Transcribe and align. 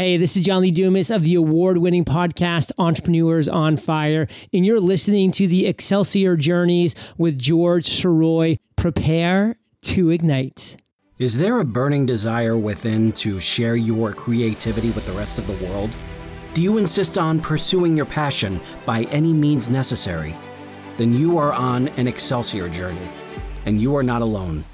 Hey, 0.00 0.16
this 0.16 0.34
is 0.34 0.44
John 0.44 0.62
Lee 0.62 0.70
Dumas 0.70 1.10
of 1.10 1.24
the 1.24 1.34
award 1.34 1.76
winning 1.76 2.06
podcast 2.06 2.72
Entrepreneurs 2.78 3.50
on 3.50 3.76
Fire, 3.76 4.26
and 4.50 4.64
you're 4.64 4.80
listening 4.80 5.30
to 5.32 5.46
the 5.46 5.66
Excelsior 5.66 6.36
Journeys 6.36 6.94
with 7.18 7.38
George 7.38 7.84
Sirois. 7.84 8.56
Prepare 8.76 9.58
to 9.82 10.08
ignite. 10.08 10.78
Is 11.18 11.36
there 11.36 11.60
a 11.60 11.66
burning 11.66 12.06
desire 12.06 12.56
within 12.56 13.12
to 13.12 13.40
share 13.40 13.76
your 13.76 14.14
creativity 14.14 14.90
with 14.92 15.04
the 15.04 15.12
rest 15.12 15.38
of 15.38 15.46
the 15.46 15.66
world? 15.66 15.90
Do 16.54 16.62
you 16.62 16.78
insist 16.78 17.18
on 17.18 17.38
pursuing 17.38 17.94
your 17.94 18.06
passion 18.06 18.58
by 18.86 19.02
any 19.10 19.34
means 19.34 19.68
necessary? 19.68 20.34
Then 20.96 21.12
you 21.12 21.36
are 21.36 21.52
on 21.52 21.88
an 21.98 22.08
Excelsior 22.08 22.70
journey, 22.70 23.06
and 23.66 23.78
you 23.78 23.94
are 23.96 24.02
not 24.02 24.22
alone. 24.22 24.64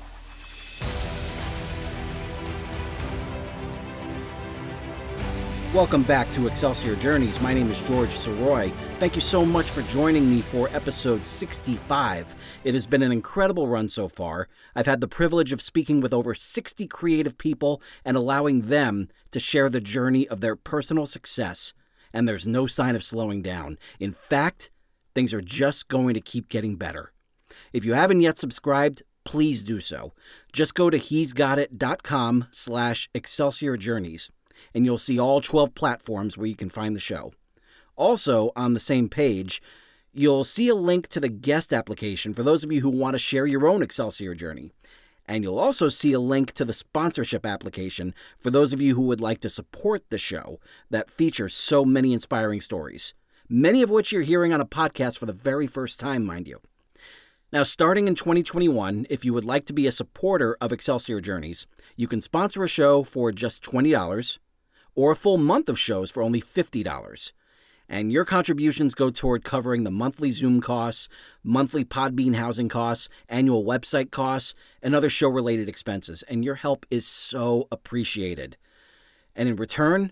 Welcome 5.76 6.04
back 6.04 6.30
to 6.32 6.46
Excelsior 6.46 6.96
Journeys. 6.96 7.38
My 7.42 7.52
name 7.52 7.70
is 7.70 7.82
George 7.82 8.08
Sirois. 8.08 8.72
Thank 8.98 9.14
you 9.14 9.20
so 9.20 9.44
much 9.44 9.68
for 9.68 9.82
joining 9.92 10.30
me 10.30 10.40
for 10.40 10.70
episode 10.70 11.26
65. 11.26 12.34
It 12.64 12.72
has 12.72 12.86
been 12.86 13.02
an 13.02 13.12
incredible 13.12 13.68
run 13.68 13.90
so 13.90 14.08
far. 14.08 14.48
I've 14.74 14.86
had 14.86 15.02
the 15.02 15.06
privilege 15.06 15.52
of 15.52 15.60
speaking 15.60 16.00
with 16.00 16.14
over 16.14 16.34
60 16.34 16.86
creative 16.86 17.36
people 17.36 17.82
and 18.06 18.16
allowing 18.16 18.62
them 18.62 19.10
to 19.32 19.38
share 19.38 19.68
the 19.68 19.82
journey 19.82 20.26
of 20.26 20.40
their 20.40 20.56
personal 20.56 21.04
success. 21.04 21.74
And 22.10 22.26
there's 22.26 22.46
no 22.46 22.66
sign 22.66 22.96
of 22.96 23.04
slowing 23.04 23.42
down. 23.42 23.76
In 24.00 24.12
fact, 24.12 24.70
things 25.14 25.34
are 25.34 25.42
just 25.42 25.88
going 25.88 26.14
to 26.14 26.22
keep 26.22 26.48
getting 26.48 26.76
better. 26.76 27.12
If 27.74 27.84
you 27.84 27.92
haven't 27.92 28.22
yet 28.22 28.38
subscribed, 28.38 29.02
please 29.24 29.62
do 29.62 29.80
so. 29.80 30.14
Just 30.54 30.74
go 30.74 30.88
to 30.88 30.96
he'sgotit.com 30.96 32.46
slash 32.50 33.10
Excelsior 33.12 33.76
Journeys 33.76 34.30
and 34.74 34.84
you'll 34.84 34.98
see 34.98 35.18
all 35.18 35.40
12 35.40 35.74
platforms 35.74 36.36
where 36.36 36.46
you 36.46 36.56
can 36.56 36.68
find 36.68 36.94
the 36.94 37.00
show. 37.00 37.32
Also, 37.96 38.52
on 38.54 38.74
the 38.74 38.80
same 38.80 39.08
page, 39.08 39.62
you'll 40.12 40.44
see 40.44 40.68
a 40.68 40.74
link 40.74 41.08
to 41.08 41.20
the 41.20 41.28
guest 41.28 41.72
application 41.72 42.34
for 42.34 42.42
those 42.42 42.62
of 42.62 42.70
you 42.70 42.80
who 42.80 42.90
want 42.90 43.14
to 43.14 43.18
share 43.18 43.46
your 43.46 43.66
own 43.66 43.82
Excelsior 43.82 44.34
journey. 44.34 44.70
And 45.26 45.42
you'll 45.42 45.58
also 45.58 45.88
see 45.88 46.12
a 46.12 46.20
link 46.20 46.52
to 46.52 46.64
the 46.64 46.72
sponsorship 46.72 47.44
application 47.44 48.14
for 48.38 48.50
those 48.50 48.72
of 48.72 48.80
you 48.80 48.94
who 48.94 49.02
would 49.02 49.20
like 49.20 49.40
to 49.40 49.48
support 49.48 50.08
the 50.08 50.18
show 50.18 50.60
that 50.90 51.10
features 51.10 51.54
so 51.54 51.84
many 51.84 52.12
inspiring 52.12 52.60
stories, 52.60 53.12
many 53.48 53.82
of 53.82 53.90
which 53.90 54.12
you're 54.12 54.22
hearing 54.22 54.52
on 54.52 54.60
a 54.60 54.66
podcast 54.66 55.18
for 55.18 55.26
the 55.26 55.32
very 55.32 55.66
first 55.66 55.98
time, 55.98 56.24
mind 56.24 56.46
you. 56.46 56.60
Now, 57.52 57.62
starting 57.62 58.08
in 58.08 58.14
2021, 58.14 59.06
if 59.08 59.24
you 59.24 59.32
would 59.32 59.44
like 59.44 59.66
to 59.66 59.72
be 59.72 59.86
a 59.86 59.92
supporter 59.92 60.56
of 60.60 60.72
Excelsior 60.72 61.20
Journeys, 61.20 61.66
you 61.96 62.08
can 62.08 62.20
sponsor 62.20 62.62
a 62.62 62.68
show 62.68 63.02
for 63.02 63.32
just 63.32 63.62
$20 63.62 64.38
or 64.96 65.12
a 65.12 65.16
full 65.16 65.38
month 65.38 65.68
of 65.68 65.78
shows 65.78 66.10
for 66.10 66.22
only 66.22 66.40
$50. 66.40 67.32
And 67.88 68.10
your 68.10 68.24
contributions 68.24 68.96
go 68.96 69.10
toward 69.10 69.44
covering 69.44 69.84
the 69.84 69.92
monthly 69.92 70.32
Zoom 70.32 70.60
costs, 70.60 71.08
monthly 71.44 71.84
Podbean 71.84 72.34
housing 72.34 72.68
costs, 72.68 73.08
annual 73.28 73.64
website 73.64 74.10
costs, 74.10 74.54
and 74.82 74.92
other 74.92 75.08
show 75.08 75.28
related 75.28 75.68
expenses. 75.68 76.24
And 76.24 76.44
your 76.44 76.56
help 76.56 76.84
is 76.90 77.06
so 77.06 77.68
appreciated. 77.70 78.56
And 79.36 79.48
in 79.48 79.54
return, 79.54 80.10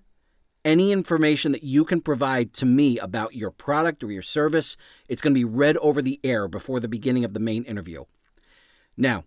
any 0.64 0.92
information 0.92 1.52
that 1.52 1.64
you 1.64 1.84
can 1.84 2.00
provide 2.00 2.52
to 2.54 2.64
me 2.64 2.98
about 2.98 3.34
your 3.34 3.50
product 3.50 4.04
or 4.04 4.12
your 4.12 4.22
service, 4.22 4.76
it's 5.08 5.20
going 5.20 5.34
to 5.34 5.38
be 5.38 5.44
read 5.44 5.76
over 5.78 6.00
the 6.00 6.20
air 6.22 6.46
before 6.46 6.78
the 6.78 6.88
beginning 6.88 7.24
of 7.24 7.32
the 7.32 7.41
main 7.41 7.64
interview. 7.64 8.04
Now, 8.96 9.24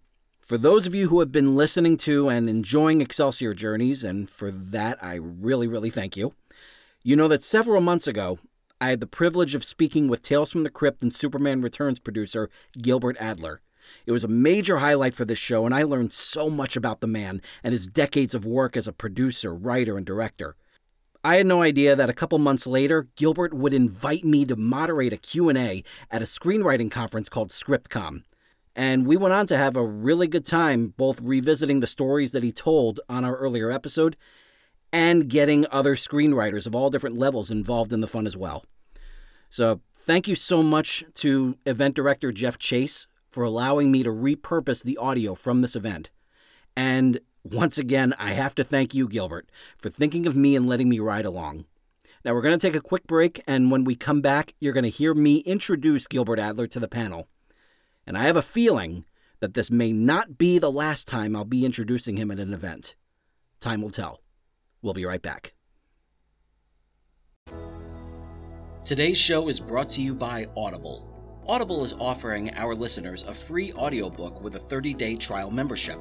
for 0.47 0.57
those 0.57 0.87
of 0.87 0.95
you 0.95 1.09
who 1.09 1.19
have 1.19 1.31
been 1.31 1.57
listening 1.57 1.97
to 1.97 2.29
and 2.29 2.49
enjoying 2.49 3.01
Excelsior 3.01 3.53
Journeys, 3.53 4.01
and 4.01 4.29
for 4.29 4.49
that 4.49 4.97
I 5.03 5.15
really, 5.15 5.67
really 5.67 5.89
thank 5.89 6.15
you, 6.15 6.33
you 7.03 7.17
know 7.17 7.27
that 7.27 7.43
several 7.43 7.81
months 7.81 8.07
ago, 8.07 8.39
I 8.79 8.87
had 8.87 9.01
the 9.01 9.07
privilege 9.07 9.55
of 9.55 9.65
speaking 9.65 10.07
with 10.07 10.21
Tales 10.21 10.49
from 10.49 10.63
the 10.63 10.69
Crypt 10.69 11.01
and 11.03 11.13
Superman 11.13 11.61
Returns 11.61 11.99
producer 11.99 12.49
Gilbert 12.81 13.17
Adler. 13.19 13.59
It 14.05 14.13
was 14.13 14.23
a 14.23 14.29
major 14.29 14.77
highlight 14.77 15.15
for 15.15 15.25
this 15.25 15.37
show, 15.37 15.65
and 15.65 15.75
I 15.75 15.83
learned 15.83 16.13
so 16.13 16.49
much 16.49 16.77
about 16.77 17.01
the 17.01 17.07
man 17.07 17.41
and 17.61 17.73
his 17.73 17.85
decades 17.85 18.33
of 18.33 18.45
work 18.45 18.77
as 18.77 18.87
a 18.87 18.93
producer, 18.93 19.53
writer, 19.53 19.97
and 19.97 20.05
director. 20.05 20.55
I 21.25 21.35
had 21.35 21.45
no 21.45 21.61
idea 21.61 21.93
that 21.93 22.09
a 22.09 22.13
couple 22.13 22.37
months 22.37 22.65
later, 22.65 23.09
Gilbert 23.17 23.53
would 23.53 23.73
invite 23.73 24.23
me 24.23 24.45
to 24.45 24.55
moderate 24.55 25.11
a 25.11 25.17
Q&A 25.17 25.83
at 26.09 26.21
a 26.21 26.25
screenwriting 26.25 26.89
conference 26.89 27.27
called 27.27 27.49
ScriptCom. 27.49 28.23
And 28.77 29.07
we 29.07 29.17
went 29.17 29.33
on 29.33 29.47
to 29.47 29.57
have 29.57 29.75
a 29.75 29.83
really 29.83 30.27
good 30.27 30.45
time 30.45 30.93
both 30.95 31.19
revisiting 31.19 31.79
the 31.79 31.87
stories 31.87 32.31
that 32.31 32.43
he 32.43 32.51
told 32.51 32.99
on 33.09 33.25
our 33.25 33.35
earlier 33.35 33.71
episode 33.71 34.15
and 34.93 35.27
getting 35.27 35.65
other 35.71 35.95
screenwriters 35.95 36.67
of 36.67 36.75
all 36.75 36.91
different 36.91 37.17
levels 37.17 37.49
involved 37.49 37.91
in 37.91 38.01
the 38.01 38.07
fun 38.07 38.27
as 38.27 38.37
well. 38.37 38.65
So, 39.49 39.81
thank 39.95 40.27
you 40.27 40.35
so 40.35 40.61
much 40.61 41.03
to 41.15 41.57
event 41.65 41.95
director 41.95 42.31
Jeff 42.31 42.59
Chase 42.59 43.07
for 43.31 43.43
allowing 43.43 43.91
me 43.91 44.03
to 44.03 44.11
repurpose 44.11 44.83
the 44.83 44.97
audio 44.97 45.33
from 45.33 45.61
this 45.61 45.75
event. 45.75 46.11
And 46.75 47.19
once 47.43 47.79
again, 47.79 48.13
I 48.19 48.33
have 48.33 48.53
to 48.55 48.63
thank 48.63 48.93
you, 48.93 49.07
Gilbert, 49.07 49.49
for 49.79 49.89
thinking 49.89 50.27
of 50.27 50.35
me 50.35 50.55
and 50.55 50.67
letting 50.67 50.87
me 50.87 50.99
ride 50.99 51.25
along. 51.25 51.65
Now, 52.23 52.35
we're 52.35 52.43
going 52.43 52.57
to 52.57 52.67
take 52.67 52.75
a 52.77 52.81
quick 52.81 53.07
break, 53.07 53.41
and 53.47 53.71
when 53.71 53.85
we 53.85 53.95
come 53.95 54.21
back, 54.21 54.53
you're 54.59 54.73
going 54.73 54.83
to 54.83 54.89
hear 54.89 55.15
me 55.15 55.37
introduce 55.37 56.05
Gilbert 56.05 56.37
Adler 56.37 56.67
to 56.67 56.79
the 56.79 56.87
panel 56.87 57.27
and 58.07 58.17
I 58.17 58.23
have 58.23 58.37
a 58.37 58.41
feeling 58.41 59.05
that 59.41 59.53
this 59.53 59.69
may 59.69 59.91
not 59.91 60.37
be 60.37 60.57
the 60.57 60.71
last 60.71 61.05
time 61.07 61.35
I'll 61.35 61.43
be 61.43 61.65
introducing 61.65 62.15
him 62.17 62.31
at 62.31 62.39
an 62.39 62.53
event. 62.53 62.95
Time 63.59 63.81
will 63.81 63.89
tell. 63.89 64.21
We'll 64.81 64.93
be 64.93 65.05
right 65.05 65.21
back. 65.21 65.53
Today's 68.85 69.17
show 69.17 69.49
is 69.49 69.59
brought 69.59 69.89
to 69.89 70.01
you 70.01 70.15
by 70.15 70.47
Audible. 70.55 71.03
Audible 71.45 71.83
is 71.83 71.91
offering 71.99 72.53
our 72.55 72.73
listeners 72.73 73.23
a 73.23 73.33
free 73.33 73.73
audiobook 73.73 74.41
with 74.41 74.55
a 74.55 74.59
30-day 74.59 75.17
trial 75.17 75.51
membership. 75.51 75.99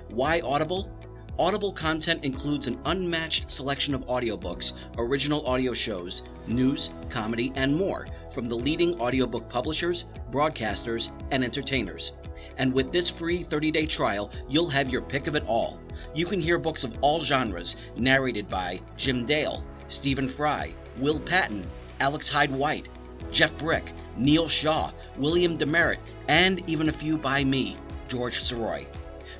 Why 0.09 0.41
Audible? 0.41 0.91
Audible 1.39 1.73
content 1.73 2.23
includes 2.23 2.67
an 2.67 2.79
unmatched 2.85 3.51
selection 3.51 3.95
of 3.95 4.07
audiobooks, 4.07 4.75
original 4.99 5.47
audio 5.47 5.73
shows, 5.73 6.23
news, 6.47 6.91
comedy, 7.09 7.51
and 7.57 7.75
more 7.75 8.07
from 8.31 8.49
the 8.49 8.55
leading 8.55 9.01
audiobook 9.01 9.49
publishers, 9.49 10.05
broadcasters, 10.31 11.11
and 11.31 11.43
entertainers. 11.43 12.13
And 12.59 12.73
with 12.73 12.93
this 12.93 13.09
free 13.09 13.43
30 13.43 13.71
day 13.71 13.87
trial, 13.87 14.31
you'll 14.49 14.69
have 14.69 14.91
your 14.91 15.03
pick 15.03 15.27
of 15.27 15.35
it 15.35 15.45
all. 15.47 15.81
You 16.15 16.27
can 16.27 16.41
hear 16.41 16.59
books 16.59 16.85
of 16.85 16.97
all 17.01 17.21
genres 17.21 17.77
narrated 17.97 18.49
by 18.49 18.81
Jim 18.97 19.25
Dale, 19.25 19.65
Stephen 19.89 20.29
Fry, 20.29 20.75
Will 20.99 21.21
Patton, 21.21 21.67
Alex 22.01 22.29
Hyde 22.29 22.51
White, 22.51 22.89
Jeff 23.31 23.57
Brick, 23.59 23.93
Neil 24.17 24.49
Shaw, 24.49 24.91
William 25.17 25.57
Demerit, 25.57 26.01
and 26.29 26.69
even 26.69 26.89
a 26.89 26.93
few 26.93 27.17
by 27.17 27.45
me, 27.45 27.77
George 28.09 28.41
Sirois. 28.41 28.89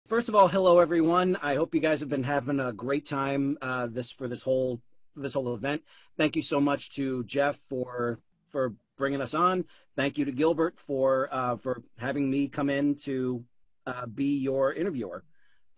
First 0.08 0.30
of 0.30 0.36
all, 0.36 0.48
hello 0.48 0.80
everyone. 0.80 1.36
I 1.42 1.56
hope 1.56 1.76
you 1.76 1.82
guys 1.82 2.00
have 2.00 2.08
been 2.08 2.24
having 2.24 2.62
a 2.62 2.72
great 2.72 3.06
time 3.06 3.58
uh, 3.62 3.88
this 3.88 4.10
for 4.10 4.30
this 4.30 4.42
whole 4.42 4.80
this 5.18 5.34
whole 5.34 5.54
event. 5.54 5.82
Thank 6.16 6.36
you 6.36 6.42
so 6.42 6.62
much 6.62 6.96
to 6.96 7.24
Jeff 7.26 7.60
for 7.68 8.20
for 8.52 8.74
bringing 8.98 9.22
us 9.22 9.34
on. 9.34 9.66
Thank 9.96 10.18
you 10.18 10.26
to 10.26 10.32
Gilbert 10.32 10.76
for 10.86 11.30
uh, 11.32 11.58
for 11.58 11.82
having 11.98 12.30
me 12.30 12.48
come 12.48 12.70
in 12.70 12.96
to 13.06 13.44
uh, 13.86 14.06
be 14.06 14.38
your 14.38 14.74
interviewer 14.74 15.24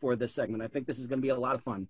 for 0.02 0.16
this 0.16 0.34
segment. 0.34 0.64
I 0.64 0.68
think 0.68 0.88
this 0.88 1.00
is 1.00 1.08
going 1.08 1.20
to 1.20 1.22
be 1.22 1.30
a 1.30 1.38
lot 1.38 1.56
of 1.56 1.64
fun. 1.64 1.88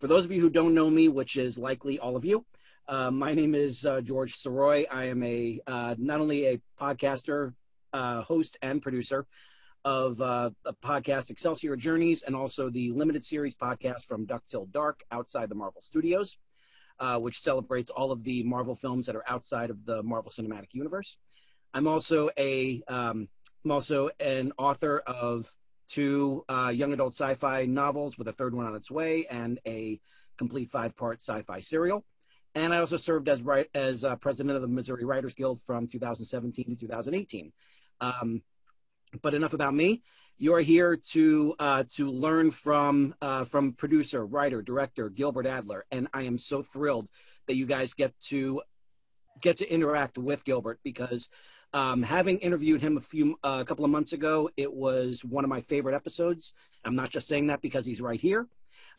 For 0.00 0.08
those 0.08 0.24
of 0.24 0.32
you 0.32 0.40
who 0.40 0.50
don't 0.50 0.74
know 0.74 0.90
me, 0.90 1.08
which 1.08 1.36
is 1.36 1.56
likely 1.56 1.98
all 1.98 2.16
of 2.16 2.24
you, 2.24 2.44
uh, 2.88 3.10
my 3.10 3.32
name 3.34 3.54
is 3.54 3.84
uh, 3.84 4.00
George 4.00 4.34
Sirois. 4.44 4.84
I 4.90 5.06
am 5.06 5.22
a 5.22 5.60
uh, 5.66 5.94
not 5.98 6.20
only 6.20 6.46
a 6.46 6.60
podcaster, 6.80 7.54
uh, 7.92 8.22
host, 8.22 8.58
and 8.62 8.82
producer 8.82 9.26
of 9.84 10.18
the 10.18 10.54
podcast 10.84 11.30
Excelsior 11.30 11.76
Journeys, 11.76 12.22
and 12.24 12.36
also 12.36 12.70
the 12.70 12.90
limited 12.92 13.24
series 13.24 13.54
podcast 13.54 14.04
from 14.06 14.26
Duck 14.26 14.42
Till 14.50 14.66
Dark 14.66 15.00
outside 15.10 15.48
the 15.48 15.54
Marvel 15.54 15.80
Studios 15.80 16.36
uh, 17.02 17.18
which 17.18 17.40
celebrates 17.40 17.90
all 17.90 18.12
of 18.12 18.22
the 18.22 18.44
Marvel 18.44 18.76
films 18.76 19.06
that 19.06 19.16
are 19.16 19.28
outside 19.28 19.70
of 19.70 19.84
the 19.84 20.02
Marvel 20.04 20.30
Cinematic 20.30 20.68
Universe. 20.72 21.16
I'm 21.74 21.88
also 21.88 22.30
a 22.38 22.80
um, 22.86 23.28
I'm 23.64 23.72
also 23.72 24.10
an 24.20 24.52
author 24.56 25.00
of 25.00 25.52
two 25.88 26.44
uh, 26.48 26.70
young 26.72 26.92
adult 26.92 27.14
sci-fi 27.14 27.64
novels 27.64 28.16
with 28.16 28.28
a 28.28 28.32
third 28.32 28.54
one 28.54 28.66
on 28.66 28.76
its 28.76 28.88
way 28.88 29.26
and 29.28 29.58
a 29.66 30.00
complete 30.38 30.70
five-part 30.70 31.20
sci-fi 31.20 31.60
serial. 31.60 32.04
and 32.54 32.72
I 32.72 32.78
also 32.78 32.96
served 32.96 33.28
as 33.28 33.42
right 33.42 33.68
as 33.74 34.04
uh, 34.04 34.14
president 34.16 34.54
of 34.54 34.62
the 34.62 34.68
Missouri 34.68 35.04
Writers 35.04 35.34
Guild 35.34 35.60
from 35.66 35.88
2017 35.88 36.64
to 36.66 36.76
2018. 36.76 37.52
Um, 38.00 38.42
but 39.22 39.34
enough 39.34 39.54
about 39.54 39.74
me. 39.74 40.02
You 40.42 40.54
are 40.54 40.60
here 40.60 40.98
to 41.12 41.54
uh, 41.60 41.84
to 41.94 42.10
learn 42.10 42.50
from 42.50 43.14
uh, 43.22 43.44
from 43.44 43.74
producer, 43.74 44.26
writer, 44.26 44.60
director 44.60 45.08
Gilbert 45.08 45.46
Adler, 45.46 45.84
and 45.92 46.08
I 46.12 46.22
am 46.22 46.36
so 46.36 46.64
thrilled 46.64 47.06
that 47.46 47.54
you 47.54 47.64
guys 47.64 47.92
get 47.94 48.12
to 48.30 48.60
get 49.40 49.58
to 49.58 49.72
interact 49.72 50.18
with 50.18 50.44
Gilbert 50.44 50.80
because 50.82 51.28
um, 51.72 52.02
having 52.02 52.38
interviewed 52.38 52.80
him 52.80 52.96
a 52.96 53.00
few 53.02 53.38
uh, 53.44 53.58
a 53.60 53.64
couple 53.64 53.84
of 53.84 53.92
months 53.92 54.14
ago, 54.14 54.50
it 54.56 54.72
was 54.72 55.24
one 55.24 55.44
of 55.44 55.48
my 55.48 55.60
favorite 55.60 55.94
episodes. 55.94 56.52
I'm 56.84 56.96
not 56.96 57.10
just 57.10 57.28
saying 57.28 57.46
that 57.46 57.62
because 57.62 57.86
he's 57.86 58.00
right 58.00 58.18
here, 58.18 58.48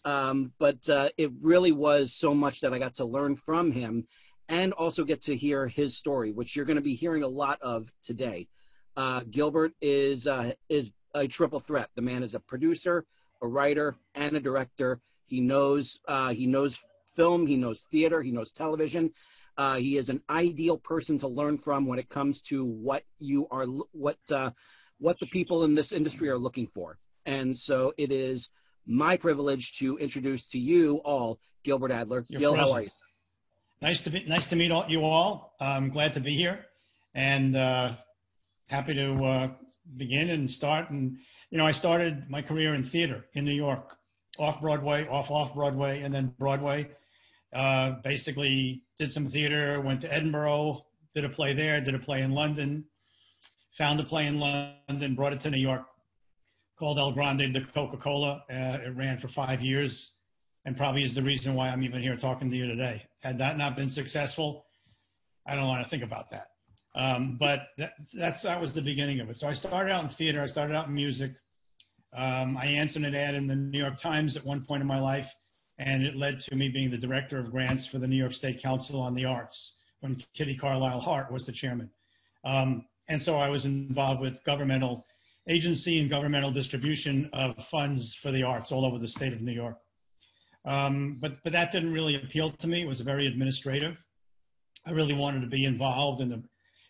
um, 0.06 0.54
but 0.60 0.88
uh, 0.88 1.10
it 1.18 1.30
really 1.42 1.74
was 1.74 2.16
so 2.18 2.34
much 2.34 2.62
that 2.62 2.74
I 2.74 2.80
got 2.80 2.96
to 2.96 3.06
learn 3.06 3.36
from 3.36 3.70
him 3.70 4.08
and 4.48 4.72
also 4.72 5.04
get 5.04 5.24
to 5.24 5.36
hear 5.36 5.68
his 5.68 5.98
story, 5.98 6.32
which 6.32 6.56
you're 6.56 6.64
going 6.64 6.78
to 6.78 6.82
be 6.82 6.96
hearing 6.96 7.24
a 7.24 7.28
lot 7.28 7.62
of 7.62 7.92
today. 8.02 8.48
Uh, 8.96 9.24
Gilbert 9.30 9.74
is 9.82 10.26
uh, 10.26 10.54
is 10.70 10.90
a 11.14 11.28
triple 11.28 11.60
threat. 11.60 11.90
The 11.96 12.02
man 12.02 12.24
is 12.24 12.34
a 12.34 12.40
producer, 12.40 13.06
a 13.42 13.48
writer, 13.48 13.96
and 14.16 14.36
a 14.36 14.40
director. 14.40 15.00
He 15.26 15.42
knows 15.42 16.00
uh, 16.08 16.30
he 16.30 16.48
knows 16.48 16.78
film, 17.16 17.48
he 17.48 17.58
knows 17.58 17.82
theater, 17.92 18.22
he 18.22 18.32
knows 18.32 18.52
television. 18.52 19.12
Uh, 19.58 19.76
he 19.76 19.98
is 19.98 20.10
an 20.10 20.22
ideal 20.30 20.78
person 20.78 21.20
to 21.20 21.28
learn 21.28 21.60
from 21.60 21.86
when 21.86 22.00
it 22.00 22.10
comes 22.10 22.42
to 22.50 22.66
what 22.66 23.04
you 23.20 23.48
are 23.52 23.66
what 23.92 24.18
uh, 24.32 24.50
what 25.00 25.20
the 25.20 25.28
people 25.28 25.64
in 25.64 25.76
this 25.76 25.92
industry 25.92 26.30
are 26.30 26.38
looking 26.38 26.68
for. 26.74 26.98
And 27.26 27.56
so 27.58 27.94
it 27.98 28.12
is 28.12 28.50
my 28.86 29.16
privilege 29.18 29.74
to 29.80 29.98
introduce 29.98 30.48
to 30.50 30.58
you 30.58 30.98
all 31.06 31.40
Gilbert 31.64 31.92
Adler. 31.92 32.26
You're 32.28 32.40
Gil, 32.40 32.56
how 32.56 32.72
are 32.74 32.82
you? 32.82 32.90
Nice 33.82 34.02
to 34.04 34.10
be 34.10 34.24
nice 34.26 34.50
to 34.50 34.56
meet 34.56 34.72
all, 34.72 34.86
you 34.88 35.02
all. 35.02 35.56
I'm 35.60 35.90
glad 35.90 36.14
to 36.14 36.20
be 36.20 36.36
here, 36.36 36.66
and 37.14 37.56
uh, 37.56 37.96
happy 38.70 38.94
to 38.96 39.14
uh, 39.14 39.48
begin 39.98 40.30
and 40.30 40.50
start. 40.50 40.90
And 40.90 41.18
you 41.50 41.58
know, 41.58 41.66
I 41.66 41.72
started 41.72 42.30
my 42.30 42.42
career 42.42 42.74
in 42.74 42.84
theater 42.84 43.26
in 43.34 43.46
New 43.46 43.54
York, 43.54 43.96
off 44.40 44.62
Broadway, 44.62 45.08
off 45.08 45.30
off 45.30 45.54
Broadway, 45.54 46.02
and 46.02 46.14
then 46.14 46.34
Broadway. 46.40 46.90
Uh, 47.54 47.98
basically, 48.04 48.84
did 48.98 49.12
some 49.12 49.30
theater. 49.30 49.80
Went 49.82 50.02
to 50.02 50.12
Edinburgh, 50.12 50.86
did 51.14 51.26
a 51.26 51.30
play 51.30 51.54
there. 51.54 51.80
Did 51.82 51.96
a 51.96 52.00
play 52.00 52.22
in 52.22 52.32
London. 52.32 52.86
Found 53.78 54.00
a 54.00 54.04
play 54.04 54.28
in 54.28 54.40
London, 54.40 55.16
brought 55.16 55.34
it 55.34 55.42
to 55.42 55.50
New 55.50 55.58
York, 55.58 55.86
called 56.78 57.00
El 57.00 57.12
Grande 57.12 57.52
de 57.52 57.66
Coca-Cola. 57.74 58.44
Uh, 58.50 58.78
it 58.86 58.96
ran 58.96 59.18
for 59.18 59.30
five 59.30 59.62
years, 59.62 60.12
and 60.66 60.78
probably 60.78 61.04
is 61.04 61.16
the 61.16 61.24
reason 61.24 61.56
why 61.56 61.70
I'm 61.70 61.84
even 61.84 62.00
here 62.00 62.16
talking 62.16 62.52
to 62.52 62.56
you 62.56 62.68
today. 62.68 63.02
Had 63.22 63.40
that 63.40 63.58
not 63.58 63.76
been 63.76 63.90
successful, 63.90 64.66
I 65.48 65.56
don't 65.56 65.68
want 65.68 65.84
to 65.84 65.90
think 65.90 66.04
about 66.04 66.30
that. 66.32 66.53
Um, 66.96 67.38
but 67.40 67.68
that, 67.78 67.94
that's 68.14 68.44
that 68.44 68.62
was 68.62 68.76
the 68.76 68.82
beginning 68.82 69.20
of 69.20 69.30
it. 69.30 69.38
So 69.38 69.48
I 69.48 69.54
started 69.54 69.92
out 69.92 70.04
in 70.04 70.10
theater. 70.10 70.42
I 70.42 70.48
started 70.48 70.76
out 70.76 70.88
in 70.88 70.94
music. 70.94 71.32
Um, 72.16 72.56
I 72.58 72.66
answered 72.66 73.04
an 73.04 73.16
ad 73.16 73.34
in 73.34 73.48
the 73.48 73.56
New 73.56 73.80
York 73.80 74.00
Times 74.00 74.38
at 74.38 74.46
one 74.46 74.64
point 74.64 74.82
in 74.82 74.88
my 74.88 75.00
life, 75.00 75.26
and 75.80 76.04
it 76.04 76.16
led 76.16 76.40
to 76.42 76.56
me 76.56 76.70
being 76.70 76.92
the 76.92 76.98
director 76.98 77.40
of 77.40 77.52
grants 77.52 77.88
for 77.88 77.98
the 77.98 78.08
New 78.08 78.16
York 78.16 78.34
State 78.34 78.62
Council 78.62 79.02
on 79.02 79.16
the 79.16 79.26
Arts 79.26 79.78
when 80.02 80.22
Kitty 80.36 80.56
Carlisle 80.56 81.00
Hart 81.00 81.32
was 81.32 81.46
the 81.46 81.52
chairman. 81.52 81.90
Um, 82.44 82.86
and 83.08 83.22
so 83.22 83.36
I 83.36 83.50
was 83.50 83.66
involved 83.66 84.22
with 84.22 84.44
governmental 84.44 85.06
agency 85.50 86.00
and 86.00 86.10
governmental 86.10 86.52
distribution 86.52 87.30
of 87.34 87.56
funds 87.72 88.16
for 88.22 88.32
the 88.32 88.44
arts 88.44 88.72
all 88.72 88.86
over 88.86 89.00
the 89.00 89.08
state 89.08 89.34
of 89.34 89.42
New 89.42 89.52
York. 89.52 89.78
Um, 90.66 91.18
but 91.20 91.44
but 91.44 91.52
that 91.54 91.72
didn't 91.72 91.92
really 91.92 92.16
appeal 92.16 92.52
to 92.52 92.68
me. 92.68 92.84
It 92.84 92.88
was 92.88 93.02
very 93.02 93.28
administrative. 93.28 93.98
I 94.86 94.92
really 94.92 95.14
wanted 95.14 95.42
to 95.42 95.48
be 95.48 95.66
involved 95.66 96.22
in 96.22 96.30
the 96.30 96.44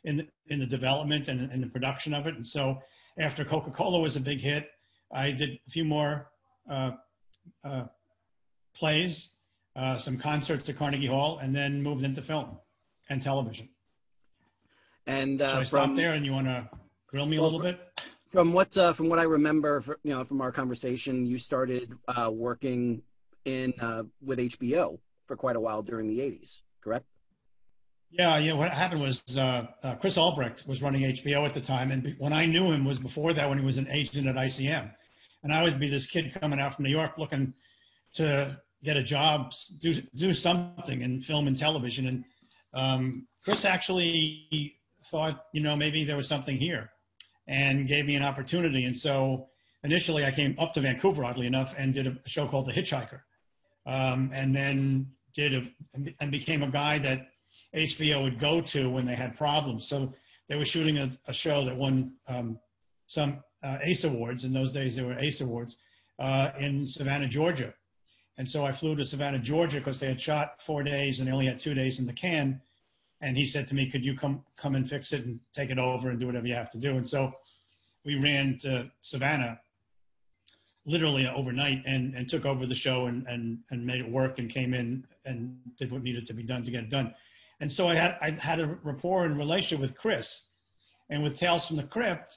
in 0.03 0.17
the, 0.17 0.27
in 0.47 0.59
the 0.59 0.65
development 0.65 1.27
and 1.27 1.51
in 1.51 1.61
the 1.61 1.67
production 1.67 2.13
of 2.13 2.27
it. 2.27 2.35
And 2.35 2.45
so 2.45 2.79
after 3.19 3.45
Coca-Cola 3.45 3.99
was 3.99 4.15
a 4.15 4.19
big 4.19 4.39
hit, 4.39 4.69
I 5.11 5.31
did 5.31 5.59
a 5.67 5.71
few 5.71 5.85
more 5.85 6.29
uh, 6.69 6.91
uh, 7.63 7.85
plays, 8.75 9.29
uh, 9.75 9.97
some 9.97 10.19
concerts 10.19 10.67
at 10.69 10.77
Carnegie 10.77 11.07
Hall, 11.07 11.39
and 11.39 11.55
then 11.55 11.81
moved 11.81 12.03
into 12.03 12.21
film 12.21 12.57
and 13.09 13.21
television. 13.21 13.69
And 15.05 15.39
Should 15.39 15.47
uh, 15.47 15.59
I 15.59 15.63
stop 15.63 15.85
from 15.87 15.95
there 15.95 16.13
and 16.13 16.25
you 16.25 16.31
want 16.31 16.47
to 16.47 16.69
grill 17.07 17.25
me 17.25 17.37
a 17.37 17.41
little 17.41 17.61
bit? 17.61 17.79
from 18.33 18.51
what 18.51 18.75
uh, 18.75 18.91
from 18.93 19.07
what 19.07 19.19
I 19.19 19.23
remember, 19.23 19.81
for, 19.81 19.99
you 20.03 20.13
know, 20.13 20.25
from 20.25 20.41
our 20.41 20.51
conversation, 20.51 21.25
you 21.25 21.37
started 21.37 21.93
uh, 22.07 22.29
working 22.31 23.01
in 23.45 23.73
uh, 23.79 24.03
with 24.21 24.39
HBO 24.39 24.97
for 25.27 25.37
quite 25.37 25.55
a 25.55 25.59
while 25.59 25.81
during 25.83 26.07
the 26.07 26.19
'80s, 26.19 26.59
correct? 26.83 27.05
Yeah, 28.15 28.37
yeah. 28.37 28.53
What 28.53 28.69
happened 28.69 29.01
was 29.01 29.23
uh, 29.35 29.65
uh, 29.81 29.95
Chris 29.95 30.19
Albrecht 30.19 30.67
was 30.67 30.83
running 30.83 31.01
HBO 31.01 31.47
at 31.47 31.55
the 31.55 31.61
time, 31.61 31.89
and 31.91 32.15
when 32.19 32.31
I 32.31 32.45
knew 32.45 32.71
him 32.71 32.85
was 32.85 32.99
before 32.99 33.33
that 33.33 33.49
when 33.49 33.57
he 33.57 33.65
was 33.65 33.77
an 33.79 33.87
agent 33.89 34.27
at 34.27 34.35
ICM, 34.35 34.91
and 35.41 35.51
I 35.51 35.63
would 35.63 35.79
be 35.79 35.89
this 35.89 36.05
kid 36.05 36.31
coming 36.39 36.59
out 36.59 36.75
from 36.75 36.85
New 36.85 36.91
York 36.91 37.17
looking 37.17 37.55
to 38.15 38.55
get 38.83 38.97
a 38.97 39.03
job, 39.03 39.51
do 39.81 39.95
do 40.15 40.31
something 40.31 41.01
in 41.01 41.21
film 41.21 41.47
and 41.47 41.57
television, 41.57 42.05
and 42.05 42.23
um, 42.75 43.27
Chris 43.43 43.65
actually 43.65 44.75
thought, 45.09 45.45
you 45.51 45.61
know, 45.63 45.75
maybe 45.75 46.05
there 46.05 46.17
was 46.17 46.29
something 46.29 46.55
here, 46.55 46.91
and 47.47 47.87
gave 47.87 48.05
me 48.05 48.13
an 48.13 48.21
opportunity, 48.21 48.85
and 48.85 48.95
so 48.95 49.47
initially 49.83 50.23
I 50.23 50.31
came 50.31 50.55
up 50.59 50.71
to 50.73 50.81
Vancouver, 50.81 51.25
oddly 51.25 51.47
enough, 51.47 51.73
and 51.75 51.95
did 51.95 52.05
a 52.05 52.15
show 52.27 52.47
called 52.47 52.67
The 52.67 52.73
Hitchhiker, 52.73 53.21
um, 53.87 54.29
and 54.35 54.55
then 54.55 55.07
did 55.33 55.55
a 55.55 55.61
and 56.19 56.29
became 56.29 56.61
a 56.61 56.69
guy 56.69 56.99
that 56.99 57.32
HBO 57.75 58.23
would 58.23 58.39
go 58.39 58.61
to 58.61 58.89
when 58.89 59.05
they 59.05 59.15
had 59.15 59.37
problems. 59.37 59.87
So 59.87 60.13
they 60.49 60.55
were 60.55 60.65
shooting 60.65 60.97
a, 60.97 61.09
a 61.27 61.33
show 61.33 61.65
that 61.65 61.75
won 61.75 62.13
um, 62.27 62.59
some 63.07 63.43
uh, 63.63 63.77
ACE 63.83 64.03
awards. 64.03 64.43
In 64.43 64.53
those 64.53 64.73
days, 64.73 64.95
there 64.95 65.05
were 65.05 65.17
ACE 65.17 65.41
awards 65.41 65.77
uh, 66.19 66.51
in 66.59 66.87
Savannah, 66.87 67.27
Georgia. 67.27 67.73
And 68.37 68.47
so 68.47 68.65
I 68.65 68.75
flew 68.75 68.95
to 68.95 69.05
Savannah, 69.05 69.39
Georgia, 69.39 69.77
because 69.77 69.99
they 69.99 70.07
had 70.07 70.19
shot 70.19 70.55
four 70.65 70.83
days 70.83 71.19
and 71.19 71.27
they 71.27 71.31
only 71.31 71.45
had 71.45 71.61
two 71.61 71.73
days 71.73 71.99
in 71.99 72.07
the 72.07 72.13
can. 72.13 72.61
And 73.21 73.37
he 73.37 73.45
said 73.45 73.67
to 73.67 73.75
me, 73.75 73.89
"Could 73.89 74.03
you 74.03 74.17
come 74.17 74.43
come 74.57 74.75
and 74.75 74.89
fix 74.89 75.13
it 75.13 75.23
and 75.23 75.39
take 75.53 75.69
it 75.69 75.77
over 75.77 76.09
and 76.09 76.19
do 76.19 76.25
whatever 76.25 76.47
you 76.47 76.55
have 76.55 76.71
to 76.71 76.79
do?" 76.79 76.97
And 76.97 77.07
so 77.07 77.31
we 78.03 78.15
ran 78.15 78.57
to 78.63 78.91
Savannah 79.01 79.59
literally 80.85 81.27
overnight 81.27 81.81
and, 81.85 82.13
and 82.15 82.27
took 82.27 82.45
over 82.45 82.65
the 82.65 82.75
show 82.75 83.05
and, 83.05 83.25
and, 83.27 83.59
and 83.71 83.85
made 83.85 84.01
it 84.01 84.11
work 84.11 84.39
and 84.39 84.49
came 84.49 84.73
in 84.73 85.05
and 85.25 85.57
did 85.77 85.91
what 85.91 86.03
needed 86.03 86.25
to 86.25 86.33
be 86.33 86.43
done 86.43 86.63
to 86.63 86.71
get 86.71 86.83
it 86.83 86.89
done. 86.89 87.13
And 87.63 87.71
so 87.71 87.87
I 87.87 87.95
had 87.95 88.17
I 88.19 88.31
had 88.31 88.59
a 88.59 88.77
rapport 88.83 89.23
and 89.23 89.37
relationship 89.37 89.79
with 89.79 89.95
Chris, 89.95 90.47
and 91.09 91.23
with 91.23 91.39
Tales 91.39 91.65
from 91.65 91.77
the 91.77 91.83
Crypt. 91.83 92.35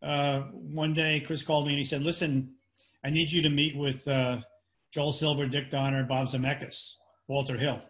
Uh, 0.00 0.42
one 0.52 0.94
day, 0.94 1.20
Chris 1.26 1.42
called 1.42 1.66
me 1.66 1.72
and 1.72 1.80
he 1.80 1.84
said, 1.84 2.00
"Listen, 2.00 2.54
I 3.04 3.10
need 3.10 3.32
you 3.32 3.42
to 3.42 3.50
meet 3.50 3.76
with 3.76 4.06
uh, 4.06 4.38
Joel 4.94 5.12
Silver, 5.12 5.48
Dick 5.48 5.72
Donner, 5.72 6.04
Bob 6.04 6.28
Zemeckis, 6.28 6.92
Walter 7.26 7.58
Hill." 7.58 7.80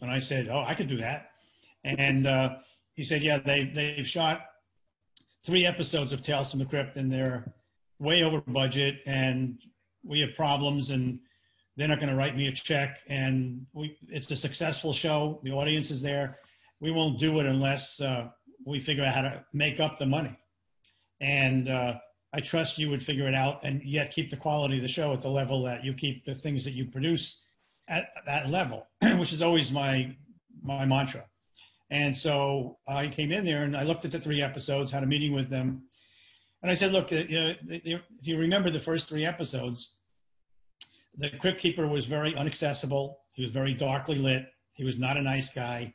And 0.00 0.08
I 0.08 0.20
said, 0.20 0.48
"Oh, 0.48 0.62
I 0.64 0.76
could 0.76 0.88
do 0.88 0.98
that." 0.98 1.30
And 1.82 2.24
uh, 2.28 2.50
he 2.94 3.02
said, 3.02 3.22
"Yeah, 3.22 3.40
they 3.44 3.72
they've 3.74 4.06
shot 4.06 4.42
three 5.44 5.66
episodes 5.66 6.12
of 6.12 6.22
Tales 6.22 6.52
from 6.52 6.60
the 6.60 6.66
Crypt, 6.66 6.96
and 6.96 7.12
they're 7.12 7.52
way 7.98 8.22
over 8.22 8.40
budget, 8.42 9.00
and 9.06 9.58
we 10.04 10.20
have 10.20 10.36
problems, 10.36 10.90
and 10.90 11.18
they're 11.76 11.88
not 11.88 11.98
going 11.98 12.08
to 12.08 12.16
write 12.16 12.36
me 12.36 12.48
a 12.48 12.52
check, 12.52 12.98
and 13.08 13.66
we, 13.74 13.98
it's 14.08 14.30
a 14.30 14.36
successful 14.36 14.92
show. 14.92 15.40
The 15.42 15.50
audience 15.50 15.90
is 15.90 16.02
there. 16.02 16.38
We 16.80 16.90
won't 16.90 17.18
do 17.18 17.38
it 17.40 17.46
unless 17.46 18.00
uh, 18.00 18.28
we 18.64 18.80
figure 18.80 19.04
out 19.04 19.14
how 19.14 19.22
to 19.22 19.44
make 19.52 19.78
up 19.78 19.98
the 19.98 20.06
money. 20.06 20.36
And 21.20 21.68
uh, 21.68 21.94
I 22.32 22.40
trust 22.40 22.78
you 22.78 22.90
would 22.90 23.02
figure 23.02 23.28
it 23.28 23.34
out, 23.34 23.64
and 23.64 23.82
yet 23.82 24.12
keep 24.12 24.30
the 24.30 24.36
quality 24.36 24.76
of 24.76 24.82
the 24.82 24.88
show 24.88 25.12
at 25.12 25.22
the 25.22 25.28
level 25.28 25.64
that 25.64 25.84
you 25.84 25.94
keep 25.94 26.24
the 26.24 26.34
things 26.34 26.64
that 26.64 26.72
you 26.72 26.86
produce 26.86 27.42
at 27.88 28.08
that 28.26 28.48
level, 28.48 28.86
which 29.18 29.32
is 29.32 29.42
always 29.42 29.70
my 29.70 30.16
my 30.62 30.84
mantra. 30.84 31.24
And 31.90 32.16
so 32.16 32.78
I 32.88 33.08
came 33.08 33.30
in 33.30 33.44
there 33.44 33.62
and 33.62 33.76
I 33.76 33.84
looked 33.84 34.04
at 34.04 34.10
the 34.10 34.20
three 34.20 34.42
episodes, 34.42 34.90
had 34.90 35.04
a 35.04 35.06
meeting 35.06 35.32
with 35.32 35.48
them, 35.48 35.84
and 36.62 36.70
I 36.70 36.74
said, 36.74 36.90
look, 36.90 37.12
uh, 37.12 37.16
you 37.16 37.94
know, 37.94 38.00
if 38.18 38.26
you 38.26 38.38
remember 38.38 38.70
the 38.70 38.80
first 38.80 39.08
three 39.08 39.24
episodes, 39.24 39.92
the 41.16 41.30
Crypt 41.40 41.60
Keeper 41.60 41.86
was 41.86 42.06
very 42.06 42.34
inaccessible. 42.36 43.18
He 43.32 43.42
was 43.42 43.52
very 43.52 43.74
darkly 43.74 44.16
lit. 44.18 44.46
He 44.74 44.84
was 44.84 44.98
not 44.98 45.16
a 45.16 45.22
nice 45.22 45.50
guy. 45.54 45.94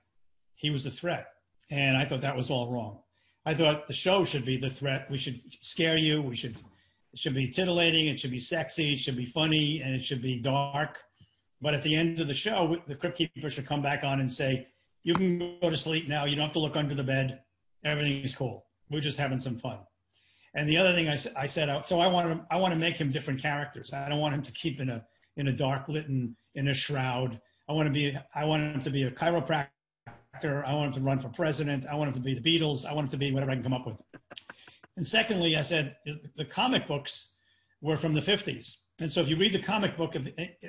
He 0.55 0.69
was 0.69 0.85
a 0.85 0.91
threat. 0.91 1.27
And 1.69 1.95
I 1.97 2.07
thought 2.07 2.21
that 2.21 2.35
was 2.35 2.49
all 2.49 2.71
wrong. 2.71 2.99
I 3.45 3.55
thought 3.55 3.87
the 3.87 3.93
show 3.93 4.25
should 4.25 4.45
be 4.45 4.57
the 4.57 4.69
threat. 4.69 5.09
We 5.09 5.17
should 5.17 5.41
scare 5.61 5.97
you. 5.97 6.21
We 6.21 6.35
should, 6.35 6.55
it 6.55 7.19
should 7.19 7.33
be 7.33 7.51
titillating. 7.51 8.07
It 8.07 8.19
should 8.19 8.31
be 8.31 8.39
sexy. 8.39 8.93
It 8.93 8.99
should 8.99 9.17
be 9.17 9.31
funny 9.31 9.81
and 9.83 9.95
it 9.95 10.03
should 10.03 10.21
be 10.21 10.39
dark. 10.39 10.97
But 11.61 11.73
at 11.73 11.83
the 11.83 11.95
end 11.95 12.19
of 12.19 12.27
the 12.27 12.33
show, 12.33 12.77
the 12.87 12.95
Crypt 12.95 13.17
Keeper 13.17 13.49
should 13.49 13.67
come 13.67 13.81
back 13.81 14.03
on 14.03 14.19
and 14.19 14.31
say, 14.31 14.67
you 15.03 15.13
can 15.13 15.57
go 15.61 15.69
to 15.69 15.77
sleep 15.77 16.07
now. 16.07 16.25
You 16.25 16.35
don't 16.35 16.45
have 16.45 16.53
to 16.53 16.59
look 16.59 16.75
under 16.75 16.95
the 16.95 17.03
bed. 17.03 17.41
Everything 17.85 18.21
is 18.23 18.35
cool. 18.35 18.65
We're 18.89 19.01
just 19.01 19.17
having 19.17 19.39
some 19.39 19.59
fun. 19.59 19.79
And 20.53 20.67
the 20.67 20.77
other 20.77 20.93
thing 20.93 21.07
I 21.07 21.47
said, 21.47 21.69
uh, 21.69 21.81
so 21.85 21.99
I 21.99 22.11
want 22.11 22.27
to 22.27 22.53
I 22.53 22.57
want 22.59 22.73
to 22.73 22.79
make 22.79 22.95
him 22.95 23.11
different 23.11 23.41
characters. 23.41 23.91
I 23.93 24.09
don't 24.09 24.19
want 24.19 24.35
him 24.35 24.41
to 24.41 24.51
keep 24.51 24.81
in 24.81 24.89
a 24.89 25.05
in 25.37 25.47
a 25.47 25.53
dark 25.53 25.87
lit 25.87 26.07
and 26.07 26.35
in 26.55 26.67
a 26.67 26.73
shroud. 26.73 27.39
I 27.69 27.73
want 27.73 27.87
to 27.87 27.93
be 27.93 28.15
I 28.35 28.45
want 28.45 28.75
him 28.75 28.83
to 28.83 28.89
be 28.89 29.03
a 29.03 29.11
chiropractor. 29.11 29.67
I 30.43 30.73
want 30.73 30.95
him 30.95 31.01
to 31.03 31.07
run 31.07 31.19
for 31.21 31.29
president. 31.29 31.85
I 31.85 31.95
want 31.95 32.09
him 32.09 32.15
to 32.15 32.25
be 32.25 32.33
the 32.33 32.41
Beatles. 32.41 32.85
I 32.85 32.93
want 32.93 33.05
him 33.05 33.11
to 33.11 33.17
be 33.17 33.31
whatever 33.31 33.51
I 33.51 33.55
can 33.55 33.63
come 33.63 33.73
up 33.73 33.85
with. 33.85 34.01
And 34.97 35.07
secondly, 35.07 35.55
I 35.55 35.63
said 35.63 35.95
the 36.35 36.45
comic 36.45 36.87
books 36.87 37.31
were 37.81 37.97
from 37.97 38.13
the 38.13 38.21
50s. 38.21 38.75
And 38.99 39.11
so 39.11 39.21
if 39.21 39.27
you 39.27 39.37
read 39.37 39.53
the 39.53 39.63
comic 39.63 39.97
book, 39.97 40.13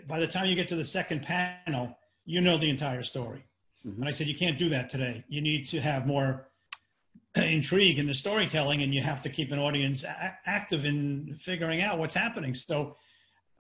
by 0.08 0.20
the 0.20 0.26
time 0.26 0.46
you 0.46 0.54
get 0.54 0.68
to 0.68 0.76
the 0.76 0.84
second 0.84 1.22
panel, 1.22 1.96
you 2.24 2.40
know 2.40 2.56
the 2.56 2.70
entire 2.70 3.02
story. 3.02 3.44
Mm-hmm. 3.86 4.00
And 4.00 4.08
I 4.08 4.12
said, 4.12 4.26
you 4.26 4.36
can't 4.36 4.58
do 4.58 4.68
that 4.70 4.90
today. 4.90 5.24
You 5.28 5.42
need 5.42 5.66
to 5.68 5.80
have 5.80 6.06
more 6.06 6.48
intrigue 7.34 7.98
in 7.98 8.06
the 8.06 8.14
storytelling, 8.14 8.82
and 8.82 8.94
you 8.94 9.02
have 9.02 9.22
to 9.22 9.30
keep 9.30 9.52
an 9.52 9.58
audience 9.58 10.04
a- 10.04 10.38
active 10.46 10.84
in 10.84 11.38
figuring 11.44 11.82
out 11.82 11.98
what's 11.98 12.14
happening. 12.14 12.54
So 12.54 12.96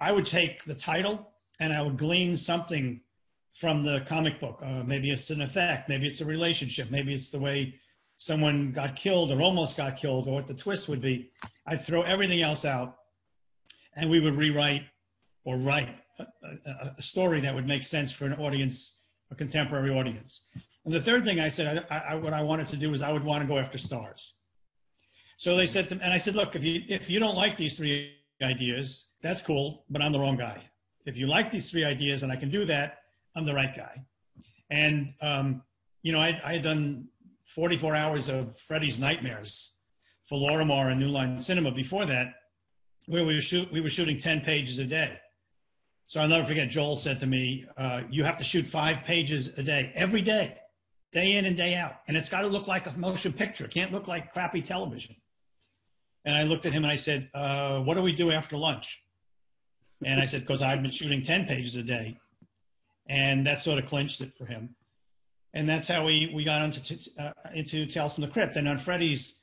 I 0.02 0.10
would 0.10 0.26
take 0.26 0.64
the 0.64 0.74
title 0.74 1.28
and 1.60 1.72
I 1.72 1.80
would 1.80 1.96
glean 1.96 2.36
something 2.36 3.00
from 3.60 3.84
the 3.84 4.04
comic 4.08 4.40
book. 4.40 4.58
Uh, 4.60 4.82
maybe 4.82 5.12
it's 5.12 5.30
an 5.30 5.40
effect, 5.40 5.88
maybe 5.88 6.08
it's 6.08 6.20
a 6.20 6.24
relationship, 6.24 6.90
maybe 6.90 7.14
it's 7.14 7.30
the 7.30 7.38
way 7.38 7.74
someone 8.18 8.72
got 8.72 8.96
killed 8.96 9.30
or 9.30 9.40
almost 9.40 9.76
got 9.76 9.96
killed, 9.96 10.26
or 10.26 10.34
what 10.34 10.48
the 10.48 10.54
twist 10.54 10.88
would 10.88 11.00
be. 11.00 11.30
I'd 11.68 11.84
throw 11.86 12.02
everything 12.02 12.42
else 12.42 12.64
out, 12.64 12.96
and 13.94 14.10
we 14.10 14.18
would 14.18 14.36
rewrite 14.36 14.82
or 15.44 15.56
write 15.56 15.94
a, 16.18 16.24
a, 16.24 16.94
a 16.98 17.02
story 17.02 17.40
that 17.40 17.54
would 17.54 17.68
make 17.68 17.84
sense 17.84 18.10
for 18.10 18.24
an 18.24 18.32
audience, 18.34 18.96
a 19.30 19.36
contemporary 19.36 19.90
audience. 19.90 20.40
And 20.84 20.92
the 20.92 21.02
third 21.02 21.24
thing 21.24 21.38
I 21.38 21.48
said, 21.48 21.86
I, 21.90 21.96
I, 21.96 22.14
what 22.16 22.32
I 22.32 22.42
wanted 22.42 22.66
to 22.68 22.76
do 22.76 22.92
is 22.92 23.02
I 23.02 23.12
would 23.12 23.24
want 23.24 23.42
to 23.42 23.48
go 23.48 23.56
after 23.56 23.78
stars. 23.78 24.32
So 25.36 25.56
they 25.56 25.68
said 25.68 25.88
to 25.90 25.94
me, 25.94 26.00
and 26.02 26.12
I 26.12 26.18
said, 26.18 26.34
look, 26.34 26.56
if 26.56 26.64
you 26.64 26.82
if 26.88 27.08
you 27.08 27.20
don't 27.20 27.36
like 27.36 27.56
these 27.56 27.76
three 27.76 28.16
ideas, 28.40 29.06
that's 29.22 29.40
cool, 29.42 29.84
but 29.90 30.02
I'm 30.02 30.12
the 30.12 30.20
wrong 30.20 30.36
guy. 30.36 30.62
If 31.04 31.16
you 31.16 31.26
like 31.26 31.50
these 31.50 31.70
three 31.70 31.84
ideas 31.84 32.22
and 32.22 32.30
I 32.30 32.36
can 32.36 32.50
do 32.50 32.64
that, 32.66 32.98
I'm 33.34 33.44
the 33.46 33.54
right 33.54 33.74
guy. 33.74 34.04
And 34.70 35.12
um, 35.20 35.62
you 36.02 36.12
know, 36.12 36.20
I, 36.20 36.40
I 36.44 36.54
had 36.54 36.62
done 36.62 37.08
44 37.54 37.94
hours 37.94 38.28
of 38.28 38.54
Freddy's 38.66 38.98
Nightmares 38.98 39.70
for 40.28 40.38
Lorimar 40.38 40.90
and 40.90 41.00
New 41.00 41.08
Line 41.08 41.38
Cinema 41.38 41.72
before 41.72 42.06
that, 42.06 42.34
where 43.06 43.24
we 43.24 43.34
were 43.34 43.40
shoot 43.40 43.72
we 43.72 43.80
were 43.80 43.90
shooting 43.90 44.18
10 44.18 44.42
pages 44.42 44.78
a 44.78 44.84
day. 44.84 45.18
So 46.06 46.20
I'll 46.20 46.28
never 46.28 46.46
forget. 46.46 46.68
Joel 46.68 46.96
said 46.96 47.20
to 47.20 47.26
me, 47.26 47.64
uh, 47.76 48.02
"You 48.10 48.24
have 48.24 48.38
to 48.38 48.44
shoot 48.44 48.66
five 48.66 49.04
pages 49.04 49.50
a 49.56 49.62
day 49.62 49.92
every 49.94 50.22
day." 50.22 50.58
day 51.12 51.36
in 51.36 51.44
and 51.44 51.56
day 51.56 51.74
out. 51.74 51.96
And 52.08 52.16
it's 52.16 52.28
got 52.28 52.40
to 52.40 52.46
look 52.46 52.66
like 52.66 52.86
a 52.86 52.92
motion 52.92 53.32
picture. 53.32 53.66
It 53.66 53.70
can't 53.70 53.92
look 53.92 54.08
like 54.08 54.32
crappy 54.32 54.62
television. 54.62 55.14
And 56.24 56.36
I 56.36 56.44
looked 56.44 56.66
at 56.66 56.72
him 56.72 56.84
and 56.84 56.92
I 56.92 56.96
said, 56.96 57.30
uh, 57.34 57.80
what 57.80 57.94
do 57.94 58.02
we 58.02 58.14
do 58.14 58.30
after 58.30 58.56
lunch? 58.56 58.86
And 60.04 60.20
I 60.20 60.26
said, 60.26 60.40
because 60.40 60.62
I've 60.62 60.82
been 60.82 60.92
shooting 60.92 61.22
10 61.22 61.46
pages 61.46 61.74
a 61.74 61.82
day. 61.82 62.18
And 63.08 63.46
that 63.46 63.60
sort 63.60 63.78
of 63.78 63.86
clinched 63.86 64.20
it 64.20 64.32
for 64.38 64.46
him. 64.46 64.74
And 65.54 65.68
that's 65.68 65.88
how 65.88 66.06
we, 66.06 66.32
we 66.34 66.44
got 66.44 66.64
into, 66.64 66.98
uh, 67.18 67.32
into 67.54 67.86
Tales 67.86 68.14
from 68.14 68.22
the 68.22 68.30
Crypt. 68.30 68.56
And 68.56 68.68
on 68.68 68.80
Freddy's, 68.80 69.34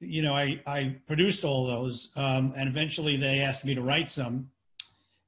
you 0.00 0.22
know, 0.22 0.34
I, 0.34 0.60
I 0.66 0.96
produced 1.06 1.44
all 1.44 1.66
those. 1.66 2.10
Um, 2.16 2.54
and 2.56 2.68
eventually 2.68 3.16
they 3.16 3.40
asked 3.40 3.64
me 3.64 3.74
to 3.74 3.82
write 3.82 4.10
some. 4.10 4.50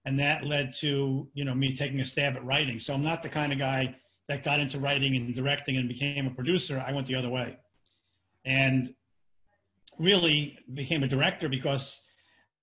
And 0.05 0.19
that 0.19 0.45
led 0.45 0.73
to, 0.81 1.29
you 1.35 1.45
know, 1.45 1.55
me 1.55 1.77
taking 1.77 2.01
a 2.01 2.05
stab 2.05 2.37
at 2.37 2.45
writing. 2.45 2.81
So 2.81 2.95
I'm 2.95 3.03
not 3.03 3.23
the 3.23 3.29
kind 3.29 3.53
of 3.53 3.59
guy 3.59 3.95
that 4.29 4.45
got 4.45 4.61
into 4.61 4.79
writing 4.79 5.17
and 5.17 5.35
directing 5.35 5.77
and 5.77 5.89
became 5.89 6.27
a 6.27 6.31
producer, 6.31 6.83
I 6.87 6.93
went 6.93 7.09
the 7.09 7.17
other 7.17 7.29
way. 7.29 7.59
And 8.45 8.95
really 10.01 10.59
became 10.75 11.03
a 11.03 11.09
director 11.09 11.49
because 11.49 12.01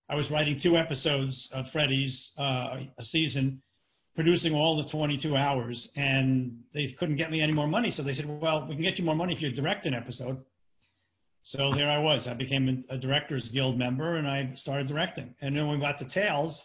I 0.10 0.16
was 0.16 0.32
writing 0.32 0.60
two 0.60 0.76
episodes 0.78 1.50
of 1.54 1.70
Freddy's 1.72 2.32
uh, 2.38 2.80
a 2.98 3.04
season, 3.04 3.62
producing 4.16 4.54
all 4.54 4.78
the 4.82 4.90
22 4.90 5.36
hours, 5.36 5.90
and 5.96 6.60
they 6.74 6.96
couldn't 6.98 7.18
get 7.18 7.30
me 7.30 7.42
any 7.42 7.54
more 7.54 7.68
money. 7.68 7.92
So 7.92 8.04
they 8.04 8.14
said, 8.14 8.28
"Well, 8.28 8.68
we 8.68 8.76
can 8.76 8.84
get 8.84 8.98
you 8.98 9.06
more 9.06 9.16
money 9.16 9.34
if 9.34 9.42
you 9.42 9.52
direct 9.52 9.86
an 9.86 9.94
episode." 9.94 10.44
So 11.44 11.72
there 11.72 11.90
I 11.90 12.00
was. 12.00 12.28
I 12.28 12.34
became 12.34 12.84
a, 12.90 12.98
Directors 12.98 13.50
Guild 13.50 13.78
member, 13.78 14.18
and 14.18 14.28
I 14.28 14.52
started 14.56 14.88
directing. 14.88 15.34
And 15.40 15.56
then 15.56 15.68
when 15.68 15.80
we 15.80 15.86
got 15.86 15.98
to 16.00 16.06
Tales, 16.06 16.62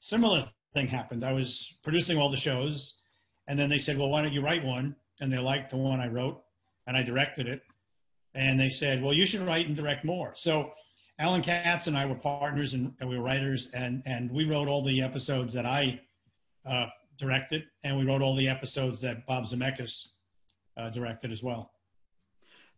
similar 0.00 0.50
thing 0.72 0.88
happened. 0.88 1.22
I 1.22 1.32
was 1.32 1.72
producing 1.84 2.18
all 2.18 2.30
the 2.30 2.36
shows, 2.36 2.94
and 3.46 3.56
then 3.56 3.68
they 3.68 3.78
said, 3.78 3.96
well, 3.96 4.10
why 4.10 4.22
don't 4.22 4.32
you 4.32 4.42
write 4.42 4.64
one? 4.64 4.96
And 5.20 5.32
they 5.32 5.38
liked 5.38 5.70
the 5.70 5.76
one 5.76 6.00
I 6.00 6.08
wrote, 6.08 6.42
and 6.86 6.96
I 6.96 7.02
directed 7.02 7.46
it. 7.46 7.62
And 8.34 8.58
they 8.58 8.70
said, 8.70 9.02
well, 9.02 9.12
you 9.12 9.26
should 9.26 9.42
write 9.42 9.66
and 9.66 9.76
direct 9.76 10.04
more. 10.04 10.32
So 10.34 10.72
Alan 11.18 11.42
Katz 11.42 11.86
and 11.86 11.96
I 11.96 12.06
were 12.06 12.16
partners, 12.16 12.74
and, 12.74 12.92
and 13.00 13.08
we 13.08 13.16
were 13.16 13.22
writers, 13.22 13.68
and, 13.72 14.02
and 14.06 14.30
we 14.30 14.44
wrote 14.44 14.66
all 14.66 14.84
the 14.84 15.00
episodes 15.00 15.54
that 15.54 15.66
I 15.66 16.00
uh, 16.66 16.86
directed, 17.18 17.64
and 17.84 17.96
we 17.96 18.04
wrote 18.04 18.22
all 18.22 18.36
the 18.36 18.48
episodes 18.48 19.00
that 19.02 19.24
Bob 19.26 19.44
Zemeckis 19.44 20.08
uh, 20.76 20.90
directed 20.90 21.30
as 21.30 21.42
well. 21.42 21.70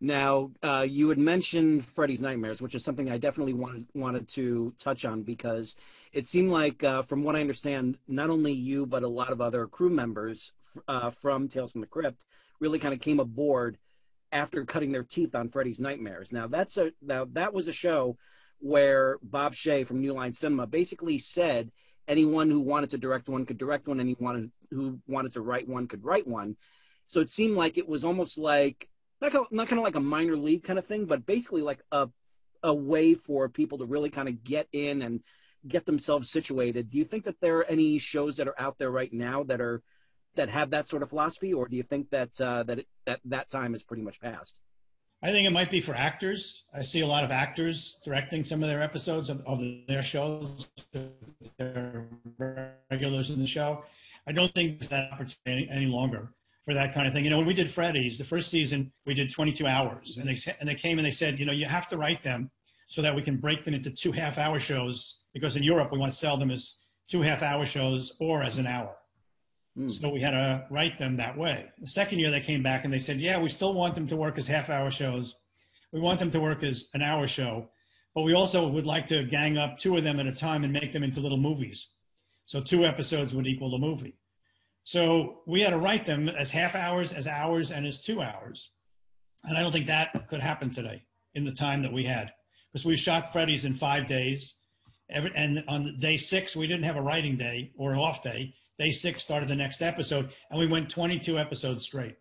Now, 0.00 0.50
uh, 0.62 0.82
you 0.82 1.08
had 1.08 1.16
mentioned 1.16 1.86
Freddy's 1.94 2.20
Nightmares, 2.20 2.60
which 2.60 2.75
is 2.75 2.84
something 2.84 3.10
I 3.10 3.16
definitely 3.16 3.54
wanted 3.54 3.86
wanted 3.94 4.28
to 4.34 4.75
touch 4.78 5.06
on 5.06 5.22
because 5.22 5.75
it 6.12 6.26
seemed 6.26 6.50
like, 6.50 6.84
uh, 6.84 7.02
from 7.02 7.25
what 7.25 7.34
I 7.34 7.40
understand, 7.40 7.96
not 8.06 8.28
only 8.28 8.52
you 8.52 8.84
but 8.84 9.02
a 9.02 9.08
lot 9.08 9.32
of 9.32 9.40
other 9.40 9.66
crew 9.66 9.88
members 9.88 10.52
uh, 10.86 11.12
from 11.22 11.48
Tales 11.48 11.72
from 11.72 11.80
the 11.80 11.86
Crypt 11.86 12.26
really 12.60 12.78
kind 12.78 12.92
of 12.92 13.00
came 13.00 13.20
aboard 13.20 13.78
after 14.33 14.64
cutting 14.64 14.92
their 14.92 15.04
teeth 15.04 15.35
on 15.35 15.49
Freddy's 15.49 15.80
Nightmares. 15.80 16.33
Now, 16.33 16.47
that's 16.47 16.76
a 16.76 16.90
now 17.02 17.26
that 17.33 17.52
was 17.52 17.68
a 17.68 17.73
show 17.73 18.16
where 18.59 19.18
Bob 19.23 19.52
Shaye 19.52 19.87
from 19.87 20.00
New 20.00 20.12
Line 20.12 20.33
Cinema 20.33 20.66
basically 20.66 21.18
said 21.18 21.71
anyone 22.09 22.50
who 22.50 22.61
wanted 22.61 22.90
to 22.90 22.99
direct 22.99 23.28
one 23.28 23.47
could 23.47 23.59
direct 23.59 23.87
one, 23.88 24.00
anyone 24.00 24.50
who 24.71 24.99
wanted 25.06 25.33
to 25.33 25.40
write 25.40 25.68
one 25.68 25.88
could 25.88 26.04
write 26.04 26.26
one. 26.26 26.56
So 27.06 27.21
it 27.21 27.28
seemed 27.28 27.56
like 27.56 27.78
it 27.78 27.88
was 27.88 28.04
almost 28.04 28.38
like 28.38 28.88
not 29.21 29.33
not 29.52 29.68
kind 29.68 29.78
of 29.78 29.85
like 29.85 29.95
a 29.95 30.00
minor 30.00 30.37
league 30.37 30.64
kind 30.64 30.78
of 30.78 30.87
thing, 30.87 31.06
but 31.06 31.26
basically 31.26 31.62
like 31.62 31.80
a 31.92 32.09
a 32.62 32.75
way 32.75 33.14
for 33.14 33.49
people 33.49 33.78
to 33.78 33.85
really 33.85 34.11
kind 34.11 34.28
of 34.28 34.42
get 34.42 34.66
in 34.73 35.02
and 35.02 35.21
get 35.68 35.87
themselves 35.87 36.30
situated. 36.30 36.90
Do 36.90 36.99
you 36.99 37.04
think 37.04 37.25
that 37.25 37.40
there 37.40 37.59
are 37.59 37.64
any 37.64 37.99
shows 37.99 38.37
that 38.37 38.49
are 38.49 38.61
out 38.61 38.76
there 38.78 38.90
right 38.90 39.12
now 39.12 39.45
that 39.45 39.61
are 39.61 39.83
that 40.36 40.48
have 40.48 40.70
that 40.70 40.86
sort 40.86 41.02
of 41.02 41.10
philosophy, 41.10 41.52
or 41.52 41.68
do 41.68 41.76
you 41.76 41.82
think 41.82 42.10
that 42.10 42.30
uh, 42.40 42.62
that 42.64 42.80
it, 42.80 42.86
that 43.06 43.20
that 43.24 43.50
time 43.50 43.74
is 43.74 43.82
pretty 43.82 44.02
much 44.02 44.20
past? 44.20 44.58
I 45.22 45.30
think 45.30 45.46
it 45.46 45.50
might 45.50 45.70
be 45.70 45.80
for 45.80 45.94
actors. 45.94 46.62
I 46.74 46.82
see 46.82 47.00
a 47.00 47.06
lot 47.06 47.24
of 47.24 47.30
actors 47.30 47.96
directing 48.04 48.44
some 48.44 48.62
of 48.62 48.68
their 48.68 48.82
episodes 48.82 49.30
of, 49.30 49.40
of 49.46 49.60
their 49.88 50.02
shows. 50.02 50.68
They're 50.92 52.06
regulars 52.90 53.30
in 53.30 53.38
the 53.38 53.46
show. 53.46 53.82
I 54.26 54.32
don't 54.32 54.52
think 54.54 54.78
there's 54.78 54.90
that 54.90 55.12
opportunity 55.12 55.68
any 55.70 55.86
longer 55.86 56.28
for 56.66 56.74
that 56.74 56.92
kind 56.92 57.06
of 57.06 57.14
thing. 57.14 57.24
You 57.24 57.30
know, 57.30 57.38
when 57.38 57.46
we 57.46 57.54
did 57.54 57.72
Freddy's, 57.72 58.18
the 58.18 58.24
first 58.24 58.50
season, 58.50 58.92
we 59.06 59.14
did 59.14 59.32
22 59.34 59.66
hours, 59.66 60.18
and 60.20 60.28
they 60.28 60.36
and 60.60 60.68
they 60.68 60.74
came 60.74 60.98
and 60.98 61.06
they 61.06 61.12
said, 61.12 61.38
you 61.38 61.46
know, 61.46 61.52
you 61.52 61.66
have 61.66 61.88
to 61.88 61.96
write 61.96 62.22
them 62.22 62.50
so 62.88 63.02
that 63.02 63.14
we 63.14 63.22
can 63.22 63.38
break 63.38 63.64
them 63.64 63.74
into 63.74 63.90
two 63.90 64.12
half-hour 64.12 64.60
shows 64.60 65.18
because 65.32 65.56
in 65.56 65.62
Europe 65.62 65.90
we 65.92 65.98
want 65.98 66.12
to 66.12 66.18
sell 66.18 66.38
them 66.38 66.50
as 66.50 66.74
two 67.10 67.22
half-hour 67.22 67.66
shows 67.66 68.12
or 68.20 68.42
as 68.42 68.58
an 68.58 68.66
hour. 68.66 68.94
Mm. 69.78 69.92
So 69.92 70.09
we 70.09 70.21
had 70.21 70.30
to 70.30 70.66
write 70.71 70.99
them 70.99 71.16
that 71.18 71.37
way. 71.37 71.66
The 71.80 71.88
second 71.88 72.18
year 72.18 72.30
they 72.30 72.40
came 72.40 72.62
back 72.62 72.85
and 72.85 72.92
they 72.92 72.99
said, 72.99 73.18
yeah, 73.18 73.40
we 73.40 73.49
still 73.49 73.75
want 73.75 73.95
them 73.95 74.09
to 74.09 74.16
work 74.16 74.38
as 74.38 74.47
half-hour 74.47 74.90
shows. 74.90 75.35
We 75.92 76.00
want 76.00 76.18
them 76.18 76.30
to 76.33 76.40
work 76.40 76.62
as 76.62 76.88
an 76.95 77.02
hour 77.02 77.28
show, 77.28 77.68
but 78.14 78.23
we 78.23 78.35
also 78.35 78.68
would 78.68 78.87
like 78.87 79.06
to 79.09 79.25
gang 79.25 79.56
up 79.56 79.78
two 79.78 79.97
of 79.97 80.04
them 80.04 80.18
at 80.18 80.26
a 80.26 80.35
time 80.35 80.64
and 80.64 80.73
make 80.73 80.92
them 80.92 81.02
into 81.02 81.21
little 81.21 81.38
movies. 81.38 81.88
So 82.47 82.62
two 82.62 82.85
episodes 82.85 83.35
would 83.35 83.47
equal 83.47 83.75
a 83.75 83.78
movie. 83.78 84.16
So 84.85 85.40
we 85.47 85.62
had 85.62 85.71
to 85.71 85.78
write 85.78 86.06
them 86.06 86.28
as 86.28 86.50
half 86.50 86.75
hours, 86.75 87.12
as 87.12 87.26
hours, 87.26 87.73
and 87.73 87.87
as 87.87 88.02
two 88.02 88.23
hours. 88.23 88.68
And 89.42 89.59
I 89.59 89.62
don't 89.62 89.73
think 89.73 89.88
that 89.88 90.28
could 90.28 90.40
happen 90.40 90.73
today 90.73 91.02
in 91.35 91.45
the 91.45 91.52
time 91.52 91.83
that 91.83 91.92
we 91.92 92.04
had. 92.04 92.33
Because 92.73 92.87
we 92.87 92.97
shot 92.97 93.33
Freddy's 93.33 93.64
in 93.64 93.76
five 93.76 94.06
days. 94.06 94.54
Every, 95.11 95.33
and 95.35 95.64
on 95.68 95.99
day 96.00 96.16
six, 96.16 96.54
we 96.56 96.66
didn't 96.66 96.85
have 96.85 96.97
a 96.97 97.02
writing 97.02 97.37
day 97.37 97.73
or 97.76 97.92
an 97.92 97.99
off 97.99 98.23
day. 98.23 98.54
Day 98.78 98.90
six 98.90 99.25
started 99.25 99.49
the 99.49 99.54
next 99.54 99.80
episode, 99.80 100.30
and 100.50 100.59
we 100.59 100.66
went 100.66 100.90
22 100.90 101.38
episodes 101.38 101.85
straight 101.85 102.16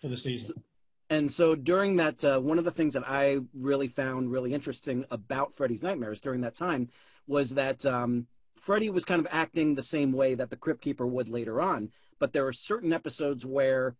for 0.00 0.08
the 0.08 0.16
season. 0.16 0.62
And 1.10 1.30
so 1.30 1.54
during 1.54 1.96
that, 1.96 2.24
uh, 2.24 2.40
one 2.40 2.58
of 2.58 2.64
the 2.64 2.72
things 2.72 2.94
that 2.94 3.04
I 3.06 3.38
really 3.52 3.88
found 3.88 4.32
really 4.32 4.54
interesting 4.54 5.04
about 5.10 5.54
Freddy's 5.56 5.82
Nightmares 5.82 6.20
during 6.20 6.40
that 6.40 6.56
time 6.56 6.88
was 7.28 7.50
that 7.50 7.84
um, 7.86 8.26
Freddy 8.66 8.90
was 8.90 9.04
kind 9.04 9.20
of 9.20 9.26
acting 9.30 9.74
the 9.74 9.82
same 9.82 10.12
way 10.12 10.34
that 10.34 10.50
the 10.50 10.56
Crypt 10.56 10.82
Keeper 10.82 11.06
would 11.06 11.28
later 11.28 11.60
on, 11.60 11.90
but 12.18 12.32
there 12.32 12.46
are 12.46 12.52
certain 12.52 12.92
episodes 12.92 13.44
where 13.44 13.94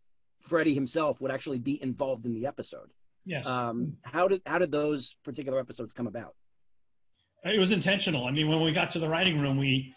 Freddy 0.48 0.74
himself 0.74 1.20
would 1.20 1.30
actually 1.30 1.58
be 1.58 1.80
involved 1.82 2.26
in 2.26 2.34
the 2.34 2.46
episode. 2.46 2.90
Yes. 3.24 3.46
Um, 3.46 3.96
how 4.02 4.28
did 4.28 4.42
how 4.44 4.58
did 4.58 4.70
those 4.70 5.14
particular 5.24 5.58
episodes 5.58 5.92
come 5.92 6.06
about? 6.06 6.34
It 7.44 7.58
was 7.58 7.72
intentional. 7.72 8.26
I 8.26 8.30
mean, 8.30 8.48
when 8.48 8.62
we 8.62 8.72
got 8.72 8.92
to 8.92 8.98
the 8.98 9.08
writing 9.08 9.40
room, 9.40 9.58
we 9.58 9.94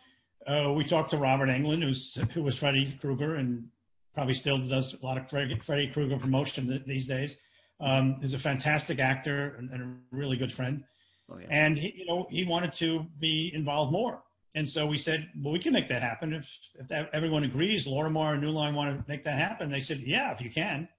uh, 0.47 0.71
we 0.71 0.87
talked 0.87 1.11
to 1.11 1.17
Robert 1.17 1.47
Englund, 1.49 1.83
who's 1.83 2.17
who 2.33 2.41
was 2.41 2.57
Freddy 2.57 2.97
Krueger 3.01 3.35
and 3.35 3.67
probably 4.13 4.33
still 4.33 4.57
does 4.67 4.95
a 4.99 5.05
lot 5.05 5.17
of 5.17 5.29
Freddy, 5.29 5.59
Freddy 5.65 5.91
Krueger 5.91 6.17
promotion 6.17 6.83
these 6.87 7.05
days. 7.05 7.35
Um, 7.79 8.19
is 8.23 8.33
a 8.33 8.39
fantastic 8.39 8.97
actor 8.97 9.55
and, 9.59 9.69
and, 9.69 9.83
a 9.83 10.15
really 10.15 10.35
good 10.35 10.51
friend. 10.51 10.83
Oh, 11.29 11.37
yeah. 11.37 11.45
And 11.51 11.77
he, 11.77 11.93
you 11.95 12.05
know, 12.07 12.25
he 12.31 12.43
wanted 12.43 12.73
to 12.79 13.05
be 13.19 13.51
involved 13.53 13.91
more. 13.91 14.23
and 14.55 14.67
so 14.67 14.87
we 14.87 14.97
said, 14.97 15.29
well, 15.43 15.53
we 15.53 15.59
can 15.59 15.73
make 15.73 15.87
that 15.89 16.01
happen 16.01 16.33
if, 16.33 16.45
if 16.79 17.07
everyone 17.13 17.43
agrees. 17.43 17.85
Lorimar 17.85 18.33
and 18.33 18.41
New 18.41 18.49
Line 18.49 18.73
want 18.73 18.97
to 18.97 19.11
make 19.11 19.23
that 19.25 19.37
happen. 19.37 19.69
They 19.69 19.81
said, 19.81 19.99
yeah, 19.99 20.33
if 20.33 20.41
you 20.41 20.49
can. 20.49 20.89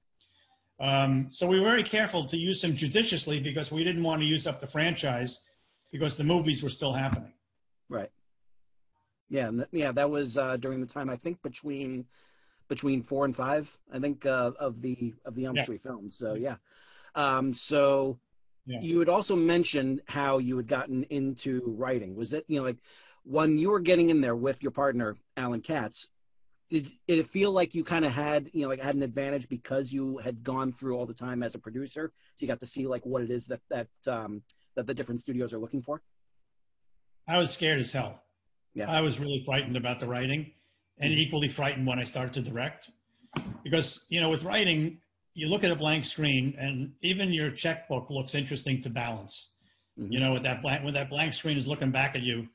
Um, 0.78 1.26
so 1.32 1.48
we 1.48 1.58
were 1.58 1.66
very 1.66 1.82
careful 1.82 2.28
to 2.28 2.36
use 2.36 2.62
him 2.62 2.76
judiciously 2.76 3.42
because 3.42 3.72
we 3.72 3.82
didn't 3.82 4.04
want 4.04 4.20
to 4.20 4.26
use 4.26 4.46
up 4.46 4.60
the 4.60 4.68
franchise 4.68 5.40
because 5.90 6.16
the 6.16 6.22
movies 6.22 6.62
were 6.62 6.70
still 6.70 6.92
happening. 6.92 7.32
Right. 7.88 8.10
Yeah, 9.30 9.50
yeah, 9.72 9.92
that 9.92 10.10
was 10.10 10.38
uh, 10.38 10.56
during 10.56 10.80
the 10.80 10.86
time 10.86 11.10
I 11.10 11.16
think 11.16 11.42
between 11.42 12.06
between 12.68 13.02
four 13.02 13.24
and 13.24 13.34
five, 13.34 13.68
I 13.92 13.98
think 13.98 14.24
uh, 14.26 14.52
of 14.58 14.80
the 14.80 15.14
of 15.24 15.34
the 15.34 15.46
Elm 15.46 15.56
yeah. 15.56 15.62
Street 15.64 15.82
films. 15.82 16.16
So 16.18 16.34
yeah, 16.34 16.56
um, 17.14 17.52
so 17.52 18.18
yeah. 18.66 18.80
you 18.80 18.98
had 18.98 19.08
also 19.08 19.36
mentioned 19.36 20.02
how 20.06 20.38
you 20.38 20.56
had 20.56 20.68
gotten 20.68 21.04
into 21.04 21.62
writing. 21.76 22.14
Was 22.16 22.32
it 22.32 22.44
you 22.48 22.58
know 22.58 22.66
like 22.66 22.78
when 23.24 23.58
you 23.58 23.70
were 23.70 23.80
getting 23.80 24.10
in 24.10 24.20
there 24.20 24.36
with 24.36 24.62
your 24.62 24.72
partner 24.72 25.16
Alan 25.36 25.60
Katz? 25.60 26.06
Did, 26.70 26.86
did 27.06 27.18
it 27.18 27.30
feel 27.30 27.50
like 27.50 27.74
you 27.74 27.82
kind 27.82 28.04
of 28.04 28.12
had 28.12 28.50
you 28.52 28.62
know 28.62 28.68
like 28.68 28.80
had 28.80 28.94
an 28.94 29.02
advantage 29.02 29.48
because 29.48 29.90
you 29.90 30.18
had 30.18 30.44
gone 30.44 30.72
through 30.72 30.96
all 30.96 31.06
the 31.06 31.14
time 31.14 31.42
as 31.42 31.54
a 31.54 31.58
producer, 31.58 32.12
so 32.36 32.42
you 32.42 32.48
got 32.48 32.60
to 32.60 32.66
see 32.66 32.86
like 32.86 33.04
what 33.04 33.22
it 33.22 33.30
is 33.30 33.46
that 33.46 33.60
that 33.70 33.88
um, 34.06 34.42
that 34.74 34.86
the 34.86 34.94
different 34.94 35.20
studios 35.20 35.52
are 35.52 35.58
looking 35.58 35.82
for? 35.82 36.02
I 37.26 37.38
was 37.38 37.52
scared 37.52 37.80
as 37.80 37.92
hell. 37.92 38.22
Yeah. 38.78 38.88
I 38.88 39.00
was 39.00 39.18
really 39.18 39.42
frightened 39.44 39.76
about 39.76 39.98
the 39.98 40.06
writing 40.06 40.52
and 41.00 41.12
equally 41.12 41.48
frightened 41.48 41.86
when 41.86 41.98
I 41.98 42.04
started 42.04 42.34
to 42.34 42.42
direct. 42.42 42.88
Because, 43.64 44.04
you 44.08 44.20
know, 44.20 44.30
with 44.30 44.44
writing, 44.44 45.00
you 45.34 45.48
look 45.48 45.64
at 45.64 45.72
a 45.72 45.76
blank 45.76 46.04
screen 46.04 46.54
and 46.58 46.92
even 47.02 47.32
your 47.32 47.50
checkbook 47.50 48.08
looks 48.08 48.36
interesting 48.36 48.80
to 48.82 48.90
balance. 48.90 49.48
Mm-hmm. 49.98 50.12
You 50.12 50.20
know, 50.20 50.32
with 50.32 50.44
that 50.44 50.62
blank, 50.62 50.84
when 50.84 50.94
that 50.94 51.10
blank 51.10 51.34
screen 51.34 51.58
is 51.58 51.66
looking 51.66 51.90
back 51.90 52.14
at 52.14 52.22
you. 52.22 52.46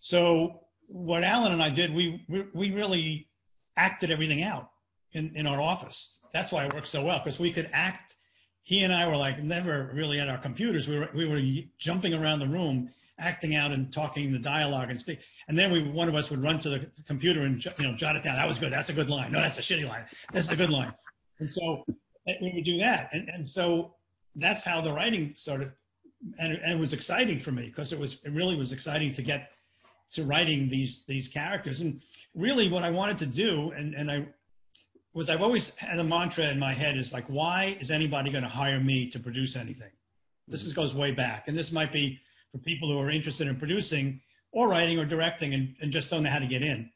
So 0.00 0.60
what 0.86 1.22
Alan 1.22 1.52
and 1.52 1.62
I 1.62 1.74
did, 1.74 1.94
we, 1.94 2.24
we, 2.30 2.44
we 2.54 2.70
really 2.72 3.28
acted 3.76 4.10
everything 4.10 4.42
out 4.42 4.70
in, 5.12 5.36
in 5.36 5.46
our 5.46 5.60
office. 5.60 6.18
That's 6.32 6.50
why 6.50 6.64
it 6.64 6.72
worked 6.74 6.88
so 6.88 7.04
well 7.04 7.20
because 7.22 7.38
we 7.38 7.52
could 7.52 7.68
act. 7.74 8.14
He 8.62 8.84
and 8.84 8.92
I 8.92 9.06
were 9.06 9.16
like 9.16 9.42
never 9.42 9.90
really 9.94 10.18
at 10.18 10.28
our 10.28 10.38
computers. 10.38 10.88
We 10.88 10.98
were, 10.98 11.08
we 11.14 11.28
were 11.28 11.40
jumping 11.78 12.14
around 12.14 12.40
the 12.40 12.48
room 12.48 12.90
acting 13.18 13.56
out 13.56 13.72
and 13.72 13.92
talking 13.92 14.32
the 14.32 14.38
dialogue 14.38 14.90
and 14.90 14.98
speak. 14.98 15.18
And 15.48 15.58
then 15.58 15.72
we, 15.72 15.90
one 15.90 16.08
of 16.08 16.14
us 16.14 16.30
would 16.30 16.42
run 16.42 16.60
to 16.60 16.68
the 16.70 16.86
computer 17.06 17.42
and 17.42 17.64
you 17.78 17.86
know 17.86 17.94
jot 17.96 18.16
it 18.16 18.24
down. 18.24 18.36
That 18.36 18.48
was 18.48 18.58
good. 18.58 18.72
That's 18.72 18.88
a 18.88 18.92
good 18.92 19.10
line. 19.10 19.32
No, 19.32 19.40
that's 19.40 19.58
a 19.58 19.62
shitty 19.62 19.86
line. 19.88 20.04
That's 20.32 20.50
a 20.50 20.56
good 20.56 20.70
line. 20.70 20.94
And 21.38 21.48
so 21.50 21.84
we 22.40 22.52
would 22.54 22.64
do 22.64 22.78
that. 22.78 23.10
And, 23.12 23.28
and 23.28 23.48
so 23.48 23.94
that's 24.36 24.64
how 24.64 24.80
the 24.80 24.92
writing 24.92 25.34
started. 25.36 25.72
And, 26.38 26.52
and 26.52 26.72
it 26.72 26.78
was 26.78 26.92
exciting 26.92 27.40
for 27.40 27.52
me 27.52 27.66
because 27.66 27.92
it 27.92 27.98
was 27.98 28.18
it 28.24 28.32
really 28.32 28.56
was 28.56 28.72
exciting 28.72 29.12
to 29.14 29.22
get 29.22 29.50
to 30.14 30.24
writing 30.24 30.68
these 30.68 31.04
these 31.06 31.28
characters. 31.28 31.80
And 31.80 32.00
really, 32.34 32.70
what 32.70 32.82
I 32.82 32.90
wanted 32.90 33.18
to 33.18 33.26
do, 33.26 33.72
and 33.76 33.94
and 33.94 34.10
I 34.10 34.26
was 35.14 35.30
I've 35.30 35.42
always 35.42 35.72
had 35.76 35.98
a 35.98 36.04
mantra 36.04 36.50
in 36.50 36.58
my 36.58 36.74
head 36.74 36.96
is 36.96 37.12
like, 37.12 37.26
why 37.26 37.76
is 37.80 37.90
anybody 37.90 38.30
going 38.30 38.44
to 38.44 38.48
hire 38.48 38.80
me 38.80 39.10
to 39.10 39.18
produce 39.18 39.56
anything? 39.56 39.90
This 40.48 40.62
is, 40.62 40.72
goes 40.72 40.94
way 40.94 41.12
back, 41.12 41.44
and 41.46 41.56
this 41.56 41.72
might 41.72 41.92
be 41.92 42.20
for 42.52 42.58
people 42.58 42.90
who 42.90 42.98
are 42.98 43.10
interested 43.10 43.46
in 43.46 43.56
producing 43.58 44.20
or 44.52 44.68
writing 44.68 44.98
or 44.98 45.04
directing 45.04 45.54
and, 45.54 45.74
and 45.80 45.92
just 45.92 46.10
don't 46.10 46.22
know 46.22 46.30
how 46.30 46.38
to 46.38 46.46
get 46.46 46.62
in. 46.62 46.90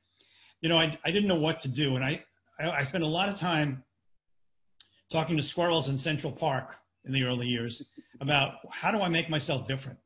You 0.61 0.69
know, 0.69 0.77
I, 0.77 0.99
I 1.05 1.11
didn't 1.11 1.29
know 1.29 1.41
what 1.41 1.61
to 1.63 1.69
do. 1.69 1.97
And 1.97 2.05
I, 2.05 2.23
I, 2.59 2.71
I 2.71 2.85
spent 2.85 3.05
a 3.05 3.09
lot 3.09 3.29
of 3.29 3.39
time 3.39 3.83
talking 5.11 5.37
to 5.37 5.43
squirrels 5.43 5.89
in 5.89 5.99
Central 5.99 6.33
Park 6.33 6.71
in 7.05 7.13
the 7.13 7.25
early 7.25 7.47
years 7.47 7.85
about 8.21 8.55
how 8.71 8.91
do 8.91 9.01
I 9.01 9.09
make 9.09 9.29
myself 9.29 9.67
different? 9.67 9.99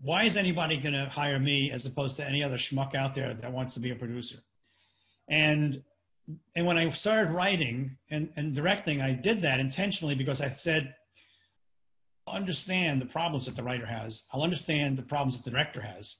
Why 0.00 0.24
is 0.24 0.36
anybody 0.36 0.80
going 0.80 0.94
to 0.94 1.08
hire 1.08 1.38
me 1.38 1.70
as 1.70 1.86
opposed 1.86 2.16
to 2.16 2.26
any 2.26 2.42
other 2.42 2.56
schmuck 2.56 2.94
out 2.94 3.14
there 3.14 3.34
that 3.34 3.52
wants 3.52 3.74
to 3.74 3.80
be 3.80 3.90
a 3.90 3.96
producer? 3.96 4.36
And 5.28 5.82
and 6.54 6.66
when 6.66 6.76
I 6.76 6.92
started 6.92 7.32
writing 7.32 7.96
and, 8.10 8.30
and 8.36 8.54
directing, 8.54 9.00
I 9.00 9.12
did 9.12 9.42
that 9.42 9.60
intentionally 9.60 10.14
because 10.14 10.42
I 10.42 10.54
said, 10.58 10.94
understand 12.32 13.00
the 13.00 13.06
problems 13.06 13.46
that 13.46 13.56
the 13.56 13.62
writer 13.62 13.86
has. 13.86 14.22
I'll 14.32 14.42
understand 14.42 14.96
the 14.96 15.02
problems 15.02 15.36
that 15.36 15.44
the 15.44 15.50
director 15.50 15.80
has. 15.80 16.14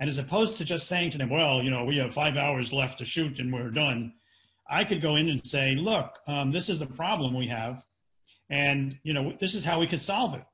And 0.00 0.10
as 0.10 0.18
opposed 0.18 0.58
to 0.58 0.64
just 0.64 0.88
saying 0.88 1.12
to 1.12 1.18
them, 1.18 1.30
well, 1.30 1.62
you 1.62 1.70
know, 1.70 1.84
we 1.84 1.98
have 1.98 2.12
five 2.12 2.36
hours 2.36 2.72
left 2.72 2.98
to 2.98 3.04
shoot 3.04 3.38
and 3.38 3.52
we're 3.52 3.70
done, 3.70 4.14
I 4.68 4.84
could 4.84 5.02
go 5.02 5.16
in 5.16 5.28
and 5.28 5.44
say, 5.46 5.74
look, 5.76 6.18
um, 6.26 6.50
this 6.50 6.68
is 6.68 6.78
the 6.78 6.86
problem 6.86 7.36
we 7.36 7.48
have. 7.48 7.82
And, 8.50 8.98
you 9.02 9.12
know, 9.12 9.32
this 9.40 9.54
is 9.54 9.64
how 9.64 9.80
we 9.80 9.86
could 9.86 10.00
solve 10.00 10.34
it. 10.34 10.44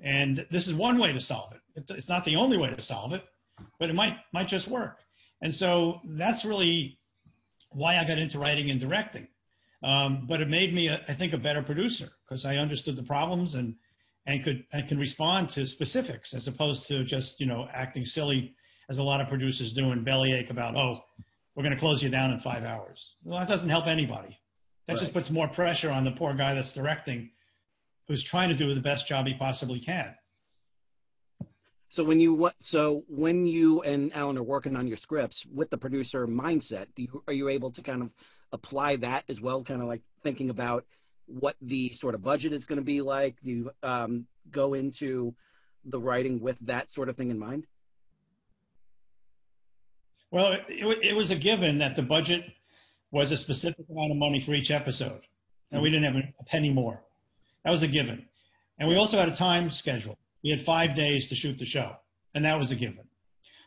And 0.00 0.46
this 0.50 0.68
is 0.68 0.74
one 0.74 0.98
way 0.98 1.12
to 1.12 1.20
solve 1.20 1.52
it. 1.52 1.84
It's 1.90 2.08
not 2.08 2.24
the 2.24 2.36
only 2.36 2.56
way 2.56 2.70
to 2.70 2.82
solve 2.82 3.12
it, 3.12 3.24
but 3.78 3.90
it 3.90 3.94
might, 3.94 4.16
might 4.32 4.48
just 4.48 4.68
work. 4.68 4.98
And 5.40 5.54
so 5.54 6.00
that's 6.04 6.44
really 6.44 6.98
why 7.70 7.98
I 7.98 8.06
got 8.06 8.18
into 8.18 8.38
writing 8.38 8.70
and 8.70 8.80
directing. 8.80 9.28
Um, 9.82 10.26
but 10.28 10.40
it 10.40 10.48
made 10.48 10.72
me, 10.72 10.90
I 10.90 11.14
think, 11.14 11.32
a 11.32 11.38
better 11.38 11.62
producer 11.62 12.08
because 12.24 12.44
I 12.44 12.56
understood 12.56 12.96
the 12.96 13.02
problems 13.02 13.54
and 13.54 13.74
and 14.26 14.44
could 14.44 14.64
and 14.72 14.88
can 14.88 14.98
respond 14.98 15.48
to 15.50 15.66
specifics 15.66 16.34
as 16.34 16.46
opposed 16.48 16.86
to 16.88 17.04
just 17.04 17.40
you 17.40 17.46
know 17.46 17.66
acting 17.72 18.04
silly 18.04 18.54
as 18.88 18.98
a 18.98 19.02
lot 19.02 19.20
of 19.20 19.28
producers 19.28 19.72
do 19.72 19.90
and 19.90 20.04
bellyache 20.04 20.50
about 20.50 20.76
oh 20.76 21.00
we're 21.54 21.62
going 21.62 21.74
to 21.74 21.80
close 21.80 22.02
you 22.02 22.10
down 22.10 22.32
in 22.32 22.40
five 22.40 22.64
hours. 22.64 23.14
Well, 23.24 23.38
that 23.38 23.48
doesn't 23.48 23.68
help 23.68 23.86
anybody. 23.86 24.38
That 24.86 24.94
right. 24.94 25.00
just 25.00 25.12
puts 25.12 25.30
more 25.30 25.48
pressure 25.48 25.90
on 25.90 26.04
the 26.04 26.12
poor 26.12 26.34
guy 26.34 26.54
that's 26.54 26.72
directing, 26.72 27.30
who's 28.08 28.24
trying 28.24 28.48
to 28.48 28.56
do 28.56 28.74
the 28.74 28.80
best 28.80 29.06
job 29.06 29.26
he 29.26 29.34
possibly 29.34 29.80
can. 29.80 30.14
So 31.90 32.04
when 32.04 32.20
you 32.20 32.50
so 32.60 33.04
when 33.06 33.46
you 33.46 33.82
and 33.82 34.14
Alan 34.14 34.38
are 34.38 34.42
working 34.42 34.76
on 34.76 34.86
your 34.86 34.96
scripts 34.96 35.44
with 35.54 35.68
the 35.68 35.76
producer 35.76 36.26
mindset, 36.26 36.86
do 36.96 37.02
you, 37.02 37.22
are 37.26 37.34
you 37.34 37.50
able 37.50 37.70
to 37.72 37.82
kind 37.82 38.00
of 38.02 38.08
apply 38.50 38.96
that 38.96 39.24
as 39.28 39.40
well, 39.40 39.62
kind 39.62 39.82
of 39.82 39.88
like 39.88 40.00
thinking 40.22 40.48
about 40.48 40.86
what 41.38 41.56
the 41.60 41.92
sort 41.94 42.14
of 42.14 42.22
budget 42.22 42.52
is 42.52 42.64
going 42.64 42.78
to 42.78 42.84
be 42.84 43.00
like? 43.00 43.36
Do 43.42 43.50
you 43.50 43.70
um, 43.82 44.26
go 44.50 44.74
into 44.74 45.34
the 45.84 45.98
writing 45.98 46.40
with 46.40 46.56
that 46.62 46.90
sort 46.92 47.08
of 47.08 47.16
thing 47.16 47.30
in 47.30 47.38
mind? 47.38 47.66
Well, 50.30 50.52
it, 50.52 50.98
it, 51.02 51.12
was 51.12 51.30
a 51.30 51.36
given 51.36 51.78
that 51.78 51.94
the 51.94 52.02
budget 52.02 52.42
was 53.10 53.32
a 53.32 53.36
specific 53.36 53.84
amount 53.90 54.12
of 54.12 54.16
money 54.16 54.42
for 54.44 54.54
each 54.54 54.70
episode, 54.70 55.20
and 55.70 55.82
we 55.82 55.90
didn't 55.90 56.04
have 56.04 56.24
a 56.40 56.44
penny 56.44 56.72
more. 56.72 57.02
That 57.64 57.70
was 57.70 57.82
a 57.82 57.88
given. 57.88 58.24
And 58.78 58.88
we 58.88 58.96
also 58.96 59.18
had 59.18 59.28
a 59.28 59.36
time 59.36 59.70
schedule. 59.70 60.16
We 60.42 60.50
had 60.50 60.64
five 60.64 60.94
days 60.94 61.28
to 61.28 61.34
shoot 61.34 61.58
the 61.58 61.66
show, 61.66 61.96
and 62.34 62.44
that 62.44 62.58
was 62.58 62.70
a 62.70 62.76
given. 62.76 63.04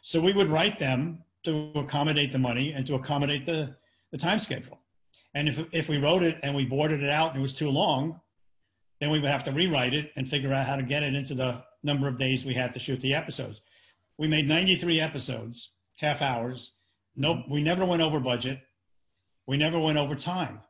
So 0.01 0.19
we 0.19 0.33
would 0.33 0.49
write 0.49 0.79
them 0.79 1.23
to 1.43 1.71
accommodate 1.75 2.31
the 2.31 2.39
money 2.39 2.73
and 2.75 2.85
to 2.87 2.95
accommodate 2.95 3.45
the, 3.45 3.75
the 4.11 4.17
time 4.17 4.39
schedule. 4.39 4.79
And 5.35 5.49
if, 5.49 5.57
if 5.73 5.89
we 5.89 5.97
wrote 5.97 6.23
it 6.23 6.37
and 6.41 6.55
we 6.55 6.65
boarded 6.65 7.03
it 7.03 7.09
out 7.09 7.31
and 7.31 7.39
it 7.39 7.41
was 7.41 7.55
too 7.55 7.69
long, 7.69 8.21
then 9.01 9.11
we 9.11 9.19
would 9.19 9.29
have 9.29 9.43
to 9.43 9.51
rewrite 9.51 9.93
it 9.93 10.11
and 10.15 10.27
figure 10.27 10.53
out 10.53 10.65
how 10.65 10.77
to 10.77 10.83
get 10.83 11.03
it 11.03 11.13
into 11.13 11.35
the 11.35 11.61
number 11.83 12.07
of 12.07 12.17
days 12.17 12.45
we 12.45 12.53
had 12.53 12.73
to 12.73 12.79
shoot 12.79 13.01
the 13.01 13.13
episodes. 13.13 13.59
We 14.17 14.29
made 14.29 14.47
93 14.47 15.01
episodes, 15.01 15.69
half 15.97 16.21
hours. 16.21 16.71
Nope, 17.17 17.39
we 17.51 17.61
never 17.61 17.85
went 17.85 18.01
over 18.01 18.19
budget. 18.21 18.59
We 19.45 19.57
never 19.57 19.77
went 19.77 19.97
over 19.97 20.15
time. 20.15 20.61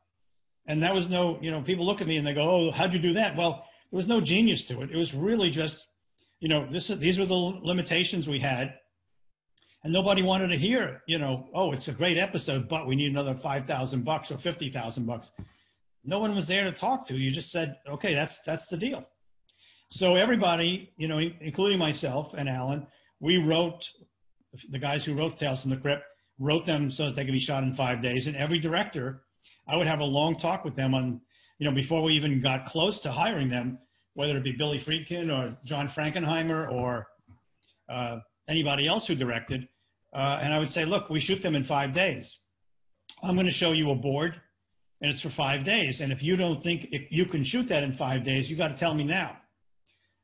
And 0.66 0.82
that 0.82 0.94
was 0.94 1.08
no, 1.08 1.38
you 1.40 1.52
know, 1.52 1.62
people 1.62 1.86
look 1.86 2.00
at 2.00 2.08
me 2.08 2.16
and 2.16 2.26
they 2.26 2.34
go, 2.34 2.50
"Oh, 2.50 2.70
how'd 2.72 2.92
you 2.92 2.98
do 2.98 3.12
that?" 3.12 3.36
Well, 3.36 3.64
there 3.90 3.96
was 3.96 4.08
no 4.08 4.20
genius 4.20 4.66
to 4.66 4.82
it. 4.82 4.90
It 4.90 4.96
was 4.96 5.14
really 5.14 5.50
just, 5.50 5.76
you 6.40 6.48
know, 6.48 6.66
this 6.68 6.88
these 6.88 7.20
were 7.20 7.26
the 7.26 7.34
limitations 7.34 8.26
we 8.26 8.40
had 8.40 8.74
and 9.84 9.92
nobody 9.92 10.22
wanted 10.22 10.48
to 10.48 10.56
hear, 10.56 11.02
you 11.06 11.18
know, 11.18 11.48
oh, 11.54 11.72
it's 11.72 11.88
a 11.88 11.92
great 11.92 12.18
episode, 12.18 12.68
but 12.68 12.86
we 12.86 12.96
need 12.96 13.10
another 13.10 13.38
five 13.42 13.66
thousand 13.66 14.04
bucks 14.04 14.30
or 14.30 14.38
fifty 14.38 14.70
thousand 14.70 15.06
bucks. 15.06 15.30
No 16.04 16.18
one 16.18 16.34
was 16.34 16.46
there 16.46 16.64
to 16.64 16.72
talk 16.72 17.06
to. 17.08 17.14
You 17.14 17.30
just 17.30 17.50
said, 17.50 17.76
okay, 17.88 18.14
that's 18.14 18.38
that's 18.46 18.66
the 18.68 18.76
deal. 18.76 19.06
So 19.90 20.16
everybody, 20.16 20.92
you 20.96 21.08
know, 21.08 21.20
including 21.40 21.78
myself 21.78 22.32
and 22.36 22.48
Alan, 22.48 22.86
we 23.20 23.36
wrote 23.36 23.82
the 24.70 24.78
guys 24.78 25.04
who 25.04 25.14
wrote 25.14 25.38
Tales 25.38 25.62
from 25.62 25.70
the 25.70 25.76
Crypt 25.76 26.02
wrote 26.38 26.66
them 26.66 26.90
so 26.90 27.06
that 27.06 27.16
they 27.16 27.24
could 27.24 27.32
be 27.32 27.40
shot 27.40 27.62
in 27.62 27.74
five 27.76 28.02
days. 28.02 28.26
And 28.26 28.36
every 28.36 28.58
director, 28.58 29.22
I 29.68 29.76
would 29.76 29.86
have 29.86 30.00
a 30.00 30.04
long 30.04 30.36
talk 30.38 30.64
with 30.64 30.76
them 30.76 30.94
on, 30.94 31.20
you 31.58 31.68
know, 31.68 31.74
before 31.74 32.02
we 32.02 32.14
even 32.14 32.40
got 32.42 32.66
close 32.66 33.00
to 33.00 33.12
hiring 33.12 33.48
them, 33.48 33.78
whether 34.14 34.36
it 34.36 34.44
be 34.44 34.52
Billy 34.52 34.80
Friedkin 34.80 35.30
or 35.30 35.56
John 35.64 35.88
Frankenheimer 35.88 36.70
or 36.70 37.06
uh, 37.88 38.18
anybody 38.48 38.86
else 38.86 39.06
who 39.06 39.14
directed 39.14 39.68
uh, 40.16 40.40
and 40.42 40.54
I 40.54 40.58
would 40.58 40.70
say, 40.70 40.86
look, 40.86 41.10
we 41.10 41.20
shoot 41.20 41.42
them 41.42 41.54
in 41.54 41.64
five 41.64 41.92
days. 41.92 42.38
I'm 43.22 43.34
going 43.34 43.46
to 43.46 43.52
show 43.52 43.72
you 43.72 43.90
a 43.90 43.94
board, 43.94 44.34
and 45.02 45.10
it's 45.10 45.20
for 45.20 45.28
five 45.28 45.64
days. 45.64 46.00
And 46.00 46.10
if 46.10 46.22
you 46.22 46.36
don't 46.36 46.62
think 46.62 46.88
if 46.90 47.12
you 47.12 47.26
can 47.26 47.44
shoot 47.44 47.68
that 47.68 47.82
in 47.82 47.96
five 47.96 48.24
days, 48.24 48.48
you 48.48 48.56
got 48.56 48.68
to 48.68 48.78
tell 48.78 48.94
me 48.94 49.04
now. 49.04 49.36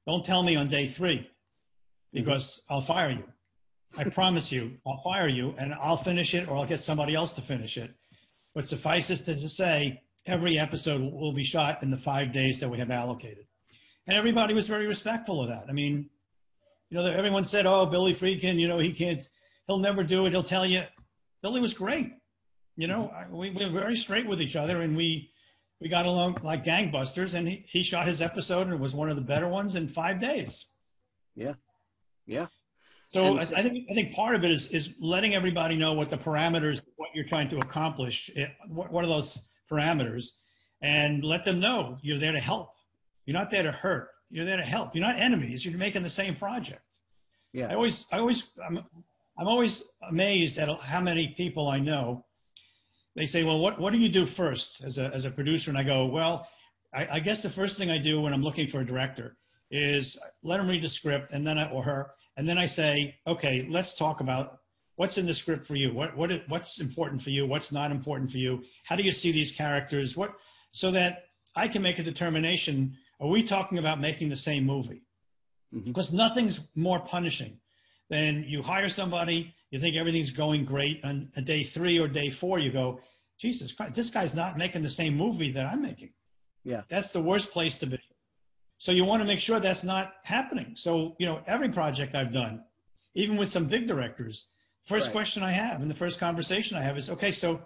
Don't 0.07 0.25
tell 0.25 0.43
me 0.43 0.57
on 0.57 0.71
day 0.71 0.91
three, 0.91 1.29
because 2.13 2.63
I'll 2.71 2.87
fire 2.87 3.11
you. 3.11 3.25
I 3.95 4.05
promise 4.15 4.51
you, 4.51 4.73
I'll 4.87 5.03
fire 5.05 5.29
you, 5.29 5.55
and 5.59 5.75
I'll 5.75 6.03
finish 6.03 6.33
it, 6.33 6.49
or 6.49 6.57
I'll 6.57 6.69
get 6.69 6.81
somebody 6.81 7.15
else 7.15 7.35
to 7.35 7.43
finish 7.43 7.77
it. 7.77 7.91
But 8.55 8.67
suffice 8.67 9.11
it 9.11 9.27
to 9.27 9.49
say, 9.49 10.01
every 10.27 10.59
episode 10.59 11.01
will 11.01 11.35
be 11.35 11.45
shot 11.45 11.83
in 11.83 11.91
the 11.91 11.99
five 11.99 12.33
days 12.33 12.61
that 12.61 12.71
we 12.71 12.79
have 12.79 12.91
allocated. 12.91 13.47
And 14.07 14.17
everybody 14.17 14.55
was 14.55 14.69
very 14.69 14.87
respectful 14.87 15.43
of 15.43 15.49
that. 15.49 15.65
I 15.69 15.73
mean, 15.73 16.09
you 16.93 16.99
know, 16.99 17.07
everyone 17.07 17.45
said, 17.45 17.65
"Oh, 17.65 17.87
Billy 17.87 18.15
Friedkin, 18.15 18.61
you 18.61 18.69
know, 18.69 18.79
he 18.79 18.93
can't." 18.93 19.23
he'll 19.67 19.79
never 19.79 20.05
do 20.05 20.27
it. 20.27 20.31
He'll 20.31 20.43
tell 20.43 20.67
you. 20.67 20.83
Billy 21.43 21.61
was 21.61 21.73
great. 21.73 22.13
You 22.77 22.87
know, 22.87 23.11
mm-hmm. 23.15 23.37
we, 23.37 23.51
we 23.51 23.65
were 23.65 23.81
very 23.81 23.97
straight 23.97 24.27
with 24.27 24.43
each 24.43 24.57
other, 24.57 24.83
and 24.83 24.95
we 24.95 25.31
we 25.81 25.89
got 25.89 26.05
along 26.05 26.39
like 26.43 26.65
gangbusters. 26.65 27.35
And 27.35 27.49
he, 27.49 27.65
he 27.69 27.83
shot 27.83 28.07
his 28.07 28.21
episode, 28.21 28.67
and 28.67 28.75
it 28.75 28.81
was 28.81 28.93
one 28.95 29.09
of 29.09 29.17
the 29.17 29.23
better 29.23 29.49
ones 29.49 29.75
in 29.75 29.89
five 29.89 30.21
days. 30.21 30.67
Yeah, 31.35 31.55
yeah. 32.27 32.49
So 33.13 33.39
I, 33.39 33.43
I, 33.43 33.63
think 33.63 33.87
I 33.91 33.95
think 33.95 34.15
part 34.15 34.35
of 34.35 34.45
it 34.45 34.51
is 34.51 34.67
is 34.69 34.91
letting 35.01 35.35
everybody 35.35 35.77
know 35.77 35.95
what 35.95 36.11
the 36.11 36.19
parameters, 36.19 36.83
what 36.97 37.09
you're 37.15 37.27
trying 37.27 37.49
to 37.51 37.57
accomplish. 37.59 38.31
It, 38.35 38.51
what, 38.69 38.93
what 38.93 39.05
are 39.05 39.09
those 39.09 39.39
parameters, 39.71 40.27
and 40.83 41.25
let 41.25 41.45
them 41.45 41.61
know 41.61 41.97
you're 42.03 42.19
there 42.19 42.33
to 42.33 42.41
help. 42.41 42.71
You're 43.25 43.39
not 43.39 43.51
there 43.51 43.63
to 43.63 43.73
hurt. 43.73 44.09
You're 44.33 44.47
there 44.47 44.57
to 44.57 44.63
help. 44.63 44.95
You're 44.95 45.05
not 45.05 45.21
enemies. 45.21 45.65
You're 45.65 45.77
making 45.77 46.03
the 46.03 46.11
same 46.11 46.35
project. 46.37 46.81
Yeah. 47.53 47.67
I 47.67 47.75
always, 47.75 48.07
I 48.11 48.19
always, 48.19 48.43
I'm, 48.67 48.79
I'm 49.39 49.47
always 49.47 49.85
amazed 50.09 50.57
at 50.59 50.69
how 50.81 51.03
many 51.03 51.35
people 51.37 51.69
I 51.69 51.79
know. 51.79 52.25
They 53.15 53.27
say, 53.27 53.45
well, 53.45 53.59
what, 53.59 53.79
what 53.79 53.93
do 53.93 53.99
you 53.99 54.11
do 54.11 54.25
first 54.25 54.81
as 54.83 54.97
a, 54.97 55.11
as 55.15 55.27
a 55.27 55.31
producer? 55.31 55.71
And 55.71 55.79
I 55.79 55.85
go, 55.85 56.07
well, 56.07 56.49
I, 56.95 57.07
I 57.17 57.21
guess 57.21 57.43
the 57.43 57.51
first 57.51 57.77
thing 57.77 57.91
I 57.91 57.99
do 57.99 58.23
when 58.23 58.33
I'm 58.33 58.43
looking 58.43 58.69
for 58.69 58.81
a 58.81 58.87
director 58.87 59.37
is 59.71 60.19
let 60.43 60.57
them 60.57 60.69
read 60.69 60.83
the 60.83 60.89
script 60.89 61.31
and 61.33 61.47
then 61.47 61.59
I, 61.59 61.71
or 61.71 61.83
her, 61.83 62.11
and 62.39 62.49
then 62.49 62.57
I 62.57 62.67
say, 62.67 63.15
okay, 63.27 63.67
let's 63.69 63.99
talk 63.99 64.21
about 64.21 64.61
what's 64.97 65.19
in 65.19 65.27
the 65.27 65.35
script 65.35 65.67
for 65.67 65.77
you. 65.77 65.93
What, 65.93 66.17
what, 66.17 66.31
what's 66.49 66.81
important 66.81 67.21
for 67.21 67.29
you? 67.29 67.47
What's 67.47 67.71
not 67.71 67.91
important 67.91 68.31
for 68.31 68.39
you? 68.39 68.63
How 68.85 68.97
do 68.97 69.03
you 69.03 69.13
see 69.13 69.31
these 69.31 69.53
characters? 69.53 70.17
What, 70.17 70.31
so 70.71 70.91
that 70.93 71.25
I 71.55 71.69
can 71.69 71.83
make 71.83 71.99
a 71.99 72.03
determination 72.03 72.97
are 73.23 73.29
we 73.29 73.47
talking 73.47 73.79
about 73.79 74.01
making 74.01 74.29
the 74.29 74.37
same 74.37 74.67
movie? 74.67 75.03
Mm-hmm. 75.73 75.89
Because 75.89 76.13
nothing's 76.13 76.61
more 76.75 77.01
punishing 77.01 77.59
than 78.11 78.45
you 78.47 78.63
hire 78.63 78.89
somebody, 78.89 79.55
you 79.71 79.81
think 79.81 79.97
everything's 79.97 80.33
going 80.33 80.65
great, 80.65 81.01
and 81.03 81.31
a 81.37 81.41
day 81.41 81.65
three 81.65 81.99
or 81.99 82.09
day 82.09 82.31
four, 82.31 82.59
you 82.59 82.73
go, 82.73 83.01
Jesus 83.39 83.73
Christ, 83.73 83.95
this 83.95 84.11
guy's 84.11 84.35
not 84.35 84.59
making 84.59 84.83
the 84.83 84.91
same 84.91 85.17
movie 85.17 85.53
that 85.53 85.67
I'm 85.67 85.81
making. 85.83 86.11
Yeah. 86.65 86.83
That's 86.91 87.13
the 87.13 87.23
worst 87.23 87.51
place 87.51 87.79
to 87.79 87.87
be. 87.87 87.99
So 88.79 88.93
you 88.93 89.05
want 89.05 89.23
to 89.23 89.27
make 89.27 89.39
sure 89.39 89.61
that's 89.61 89.85
not 89.85 90.13
happening. 90.25 90.73
So, 90.75 91.15
you 91.19 91.27
know, 91.27 91.41
every 91.47 91.73
project 91.73 92.15
I've 92.15 92.33
done, 92.33 92.63
even 93.15 93.39
with 93.39 93.49
some 93.49 93.69
big 93.69 93.87
directors, 93.87 94.45
first 94.89 95.07
right. 95.07 95.13
question 95.13 95.43
I 95.43 95.53
have 95.53 95.81
and 95.81 95.91
the 95.91 95.95
first 95.95 96.19
conversation 96.19 96.77
I 96.77 96.83
have 96.83 96.99
is, 96.99 97.09
okay, 97.09 97.33
so 97.33 97.61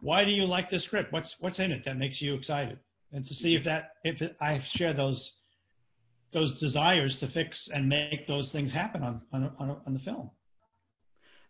why 0.00 0.24
do 0.24 0.30
you 0.30 0.44
like 0.44 0.70
this 0.70 0.84
script? 0.84 1.12
What's 1.12 1.34
what's 1.40 1.58
in 1.58 1.72
it 1.72 1.84
that 1.84 1.96
makes 1.96 2.20
you 2.20 2.34
excited? 2.34 2.78
And 3.12 3.24
to 3.24 3.34
see 3.34 3.54
if 3.54 3.64
that 3.64 3.90
if 4.04 4.22
I 4.40 4.60
share 4.60 4.92
those 4.92 5.32
those 6.32 6.58
desires 6.60 7.18
to 7.20 7.28
fix 7.28 7.68
and 7.72 7.88
make 7.88 8.26
those 8.26 8.52
things 8.52 8.72
happen 8.72 9.02
on 9.02 9.22
on, 9.32 9.52
on, 9.58 9.80
on 9.86 9.94
the 9.94 10.00
film. 10.00 10.30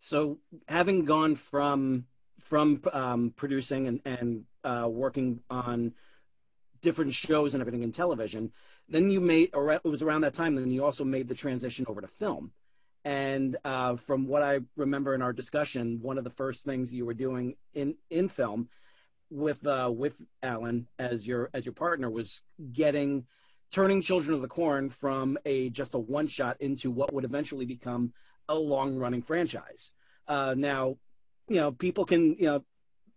So 0.00 0.38
having 0.66 1.04
gone 1.04 1.36
from 1.50 2.04
from 2.48 2.82
um, 2.92 3.34
producing 3.36 3.88
and, 3.88 4.00
and 4.04 4.44
uh, 4.64 4.88
working 4.88 5.40
on 5.50 5.92
different 6.80 7.12
shows 7.12 7.54
and 7.54 7.60
everything 7.60 7.82
in 7.82 7.92
television, 7.92 8.52
then 8.88 9.10
you 9.10 9.20
made 9.20 9.50
or 9.54 9.72
it 9.72 9.84
was 9.84 10.02
around 10.02 10.22
that 10.22 10.34
time 10.34 10.54
then 10.54 10.70
you 10.70 10.84
also 10.84 11.04
made 11.04 11.28
the 11.28 11.34
transition 11.34 11.84
over 11.88 12.00
to 12.00 12.08
film. 12.18 12.52
And 13.04 13.56
uh, 13.64 13.96
from 14.06 14.26
what 14.26 14.42
I 14.42 14.58
remember 14.76 15.14
in 15.14 15.22
our 15.22 15.32
discussion, 15.32 16.00
one 16.02 16.18
of 16.18 16.24
the 16.24 16.30
first 16.30 16.64
things 16.64 16.92
you 16.92 17.06
were 17.06 17.14
doing 17.14 17.56
in 17.74 17.94
in 18.10 18.28
film 18.28 18.68
with 19.30 19.64
uh, 19.66 19.90
with 19.94 20.14
Alan 20.42 20.86
as 20.98 21.26
your 21.26 21.50
as 21.52 21.64
your 21.64 21.74
partner 21.74 22.10
was 22.10 22.40
getting 22.72 23.26
turning 23.72 24.02
Children 24.02 24.34
of 24.34 24.42
the 24.42 24.48
Corn 24.48 24.90
from 25.00 25.38
a 25.44 25.70
just 25.70 25.94
a 25.94 25.98
one 25.98 26.28
shot 26.28 26.60
into 26.60 26.90
what 26.90 27.12
would 27.12 27.24
eventually 27.24 27.66
become 27.66 28.12
a 28.48 28.54
long 28.54 28.96
running 28.96 29.22
franchise. 29.22 29.90
Uh, 30.26 30.54
now, 30.56 30.96
you 31.48 31.56
know, 31.56 31.72
people 31.72 32.04
can 32.04 32.36
you 32.38 32.46
know 32.46 32.64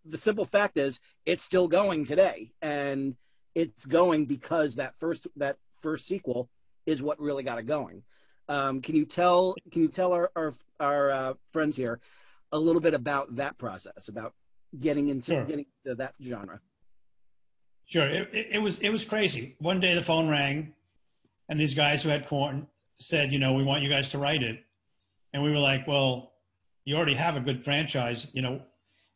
the 0.06 0.18
simple 0.18 0.46
fact 0.46 0.78
is 0.78 1.00
it's 1.26 1.44
still 1.44 1.68
going 1.68 2.06
today, 2.06 2.52
and 2.62 3.16
it's 3.56 3.86
going 3.86 4.26
because 4.26 4.76
that 4.76 4.94
first 5.00 5.28
that 5.38 5.58
first 5.82 6.08
sequel 6.08 6.50
is 6.86 7.02
what 7.02 7.20
really 7.20 7.44
got 7.44 7.60
it 7.60 7.68
going. 7.68 8.04
Um, 8.50 8.82
can 8.82 8.96
you 8.96 9.06
tell 9.06 9.56
can 9.72 9.84
you 9.84 9.88
tell 9.88 10.14
our 10.14 10.32
our, 10.36 10.54
our 10.80 11.12
uh, 11.12 11.34
friends 11.54 11.76
here 11.76 12.00
a 12.52 12.60
little 12.60 12.82
bit 12.82 12.94
about 12.94 13.36
that 13.38 13.58
process 13.58 14.10
about 14.10 14.34
getting 14.80 15.10
into 15.10 15.26
sure. 15.26 15.46
getting 15.46 15.66
into 15.84 15.96
that 15.96 16.14
genre. 16.22 16.60
Sure, 17.88 18.08
it, 18.08 18.30
it, 18.34 18.48
it, 18.54 18.60
was 18.60 18.80
it 18.82 18.90
was 18.90 19.04
crazy. 19.04 19.56
One 19.60 19.80
day 19.80 19.96
the 19.96 20.04
phone 20.04 20.30
rang, 20.30 20.74
and 21.50 21.60
these 21.60 21.74
guys 21.74 22.04
who 22.04 22.10
had 22.10 22.28
corn 22.28 22.68
said, 23.00 23.32
you 23.32 23.40
know, 23.40 23.54
we 23.54 23.64
want 23.64 23.84
you 23.84 23.90
guys 23.90 24.12
to 24.12 24.18
write 24.18 24.44
it, 24.44 24.64
and 25.34 25.44
we 25.44 25.52
were 25.52 25.60
like, 25.60 25.88
well, 25.88 26.32
you 26.86 26.96
already 26.96 27.16
have 27.16 27.36
a 27.36 27.42
good 27.42 27.64
franchise, 27.64 28.28
you 28.34 28.42
know, 28.42 28.62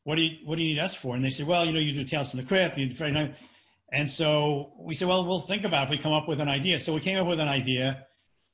what 0.04 0.16
do 0.16 0.24
you 0.24 0.46
what 0.46 0.58
do 0.58 0.64
you 0.64 0.76
need 0.76 0.82
us 0.82 0.96
for? 1.02 1.16
And 1.16 1.24
they 1.24 1.30
said, 1.30 1.48
well, 1.48 1.66
you 1.66 1.72
know, 1.72 1.80
you 1.80 1.94
do 1.94 2.06
Tales 2.06 2.32
from 2.32 2.42
the 2.42 2.46
Crypt, 2.46 2.78
you 2.78 2.90
do 2.90 2.96
Friday 2.96 3.14
Night, 3.14 3.36
and 3.92 4.10
so 4.10 4.74
we 4.80 4.94
said, 4.94 5.08
well, 5.08 5.26
we'll 5.26 5.48
think 5.48 5.64
about 5.64 5.84
it 5.84 5.86
if 5.86 5.98
we 5.98 6.04
come 6.04 6.12
up 6.14 6.28
with 6.28 6.42
an 6.42 6.50
idea. 6.50 6.80
So 6.80 6.94
we 6.94 7.02
came 7.02 7.18
up 7.18 7.28
with 7.28 7.40
an 7.40 7.48
idea, 7.48 8.06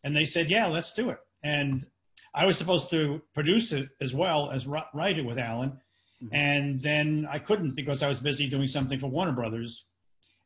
and 0.04 0.16
they 0.16 0.26
said, 0.26 0.50
yeah, 0.50 0.68
let's 0.68 0.94
do 0.94 1.10
it. 1.10 1.18
And 1.44 1.86
I 2.34 2.46
was 2.46 2.58
supposed 2.58 2.90
to 2.92 3.22
produce 3.34 3.72
it 3.72 3.90
as 4.00 4.14
well 4.14 4.52
as 4.52 4.68
write 4.68 5.18
it 5.18 5.26
with 5.26 5.40
Alan 5.40 5.80
Mm-hmm. 6.24 6.36
And 6.36 6.82
then 6.82 7.28
I 7.30 7.40
couldn't 7.40 7.76
because 7.76 8.04
I 8.04 8.08
was 8.08 8.20
busy 8.20 8.50
doing 8.50 8.68
something 8.68 9.00
for 9.00 9.08
Warner 9.08 9.32
Brothers. 9.32 9.86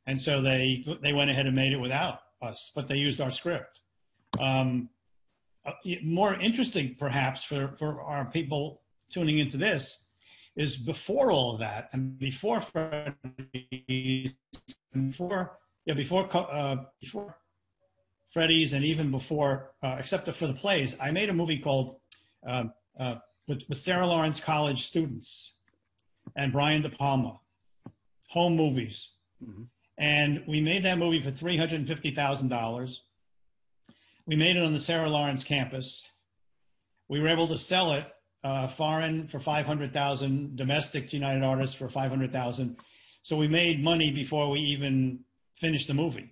And 0.07 0.21
so 0.21 0.41
they 0.41 0.85
they 1.01 1.13
went 1.13 1.31
ahead 1.31 1.47
and 1.47 1.55
made 1.55 1.73
it 1.73 1.79
without 1.79 2.19
us, 2.41 2.71
but 2.75 2.87
they 2.87 2.95
used 2.95 3.19
our 3.19 3.31
script. 3.31 3.79
Um, 4.39 4.89
uh, 5.65 5.71
more 6.03 6.39
interesting, 6.39 6.95
perhaps, 6.99 7.43
for, 7.43 7.75
for 7.79 8.01
our 8.01 8.25
people 8.25 8.81
tuning 9.11 9.39
into 9.39 9.57
this, 9.57 10.03
is 10.55 10.77
before 10.77 11.31
all 11.31 11.53
of 11.53 11.59
that, 11.59 11.89
and 11.91 12.17
before 12.19 12.61
Freddy's, 12.71 14.31
before 14.93 15.57
yeah, 15.85 15.93
before 15.95 16.29
uh, 16.35 16.77
before 17.01 17.35
Freddy's, 18.33 18.73
and 18.73 18.85
even 18.85 19.11
before, 19.11 19.71
uh, 19.83 19.97
except 19.99 20.29
for 20.37 20.47
the 20.47 20.53
plays, 20.53 20.95
I 20.99 21.11
made 21.11 21.29
a 21.29 21.33
movie 21.33 21.59
called 21.59 21.99
uh, 22.47 22.65
uh 22.99 23.15
with, 23.47 23.63
with 23.69 23.79
Sarah 23.79 24.07
Lawrence 24.07 24.39
College 24.43 24.79
students, 24.83 25.51
and 26.35 26.51
Brian 26.51 26.81
De 26.81 26.89
Palma, 26.89 27.39
home 28.29 28.55
movies. 28.55 29.09
Mm-hmm. 29.43 29.63
And 29.97 30.43
we 30.47 30.59
made 30.59 30.83
that 30.85 30.97
movie 30.97 31.21
for 31.21 31.31
$350,000. 31.31 32.95
We 34.27 34.35
made 34.35 34.57
it 34.57 34.63
on 34.63 34.73
the 34.73 34.79
Sarah 34.79 35.09
Lawrence 35.09 35.43
campus. 35.43 36.01
We 37.07 37.19
were 37.19 37.29
able 37.29 37.47
to 37.47 37.57
sell 37.57 37.93
it 37.93 38.05
uh, 38.43 38.75
foreign 38.75 39.27
for 39.29 39.39
500,000, 39.39 40.55
domestic 40.55 41.09
to 41.09 41.15
United 41.15 41.43
Artists 41.43 41.75
for 41.75 41.89
500,000. 41.89 42.77
So 43.23 43.37
we 43.37 43.47
made 43.47 43.83
money 43.83 44.11
before 44.11 44.51
we 44.51 44.59
even 44.59 45.21
finished 45.59 45.87
the 45.87 45.93
movie. 45.93 46.31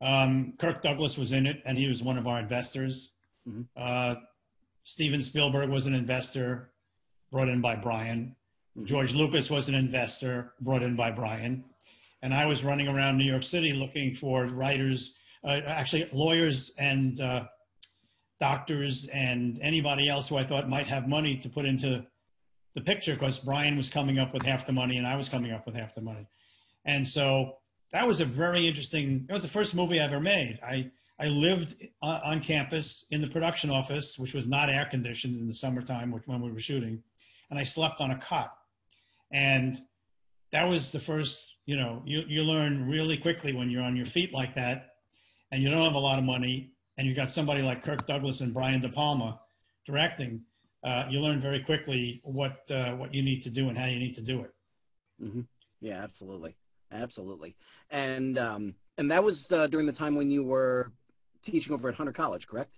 Um, 0.00 0.54
Kirk 0.60 0.82
Douglas 0.82 1.16
was 1.16 1.32
in 1.32 1.46
it, 1.46 1.62
and 1.66 1.76
he 1.76 1.86
was 1.86 2.02
one 2.02 2.16
of 2.16 2.26
our 2.26 2.40
investors. 2.40 3.10
Mm-hmm. 3.46 3.62
Uh, 3.76 4.14
Steven 4.84 5.22
Spielberg 5.22 5.68
was 5.68 5.86
an 5.86 5.94
investor, 5.94 6.70
brought 7.30 7.48
in 7.48 7.60
by 7.60 7.76
Brian. 7.76 8.34
George 8.84 9.12
Lucas 9.12 9.50
was 9.50 9.68
an 9.68 9.74
investor 9.74 10.52
brought 10.60 10.82
in 10.82 10.96
by 10.96 11.10
Brian. 11.10 11.64
And 12.22 12.32
I 12.32 12.46
was 12.46 12.62
running 12.62 12.88
around 12.88 13.18
New 13.18 13.24
York 13.24 13.42
City 13.42 13.72
looking 13.72 14.14
for 14.14 14.46
writers, 14.46 15.14
uh, 15.44 15.60
actually 15.66 16.06
lawyers 16.12 16.72
and 16.78 17.20
uh, 17.20 17.44
doctors 18.40 19.08
and 19.12 19.58
anybody 19.62 20.08
else 20.08 20.28
who 20.28 20.36
I 20.36 20.46
thought 20.46 20.68
might 20.68 20.86
have 20.86 21.08
money 21.08 21.38
to 21.42 21.48
put 21.48 21.64
into 21.64 22.06
the 22.74 22.80
picture 22.80 23.14
because 23.14 23.38
Brian 23.38 23.76
was 23.76 23.88
coming 23.88 24.18
up 24.18 24.32
with 24.32 24.42
half 24.44 24.66
the 24.66 24.72
money 24.72 24.98
and 24.98 25.06
I 25.06 25.16
was 25.16 25.28
coming 25.28 25.50
up 25.50 25.66
with 25.66 25.74
half 25.74 25.94
the 25.94 26.00
money. 26.00 26.26
And 26.84 27.06
so 27.06 27.56
that 27.92 28.06
was 28.06 28.20
a 28.20 28.24
very 28.24 28.68
interesting, 28.68 29.26
it 29.28 29.32
was 29.32 29.42
the 29.42 29.48
first 29.48 29.74
movie 29.74 30.00
I 30.00 30.04
ever 30.04 30.20
made. 30.20 30.60
I, 30.62 30.90
I 31.18 31.26
lived 31.26 31.74
on 32.00 32.40
campus 32.40 33.04
in 33.10 33.20
the 33.20 33.28
production 33.28 33.70
office, 33.70 34.16
which 34.18 34.32
was 34.32 34.46
not 34.46 34.70
air 34.70 34.86
conditioned 34.90 35.38
in 35.38 35.48
the 35.48 35.54
summertime 35.54 36.14
when 36.24 36.40
we 36.40 36.50
were 36.50 36.60
shooting, 36.60 37.02
and 37.50 37.58
I 37.58 37.64
slept 37.64 38.00
on 38.00 38.12
a 38.12 38.18
cot. 38.18 38.52
And 39.32 39.78
that 40.52 40.64
was 40.64 40.90
the 40.92 41.00
first, 41.00 41.40
you 41.66 41.76
know, 41.76 42.02
you, 42.04 42.22
you 42.26 42.42
learn 42.42 42.88
really 42.88 43.16
quickly 43.16 43.52
when 43.52 43.70
you're 43.70 43.82
on 43.82 43.96
your 43.96 44.06
feet 44.06 44.32
like 44.32 44.54
that 44.56 44.94
and 45.52 45.62
you 45.62 45.70
don't 45.70 45.84
have 45.84 45.94
a 45.94 45.98
lot 45.98 46.18
of 46.18 46.24
money 46.24 46.72
and 46.98 47.06
you've 47.06 47.16
got 47.16 47.30
somebody 47.30 47.62
like 47.62 47.84
Kirk 47.84 48.06
Douglas 48.06 48.40
and 48.40 48.52
Brian 48.52 48.80
De 48.80 48.88
Palma 48.88 49.40
directing, 49.86 50.42
uh, 50.84 51.04
you 51.08 51.20
learn 51.20 51.40
very 51.40 51.62
quickly 51.62 52.20
what, 52.24 52.58
uh, 52.70 52.92
what 52.96 53.14
you 53.14 53.22
need 53.22 53.42
to 53.42 53.50
do 53.50 53.68
and 53.68 53.78
how 53.78 53.86
you 53.86 53.98
need 53.98 54.14
to 54.14 54.22
do 54.22 54.40
it. 54.40 54.54
Mm-hmm. 55.22 55.40
Yeah, 55.80 56.02
absolutely. 56.02 56.56
Absolutely. 56.92 57.54
And, 57.90 58.38
um, 58.38 58.74
and 58.98 59.10
that 59.10 59.22
was 59.22 59.50
uh, 59.52 59.66
during 59.68 59.86
the 59.86 59.92
time 59.92 60.16
when 60.16 60.30
you 60.30 60.42
were 60.42 60.92
teaching 61.42 61.72
over 61.72 61.88
at 61.88 61.94
Hunter 61.94 62.12
College, 62.12 62.46
correct? 62.46 62.74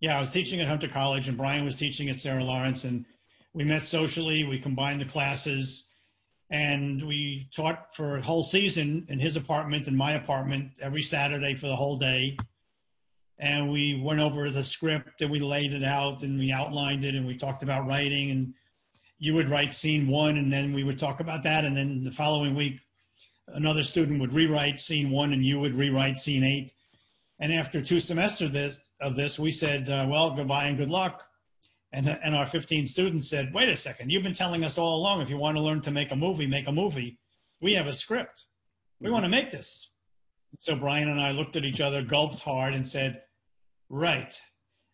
Yeah, 0.00 0.16
I 0.16 0.20
was 0.20 0.30
teaching 0.30 0.60
at 0.60 0.68
Hunter 0.68 0.88
College, 0.88 1.28
and 1.28 1.36
Brian 1.36 1.64
was 1.64 1.76
teaching 1.76 2.10
at 2.10 2.18
Sarah 2.18 2.42
Lawrence, 2.44 2.84
and 2.84 3.06
we 3.54 3.64
met 3.64 3.84
socially, 3.84 4.44
we 4.44 4.60
combined 4.60 5.00
the 5.00 5.04
classes, 5.04 5.84
and 6.50 7.06
we 7.06 7.48
taught 7.56 7.94
for 7.96 8.18
a 8.18 8.22
whole 8.22 8.42
season 8.42 9.06
in 9.08 9.18
his 9.20 9.36
apartment 9.36 9.86
and 9.86 9.96
my 9.96 10.12
apartment 10.12 10.72
every 10.82 11.02
Saturday 11.02 11.54
for 11.54 11.68
the 11.68 11.76
whole 11.76 11.98
day. 11.98 12.36
and 13.38 13.72
we 13.72 14.00
went 14.04 14.20
over 14.20 14.50
the 14.50 14.62
script 14.62 15.20
and 15.20 15.30
we 15.30 15.40
laid 15.40 15.72
it 15.72 15.82
out 15.82 16.22
and 16.22 16.38
we 16.38 16.52
outlined 16.52 17.04
it 17.04 17.16
and 17.16 17.26
we 17.26 17.36
talked 17.36 17.64
about 17.64 17.86
writing. 17.86 18.30
And 18.30 18.54
you 19.18 19.34
would 19.34 19.50
write 19.50 19.74
scene 19.74 20.08
one 20.08 20.36
and 20.36 20.52
then 20.52 20.72
we 20.72 20.84
would 20.84 20.98
talk 21.00 21.18
about 21.20 21.42
that. 21.42 21.64
And 21.64 21.76
then 21.76 22.04
the 22.04 22.12
following 22.12 22.54
week 22.54 22.80
another 23.48 23.82
student 23.82 24.20
would 24.20 24.32
rewrite 24.32 24.80
scene 24.80 25.10
one 25.10 25.32
and 25.32 25.44
you 25.44 25.58
would 25.58 25.74
rewrite 25.74 26.20
scene 26.20 26.44
eight. 26.44 26.72
And 27.40 27.52
after 27.52 27.82
two 27.82 27.98
semesters 27.98 28.76
of 29.00 29.16
this 29.16 29.38
we 29.38 29.50
said 29.50 29.88
uh, 29.88 30.06
well 30.08 30.36
goodbye 30.36 30.66
and 30.66 30.78
good 30.78 30.90
luck 30.90 31.22
and, 31.94 32.08
and 32.08 32.34
our 32.34 32.46
15 32.50 32.86
students 32.86 33.30
said 33.30 33.52
wait 33.54 33.68
a 33.68 33.76
second 33.76 34.10
you've 34.10 34.22
been 34.22 34.34
telling 34.34 34.64
us 34.64 34.76
all 34.76 34.96
along 34.96 35.20
if 35.20 35.30
you 35.30 35.38
want 35.38 35.56
to 35.56 35.62
learn 35.62 35.80
to 35.80 35.90
make 35.90 36.10
a 36.10 36.16
movie 36.16 36.46
make 36.46 36.66
a 36.68 36.72
movie 36.72 37.18
we 37.60 37.74
have 37.74 37.86
a 37.86 37.94
script 37.94 38.44
we 39.00 39.10
want 39.10 39.24
to 39.24 39.28
make 39.28 39.50
this 39.50 39.88
so 40.58 40.76
Brian 40.76 41.08
and 41.08 41.20
I 41.20 41.32
looked 41.32 41.56
at 41.56 41.64
each 41.64 41.80
other, 41.80 42.02
gulped 42.02 42.38
hard, 42.40 42.74
and 42.74 42.86
said, 42.86 43.22
"Right, 43.88 44.34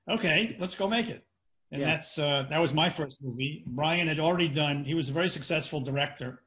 okay, 0.08 0.56
let's 0.58 0.74
go 0.74 0.88
make 0.88 1.08
it." 1.08 1.24
And 1.70 1.82
yeah. 1.82 1.96
that's 1.96 2.18
uh, 2.18 2.46
that 2.50 2.58
was 2.58 2.72
my 2.72 2.90
first 2.90 3.22
movie. 3.22 3.64
Brian 3.66 4.08
had 4.08 4.18
already 4.18 4.48
done. 4.48 4.84
He 4.84 4.94
was 4.94 5.08
a 5.08 5.12
very 5.12 5.28
successful 5.28 5.80
director. 5.80 6.42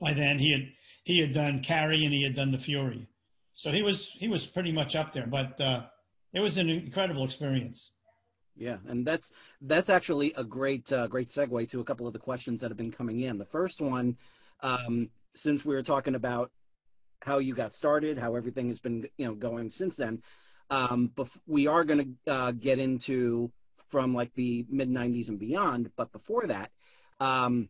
By 0.00 0.14
then, 0.14 0.38
he 0.38 0.52
had 0.52 0.72
he 1.04 1.20
had 1.20 1.32
done 1.32 1.62
Carrie 1.62 2.04
and 2.04 2.12
he 2.12 2.22
had 2.22 2.34
done 2.34 2.52
The 2.52 2.58
Fury, 2.58 3.06
so 3.54 3.70
he 3.70 3.82
was 3.82 4.10
he 4.18 4.28
was 4.28 4.46
pretty 4.46 4.72
much 4.72 4.94
up 4.94 5.12
there. 5.12 5.26
But 5.26 5.60
uh, 5.60 5.86
it 6.32 6.40
was 6.40 6.56
an 6.56 6.68
incredible 6.68 7.24
experience. 7.24 7.90
Yeah, 8.56 8.78
and 8.88 9.06
that's 9.06 9.30
that's 9.60 9.90
actually 9.90 10.32
a 10.34 10.44
great 10.44 10.90
uh, 10.90 11.06
great 11.08 11.28
segue 11.28 11.70
to 11.70 11.80
a 11.80 11.84
couple 11.84 12.06
of 12.06 12.14
the 12.14 12.18
questions 12.18 12.60
that 12.60 12.70
have 12.70 12.78
been 12.78 12.92
coming 12.92 13.20
in. 13.20 13.36
The 13.36 13.44
first 13.44 13.80
one, 13.80 14.16
um, 14.60 15.10
since 15.34 15.64
we 15.64 15.74
were 15.74 15.82
talking 15.82 16.14
about 16.14 16.50
how 17.20 17.38
you 17.38 17.54
got 17.54 17.74
started, 17.74 18.18
how 18.18 18.34
everything 18.34 18.68
has 18.68 18.78
been 18.78 19.08
you 19.18 19.26
know 19.26 19.34
going 19.34 19.68
since 19.68 19.96
then. 19.96 20.22
Um, 20.70 21.12
but 21.14 21.28
we 21.46 21.66
are 21.66 21.84
going 21.84 22.16
to 22.26 22.32
uh, 22.32 22.50
get 22.52 22.78
into 22.78 23.50
from 23.90 24.14
like 24.14 24.34
the 24.34 24.66
mid 24.70 24.88
90s 24.88 25.28
and 25.28 25.38
beyond. 25.38 25.90
But 25.96 26.10
before 26.12 26.46
that, 26.46 26.70
um, 27.20 27.68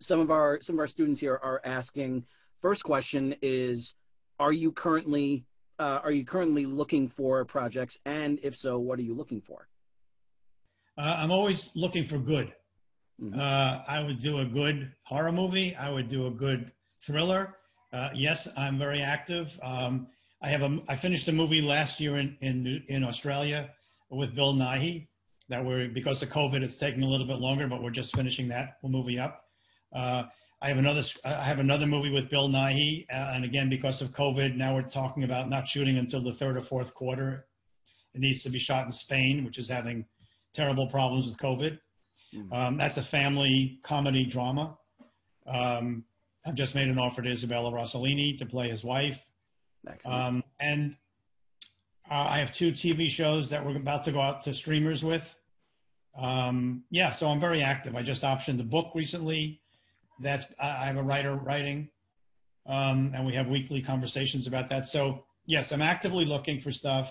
some 0.00 0.20
of 0.20 0.30
our 0.30 0.60
some 0.62 0.76
of 0.76 0.80
our 0.80 0.88
students 0.88 1.20
here 1.20 1.38
are 1.42 1.60
asking. 1.64 2.24
First 2.62 2.82
question 2.82 3.36
is, 3.40 3.94
are 4.40 4.52
you 4.52 4.72
currently 4.72 5.44
uh, 5.78 6.00
are 6.02 6.12
you 6.12 6.24
currently 6.24 6.66
looking 6.66 7.08
for 7.08 7.44
projects, 7.44 7.98
and 8.04 8.40
if 8.42 8.56
so, 8.56 8.78
what 8.78 8.98
are 8.98 9.02
you 9.02 9.14
looking 9.14 9.42
for? 9.42 9.68
Uh, 10.98 11.16
I'm 11.18 11.30
always 11.30 11.70
looking 11.76 12.08
for 12.08 12.18
good. 12.18 12.52
Mm-hmm. 13.22 13.38
Uh, 13.38 13.82
I 13.86 14.02
would 14.04 14.20
do 14.20 14.40
a 14.40 14.44
good 14.44 14.92
horror 15.04 15.30
movie. 15.30 15.74
I 15.76 15.90
would 15.90 16.08
do 16.08 16.26
a 16.26 16.30
good 16.30 16.72
thriller. 17.06 17.54
Uh, 17.92 18.10
yes, 18.14 18.48
I'm 18.56 18.78
very 18.78 19.00
active. 19.00 19.46
Um, 19.62 20.08
I 20.42 20.48
have 20.50 20.62
a, 20.62 20.78
I 20.88 20.96
finished 20.96 21.28
a 21.28 21.32
movie 21.32 21.60
last 21.60 22.00
year 22.00 22.16
in, 22.16 22.36
in, 22.40 22.82
in 22.88 23.04
Australia 23.04 23.70
with 24.10 24.34
Bill 24.34 24.54
Nighy 24.54 25.06
that 25.48 25.64
we're, 25.64 25.88
because 25.88 26.22
of 26.22 26.30
COVID, 26.30 26.62
it's 26.62 26.76
taking 26.76 27.02
a 27.02 27.06
little 27.06 27.26
bit 27.26 27.38
longer, 27.38 27.68
but 27.68 27.82
we're 27.82 27.90
just 27.90 28.14
finishing 28.14 28.48
that 28.48 28.78
movie 28.82 29.18
up. 29.18 29.44
Uh, 29.94 30.24
I 30.60 30.68
have 30.68 30.78
another, 30.78 31.02
I 31.24 31.44
have 31.44 31.60
another 31.60 31.86
movie 31.86 32.10
with 32.10 32.28
Bill 32.28 32.48
Nighy. 32.48 33.06
Uh, 33.10 33.32
and 33.34 33.44
again, 33.44 33.70
because 33.70 34.02
of 34.02 34.08
COVID, 34.08 34.56
now 34.56 34.74
we're 34.74 34.82
talking 34.82 35.22
about 35.22 35.48
not 35.48 35.68
shooting 35.68 35.96
until 35.96 36.22
the 36.22 36.34
third 36.34 36.56
or 36.56 36.62
fourth 36.62 36.92
quarter. 36.94 37.46
It 38.14 38.20
needs 38.20 38.42
to 38.42 38.50
be 38.50 38.58
shot 38.58 38.86
in 38.86 38.92
Spain, 38.92 39.44
which 39.44 39.58
is 39.58 39.68
having 39.68 40.04
terrible 40.54 40.88
problems 40.88 41.26
with 41.26 41.38
COVID. 41.38 41.78
Mm-hmm. 42.34 42.52
Um, 42.52 42.76
that's 42.76 42.96
a 42.96 43.04
family 43.04 43.80
comedy 43.82 44.26
drama. 44.26 44.76
Um, 45.46 46.04
I've 46.46 46.54
just 46.54 46.74
made 46.74 46.88
an 46.88 46.98
offer 46.98 47.22
to 47.22 47.30
Isabella 47.30 47.70
Rossellini 47.70 48.38
to 48.38 48.46
play 48.46 48.70
his 48.70 48.84
wife. 48.84 49.16
Um, 50.04 50.42
and 50.60 50.96
uh, 52.10 52.14
I 52.14 52.38
have 52.38 52.54
two 52.54 52.72
TV 52.72 53.08
shows 53.08 53.50
that 53.50 53.64
we're 53.64 53.76
about 53.76 54.04
to 54.06 54.12
go 54.12 54.20
out 54.20 54.44
to 54.44 54.54
streamers 54.54 55.02
with. 55.02 55.22
Um, 56.18 56.84
yeah, 56.90 57.12
so 57.12 57.26
I'm 57.26 57.40
very 57.40 57.62
active. 57.62 57.94
I 57.94 58.02
just 58.02 58.22
optioned 58.22 58.60
a 58.60 58.64
book 58.64 58.92
recently. 58.94 59.60
That's 60.20 60.44
I 60.60 60.86
have 60.86 60.96
a 60.96 61.02
writer 61.02 61.36
writing, 61.36 61.88
um, 62.66 63.12
and 63.14 63.24
we 63.24 63.34
have 63.34 63.46
weekly 63.46 63.82
conversations 63.82 64.48
about 64.48 64.68
that. 64.70 64.86
So 64.86 65.24
yes, 65.46 65.70
I'm 65.70 65.82
actively 65.82 66.24
looking 66.24 66.60
for 66.60 66.72
stuff. 66.72 67.08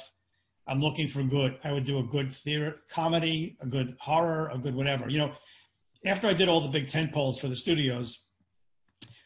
I'm 0.68 0.82
looking 0.82 1.08
for 1.08 1.24
good. 1.24 1.58
I 1.64 1.72
would 1.72 1.86
do 1.86 2.00
a 2.00 2.04
good 2.04 2.34
theater 2.44 2.76
comedy, 2.94 3.58
a 3.62 3.66
good 3.66 3.96
horror, 4.00 4.52
a 4.54 4.58
good 4.58 4.76
whatever. 4.76 5.10
You 5.10 5.20
know, 5.20 5.34
after 6.06 6.28
I 6.28 6.34
did 6.34 6.50
all 6.50 6.62
the 6.62 6.68
big 6.68 6.90
tent 6.90 7.14
poles 7.14 7.40
for 7.40 7.48
the 7.48 7.56
studios, 7.56 8.20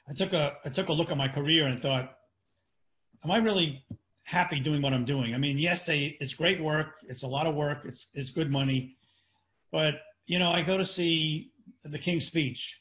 I 0.08 0.14
took 0.14 0.34
a 0.34 0.54
I 0.64 0.70
took 0.70 0.90
a 0.90 0.94
look 0.94 1.10
at 1.10 1.18
my 1.18 1.28
career 1.28 1.66
and 1.66 1.82
thought, 1.82 2.12
am 3.24 3.32
I 3.32 3.38
really 3.38 3.84
happy 4.24 4.60
doing 4.60 4.82
what 4.82 4.94
I'm 4.94 5.06
doing? 5.06 5.34
I 5.34 5.38
mean, 5.38 5.58
yes, 5.58 5.84
they 5.86 6.18
it's 6.20 6.34
great 6.34 6.62
work, 6.62 6.96
it's 7.08 7.24
a 7.24 7.28
lot 7.28 7.48
of 7.48 7.56
work, 7.56 7.80
it's 7.86 8.06
it's 8.14 8.32
good 8.32 8.52
money, 8.52 8.96
but 9.72 9.96
you 10.28 10.38
know, 10.38 10.50
I 10.50 10.64
go 10.64 10.78
to 10.78 10.86
see 10.86 11.52
The 11.84 11.98
King's 11.98 12.28
Speech, 12.28 12.78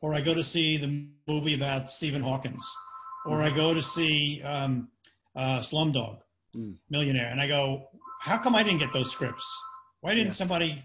or 0.00 0.14
I 0.14 0.24
go 0.24 0.34
to 0.34 0.44
see 0.44 0.76
the 0.76 1.06
movie 1.30 1.54
about 1.54 1.90
Stephen 1.90 2.22
Hawkins, 2.22 2.64
or 3.26 3.42
I 3.42 3.54
go 3.54 3.74
to 3.74 3.82
see 3.82 4.40
um, 4.42 4.88
uh, 5.34 5.62
Slumdog 5.62 6.18
mm. 6.54 6.74
Millionaire, 6.90 7.28
and 7.28 7.40
I 7.40 7.48
go, 7.48 7.88
how 8.20 8.42
come 8.42 8.54
I 8.54 8.62
didn't 8.62 8.78
get 8.78 8.92
those 8.92 9.10
scripts? 9.10 9.46
Why 10.00 10.14
didn't 10.14 10.28
yeah. 10.28 10.32
somebody 10.34 10.84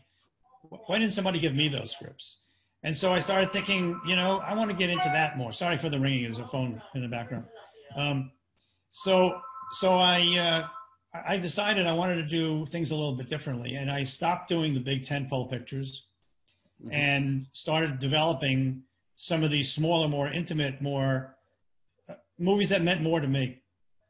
why 0.62 1.00
didn't 1.00 1.14
somebody 1.14 1.40
give 1.40 1.54
me 1.54 1.70
those 1.70 1.92
scripts? 1.92 2.38
And 2.84 2.96
so 2.96 3.12
I 3.12 3.20
started 3.20 3.52
thinking, 3.52 4.00
you 4.08 4.16
know, 4.16 4.40
I 4.40 4.56
want 4.56 4.72
to 4.72 4.76
get 4.76 4.90
into 4.90 5.10
that 5.14 5.38
more. 5.38 5.54
Sorry 5.54 5.78
for 5.78 5.90
the 5.90 6.00
ringing. 6.00 6.24
There's 6.24 6.40
a 6.40 6.48
phone 6.48 6.82
in 6.96 7.02
the 7.02 7.08
background. 7.08 7.46
Um, 7.96 8.32
so, 8.92 9.40
so 9.74 9.96
I, 9.96 10.22
uh, 10.38 10.68
I 11.28 11.38
decided 11.38 11.88
I 11.88 11.94
wanted 11.94 12.16
to 12.16 12.28
do 12.28 12.66
things 12.72 12.92
a 12.92 12.96
little 12.96 13.16
bit 13.16 13.30
differently, 13.30 13.76
and 13.76 13.92
I 13.92 14.04
stopped 14.04 14.48
doing 14.48 14.74
the 14.74 14.80
big 14.80 15.04
tentpole 15.04 15.50
pictures, 15.50 16.04
mm-hmm. 16.82 16.94
and 16.94 17.46
started 17.52 18.00
developing 18.00 18.84
some 19.18 19.44
of 19.44 19.52
these 19.52 19.74
smaller, 19.74 20.08
more 20.08 20.32
intimate, 20.32 20.82
more 20.82 21.36
uh, 22.08 22.14
movies 22.38 22.70
that 22.70 22.82
meant 22.82 23.02
more 23.02 23.20
to 23.20 23.28
me. 23.28 23.62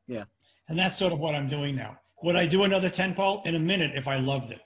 Yeah. 0.08 0.26
And 0.70 0.78
that's 0.78 0.98
sort 0.98 1.12
of 1.12 1.20
what 1.20 1.36
I'm 1.36 1.50
doing 1.50 1.76
now. 1.76 1.98
Would 2.24 2.36
I 2.36 2.48
do 2.48 2.64
another 2.64 2.90
tentpole 2.90 3.46
in 3.46 3.56
a 3.56 3.60
minute 3.60 3.92
if 3.96 4.08
I 4.08 4.18
loved 4.18 4.52
it? 4.52 4.62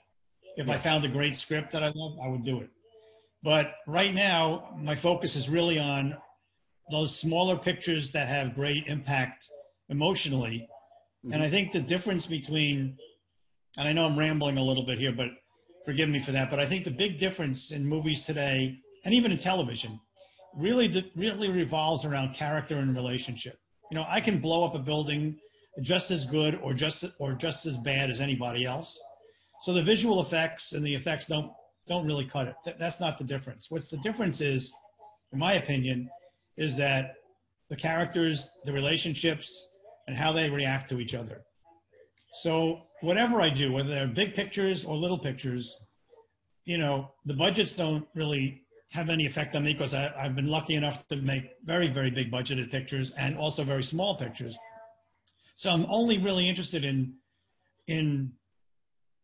If. 0.56 0.68
I 0.68 0.80
found 0.80 1.04
a 1.04 1.08
great 1.08 1.36
script 1.36 1.72
that 1.72 1.82
I 1.82 1.90
loved, 1.94 2.20
I 2.22 2.28
would 2.28 2.44
do 2.44 2.60
it. 2.60 2.68
But 3.42 3.72
right 3.86 4.14
now, 4.14 4.76
my 4.78 5.00
focus 5.00 5.34
is 5.34 5.48
really 5.48 5.78
on 5.78 6.16
those 6.90 7.18
smaller 7.18 7.58
pictures 7.58 8.12
that 8.12 8.28
have 8.28 8.54
great 8.54 8.86
impact 8.86 9.44
emotionally. 9.88 10.68
Mm-hmm. 11.24 11.32
And 11.32 11.42
I 11.42 11.50
think 11.50 11.72
the 11.72 11.80
difference 11.80 12.26
between, 12.26 12.96
and 13.76 13.88
I 13.88 13.92
know 13.92 14.04
I'm 14.04 14.18
rambling 14.18 14.58
a 14.58 14.62
little 14.62 14.86
bit 14.86 14.98
here, 14.98 15.12
but 15.16 15.28
forgive 15.84 16.08
me 16.08 16.22
for 16.24 16.32
that. 16.32 16.50
But 16.50 16.60
I 16.60 16.68
think 16.68 16.84
the 16.84 16.90
big 16.90 17.18
difference 17.18 17.72
in 17.72 17.86
movies 17.86 18.24
today, 18.24 18.78
and 19.04 19.14
even 19.14 19.32
in 19.32 19.38
television, 19.38 20.00
really 20.56 21.10
really 21.16 21.48
revolves 21.48 22.04
around 22.04 22.34
character 22.34 22.76
and 22.76 22.94
relationship. 22.94 23.58
You 23.90 23.96
know, 23.96 24.04
I 24.08 24.20
can 24.20 24.40
blow 24.40 24.64
up 24.64 24.74
a 24.74 24.78
building 24.78 25.38
just 25.82 26.10
as 26.10 26.26
good 26.26 26.58
or 26.62 26.72
just 26.74 27.04
or 27.18 27.32
just 27.32 27.66
as 27.66 27.76
bad 27.78 28.10
as 28.10 28.20
anybody 28.20 28.64
else. 28.64 28.98
So 29.62 29.72
the 29.72 29.82
visual 29.82 30.24
effects 30.24 30.72
and 30.72 30.84
the 30.84 30.94
effects 30.94 31.26
don't 31.26 31.52
don't 31.88 32.06
really 32.06 32.26
cut 32.26 32.48
it. 32.48 32.54
Th- 32.64 32.76
that's 32.78 33.00
not 33.00 33.18
the 33.18 33.24
difference. 33.24 33.66
What's 33.68 33.88
the 33.88 33.98
difference 33.98 34.40
is, 34.40 34.72
in 35.32 35.38
my 35.38 35.54
opinion, 35.54 36.08
is 36.56 36.76
that 36.78 37.16
the 37.68 37.76
characters, 37.76 38.48
the 38.64 38.72
relationships, 38.72 39.66
and 40.06 40.16
how 40.16 40.32
they 40.32 40.48
react 40.48 40.88
to 40.90 41.00
each 41.00 41.14
other. 41.14 41.42
So 42.42 42.82
whatever 43.00 43.40
I 43.40 43.50
do, 43.50 43.72
whether 43.72 43.88
they're 43.88 44.06
big 44.08 44.34
pictures 44.34 44.84
or 44.84 44.96
little 44.96 45.18
pictures, 45.18 45.74
you 46.64 46.78
know, 46.78 47.10
the 47.26 47.34
budgets 47.34 47.74
don't 47.74 48.06
really 48.14 48.62
have 48.90 49.08
any 49.08 49.26
effect 49.26 49.54
on 49.54 49.64
me 49.64 49.72
because 49.72 49.94
I, 49.94 50.12
I've 50.16 50.34
been 50.34 50.46
lucky 50.46 50.74
enough 50.74 51.06
to 51.08 51.16
make 51.16 51.44
very, 51.64 51.92
very 51.92 52.10
big 52.10 52.30
budgeted 52.30 52.70
pictures 52.70 53.12
and 53.18 53.36
also 53.36 53.64
very 53.64 53.82
small 53.82 54.16
pictures. 54.16 54.56
So 55.56 55.70
I'm 55.70 55.86
only 55.88 56.18
really 56.18 56.48
interested 56.48 56.84
in 56.84 57.14
in 57.86 58.32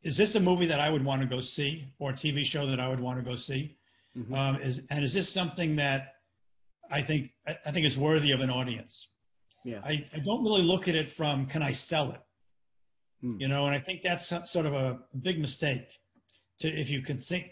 is 0.03 0.17
this 0.17 0.35
a 0.35 0.41
movie 0.41 0.67
that 0.67 0.81
I 0.81 0.89
would 0.91 1.05
want 1.05 1.23
to 1.23 1.29
go 1.29 1.41
see 1.41 1.93
or 1.99 2.11
a 2.11 2.15
TV 2.15 2.45
show 2.45 2.67
that 2.67 2.81
I 2.81 2.89
would 2.89 3.01
want 3.01 3.19
to 3.19 3.25
go 3.25 3.37
see? 3.37 3.77
Mm-hmm. 4.17 4.35
Um, 4.35 4.63
is, 4.63 4.81
and 4.91 5.05
is 5.05 5.13
this 5.13 5.33
something 5.33 5.77
that 5.77 6.15
I 6.91 7.03
think 7.03 7.31
I, 7.47 7.57
I 7.67 7.73
think 7.73 7.87
is 7.87 7.99
worthy 7.99 8.33
of 8.33 8.41
an 8.41 8.51
audience? 8.51 9.09
Yeah. 9.65 9.81
I, 9.85 10.07
I 10.15 10.21
don't 10.25 10.43
really 10.43 10.63
look 10.63 10.89
at 10.89 10.95
it 10.95 11.13
from 11.17 11.47
can 11.47 11.63
I 11.63 11.73
sell 11.73 12.13
it? 12.13 12.21
Mm. 13.25 13.41
You 13.41 13.49
know, 13.49 13.67
and 13.67 13.75
I 13.75 13.81
think 13.81 14.01
that's 14.03 14.33
sort 14.51 14.67
of 14.67 14.73
a 14.73 14.99
big 15.21 15.39
mistake. 15.39 15.87
To 16.61 16.69
if 16.69 16.89
you 16.89 17.03
can 17.03 17.21
think 17.21 17.47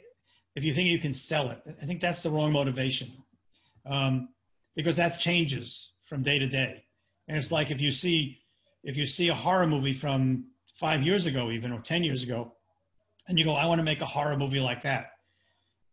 if 0.55 0.65
you 0.65 0.75
think 0.75 0.89
you 0.89 0.99
can 0.99 1.15
sell 1.15 1.51
it, 1.51 1.63
I 1.83 1.87
think 1.87 2.01
that's 2.01 2.23
the 2.23 2.31
wrong 2.31 2.53
motivation. 2.53 3.13
Um, 3.85 4.31
because 4.75 4.97
that 4.97 5.21
changes 5.21 5.91
from 6.09 6.23
day 6.23 6.39
to 6.39 6.47
day. 6.47 6.85
And 7.27 7.37
it's 7.37 7.51
like 7.51 7.71
if 7.71 7.81
you 7.81 7.91
see 7.91 8.39
if 8.85 8.97
you 8.97 9.07
see 9.07 9.29
a 9.29 9.35
horror 9.35 9.67
movie 9.67 9.99
from 9.99 10.47
five 10.79 11.03
years 11.03 11.27
ago, 11.27 11.51
even 11.51 11.73
or 11.73 11.81
10 11.81 12.05
years 12.05 12.23
ago, 12.23 12.53
and 13.27 13.39
you 13.39 13.45
go, 13.45 13.53
I 13.53 13.67
want 13.67 13.79
to 13.81 13.85
make 13.85 14.01
a 14.01 14.07
horror 14.07 14.37
movie 14.37 14.61
like 14.61 14.83
that. 14.83 15.11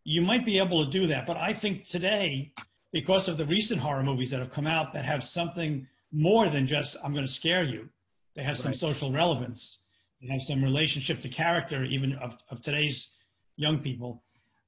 You 0.03 0.21
might 0.21 0.45
be 0.45 0.59
able 0.59 0.85
to 0.85 0.91
do 0.91 1.07
that. 1.07 1.25
But 1.25 1.37
I 1.37 1.53
think 1.59 1.87
today, 1.89 2.53
because 2.93 3.27
of 3.27 3.37
the 3.37 3.45
recent 3.45 3.81
horror 3.81 4.03
movies 4.03 4.31
that 4.31 4.39
have 4.39 4.51
come 4.51 4.67
out 4.67 4.93
that 4.93 5.03
have 5.03 5.23
something 5.23 5.87
more 6.11 6.49
than 6.49 6.67
just, 6.67 6.95
I'm 7.03 7.13
going 7.13 7.25
to 7.25 7.31
scare 7.31 7.63
you, 7.63 7.89
they 8.35 8.43
have 8.43 8.55
right. 8.55 8.61
some 8.61 8.73
social 8.73 9.11
relevance. 9.11 9.79
They 10.21 10.27
have 10.27 10.41
some 10.41 10.63
relationship 10.63 11.21
to 11.21 11.29
character, 11.29 11.83
even 11.83 12.13
of, 12.13 12.31
of 12.49 12.61
today's 12.61 13.09
young 13.57 13.79
people. 13.79 14.23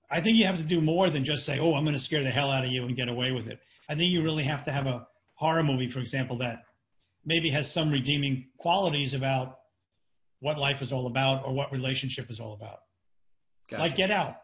I 0.10 0.21
think 0.21 0.38
you 0.38 0.45
have 0.45 0.58
to 0.58 0.63
do 0.63 0.82
more 0.82 1.10
than 1.10 1.25
just 1.25 1.45
say, 1.45 1.60
"Oh, 1.60 1.73
I'm 1.73 1.84
going 1.84 1.95
to 1.95 2.01
scare 2.01 2.23
the 2.23 2.32
hell 2.32 2.49
out 2.49 2.63
of 2.63 2.71
you 2.71 2.86
and 2.86 2.95
get 2.95 3.10
away 3.10 3.32
with 3.32 3.47
it." 3.47 3.60
I 3.89 3.95
think 3.95 4.12
you 4.12 4.23
really 4.23 4.43
have 4.43 4.63
to 4.65 4.71
have 4.71 4.86
a 4.86 5.06
horror 5.36 5.63
movie, 5.63 5.89
for 5.89 5.99
example, 5.99 6.38
that 6.38 6.63
maybe 7.27 7.51
has 7.51 7.71
some 7.71 7.91
redeeming 7.91 8.47
qualities 8.57 9.13
about 9.13 9.57
what 10.39 10.57
life 10.57 10.81
is 10.81 10.91
all 10.91 11.07
about 11.07 11.45
or 11.45 11.53
what 11.53 11.71
relationship 11.71 12.31
is 12.31 12.39
all 12.39 12.53
about. 12.53 12.79
Gotcha. 13.69 13.83
Like 13.83 13.95
Get 13.95 14.09
Out. 14.09 14.37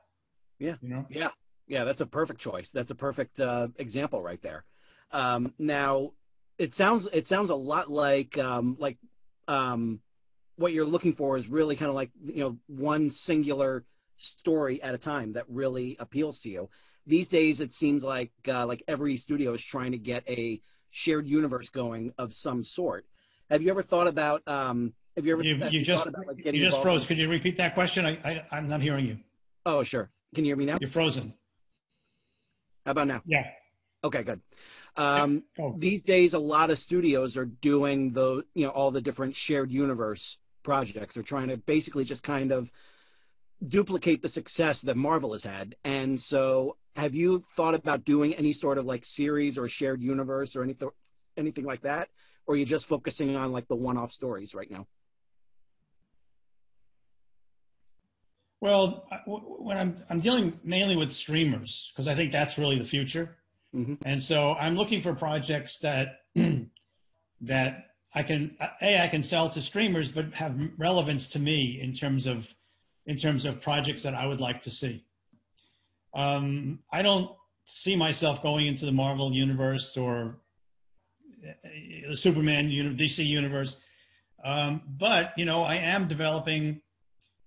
Yeah. 0.59 0.75
You 0.81 0.89
know? 0.89 1.05
Yeah. 1.09 1.29
Yeah, 1.65 1.85
that's 1.85 2.01
a 2.01 2.05
perfect 2.05 2.41
choice. 2.41 2.69
That's 2.73 2.91
a 2.91 2.95
perfect 2.95 3.39
uh, 3.39 3.69
example 3.77 4.21
right 4.21 4.41
there. 4.41 4.65
Um, 5.11 5.53
now, 5.57 6.11
it 6.57 6.73
sounds 6.73 7.07
it 7.13 7.27
sounds 7.27 7.49
a 7.49 7.55
lot 7.55 7.89
like 7.89 8.37
um, 8.37 8.75
like 8.77 8.97
um, 9.47 10.01
what 10.57 10.73
you're 10.73 10.85
looking 10.85 11.13
for 11.13 11.37
is 11.37 11.47
really 11.47 11.77
kind 11.77 11.87
of 11.87 11.95
like 11.95 12.11
you 12.25 12.43
know 12.43 12.57
one 12.67 13.11
singular 13.11 13.85
story 14.17 14.81
at 14.83 14.93
a 14.93 14.97
time 14.97 15.33
that 15.33 15.45
really 15.47 15.95
appeals 15.99 16.41
to 16.41 16.49
you. 16.49 16.69
These 17.07 17.29
days, 17.29 17.61
it 17.61 17.71
seems 17.71 18.03
like 18.03 18.31
uh, 18.47 18.65
like 18.65 18.83
every 18.87 19.15
studio 19.15 19.53
is 19.53 19.63
trying 19.63 19.93
to 19.93 19.97
get 19.97 20.27
a 20.27 20.59
shared 20.93 21.27
universe 21.27 21.69
going 21.69 22.13
of 22.17 22.31
some 22.33 22.63
sort. 22.63 23.05
Have 23.49 23.61
you 23.61 23.69
ever 23.69 23.83
thought 23.83 24.07
about? 24.07 24.41
Um, 24.47 24.93
have 25.17 25.25
you 25.25 25.33
ever? 25.33 25.43
You, 25.43 25.57
you 25.69 25.83
just 25.83 26.07
about, 26.07 26.25
like, 26.27 26.45
you 26.45 26.61
just 26.61 26.81
froze. 26.81 27.05
Could 27.05 27.17
you 27.17 27.27
repeat 27.27 27.57
that 27.57 27.73
question? 27.73 28.05
I, 28.05 28.13
I 28.23 28.45
I'm 28.51 28.69
not 28.69 28.81
hearing 28.81 29.05
you. 29.05 29.17
Oh 29.65 29.83
sure. 29.83 30.09
Can 30.33 30.45
you 30.45 30.49
hear 30.49 30.55
me 30.55 30.65
now? 30.65 30.77
You're 30.79 30.89
frozen. 30.89 31.33
How 32.85 32.91
about 32.91 33.07
now? 33.07 33.21
Yeah. 33.25 33.43
Okay, 34.03 34.23
good. 34.23 34.41
Um, 34.95 35.43
oh. 35.59 35.75
These 35.77 36.01
days, 36.03 36.33
a 36.33 36.39
lot 36.39 36.69
of 36.69 36.77
studios 36.77 37.37
are 37.37 37.45
doing 37.45 38.11
the, 38.13 38.43
you 38.53 38.65
know, 38.65 38.71
all 38.71 38.91
the 38.91 39.01
different 39.01 39.35
shared 39.35 39.71
universe 39.71 40.37
projects. 40.63 41.15
They're 41.15 41.23
trying 41.23 41.47
to 41.47 41.57
basically 41.57 42.03
just 42.03 42.23
kind 42.23 42.51
of 42.51 42.69
duplicate 43.67 44.21
the 44.21 44.29
success 44.29 44.81
that 44.81 44.97
Marvel 44.97 45.31
has 45.31 45.43
had. 45.43 45.75
And 45.83 46.19
so, 46.19 46.75
have 46.95 47.15
you 47.15 47.43
thought 47.55 47.73
about 47.73 48.05
doing 48.05 48.33
any 48.35 48.53
sort 48.53 48.77
of 48.77 48.85
like 48.85 49.03
series 49.05 49.57
or 49.57 49.67
shared 49.67 50.01
universe 50.01 50.55
or 50.55 50.63
anything, 50.63 50.89
anything 51.37 51.65
like 51.65 51.81
that, 51.81 52.09
or 52.45 52.55
are 52.55 52.57
you 52.57 52.65
just 52.65 52.85
focusing 52.85 53.35
on 53.35 53.51
like 53.51 53.67
the 53.67 53.75
one-off 53.75 54.11
stories 54.11 54.53
right 54.53 54.69
now? 54.69 54.85
Well, 58.61 59.05
when 59.27 59.77
I'm 59.77 60.03
I'm 60.09 60.21
dealing 60.21 60.53
mainly 60.63 60.95
with 60.95 61.11
streamers 61.11 61.91
because 61.91 62.07
I 62.07 62.15
think 62.15 62.31
that's 62.31 62.57
really 62.57 62.79
the 62.79 62.87
future, 62.87 63.35
mm-hmm. 63.75 63.95
and 64.05 64.23
so 64.23 64.53
I'm 64.53 64.75
looking 64.75 65.01
for 65.01 65.13
projects 65.13 65.79
that 65.81 66.19
that 67.41 67.87
I 68.13 68.23
can 68.23 68.55
a 68.81 69.03
I 69.03 69.09
can 69.09 69.21
sell 69.21 69.49
to 69.51 69.61
streamers, 69.61 70.07
but 70.07 70.33
have 70.33 70.55
relevance 70.77 71.27
to 71.31 71.39
me 71.39 71.81
in 71.81 71.93
terms 71.93 72.25
of 72.25 72.45
in 73.05 73.17
terms 73.17 73.43
of 73.43 73.61
projects 73.61 74.03
that 74.03 74.13
I 74.13 74.27
would 74.27 74.39
like 74.39 74.63
to 74.63 74.71
see. 74.71 75.03
Um, 76.13 76.79
I 76.91 77.01
don't 77.01 77.31
see 77.65 77.95
myself 77.95 78.41
going 78.41 78.67
into 78.67 78.85
the 78.85 78.91
Marvel 78.91 79.31
universe 79.31 79.97
or 79.97 80.37
the 82.09 82.15
Superman 82.15 82.69
DC 82.69 83.25
universe, 83.25 83.75
um, 84.43 84.81
but 84.99 85.31
you 85.37 85.45
know 85.45 85.63
I 85.63 85.75
am 85.75 86.07
developing 86.07 86.81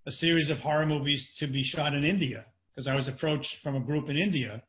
a 0.07 0.13
series 0.13 0.51
of 0.51 0.59
horror 0.59 0.87
movies 0.87 1.35
to 1.39 1.47
be 1.47 1.63
shot 1.63 1.95
in 1.95 2.05
India 2.05 2.45
because 2.71 2.87
I 2.87 2.95
was 2.95 3.09
approached 3.09 3.57
from 3.63 3.77
a 3.77 3.81
group 3.81 4.09
in 4.09 4.17
India, 4.17 4.63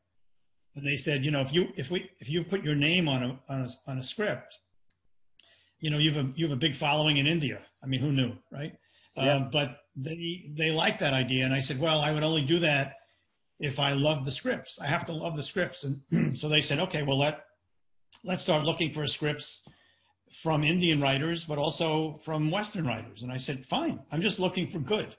and 0.75 0.85
they 0.85 0.95
said, 0.95 1.25
you 1.25 1.31
know, 1.31 1.41
if 1.41 1.51
you 1.51 1.67
if 1.75 1.89
we 1.89 2.09
if 2.19 2.29
you 2.29 2.43
put 2.43 2.63
your 2.63 2.75
name 2.75 3.09
on 3.09 3.23
a 3.23 3.39
on 3.49 3.61
a, 3.61 3.91
on 3.91 3.97
a 3.99 4.03
script, 4.03 4.55
you 5.79 5.89
know, 5.89 5.97
you 5.97 6.11
have 6.13 6.25
a 6.25 6.29
you 6.35 6.45
have 6.47 6.55
a 6.55 6.59
big 6.59 6.75
following 6.75 7.17
in 7.17 7.27
India. 7.27 7.59
I 7.83 7.87
mean, 7.87 8.01
who 8.01 8.11
knew, 8.11 8.33
right? 8.51 8.73
Yeah. 9.15 9.35
Um, 9.35 9.49
but 9.51 9.77
they 9.95 10.51
they 10.57 10.69
liked 10.69 10.99
that 10.99 11.13
idea, 11.13 11.45
and 11.45 11.53
I 11.53 11.61
said, 11.61 11.79
well, 11.79 11.99
I 11.99 12.11
would 12.11 12.23
only 12.23 12.45
do 12.45 12.59
that 12.59 12.93
if 13.59 13.79
I 13.79 13.93
love 13.93 14.25
the 14.25 14.31
scripts. 14.31 14.79
I 14.81 14.87
have 14.87 15.05
to 15.07 15.13
love 15.13 15.35
the 15.35 15.43
scripts, 15.43 15.83
and 15.83 16.37
so 16.37 16.49
they 16.49 16.61
said, 16.61 16.79
okay, 16.79 17.03
well 17.03 17.19
let 17.19 17.39
let's 18.23 18.43
start 18.43 18.63
looking 18.63 18.93
for 18.93 19.05
scripts 19.07 19.67
from 20.43 20.63
Indian 20.63 21.01
writers, 21.01 21.45
but 21.47 21.57
also 21.57 22.19
from 22.25 22.51
Western 22.51 22.85
writers. 22.85 23.23
And 23.23 23.31
I 23.31 23.37
said, 23.37 23.65
fine, 23.69 23.99
I'm 24.11 24.21
just 24.21 24.39
looking 24.39 24.69
for 24.71 24.79
good. 24.79 25.15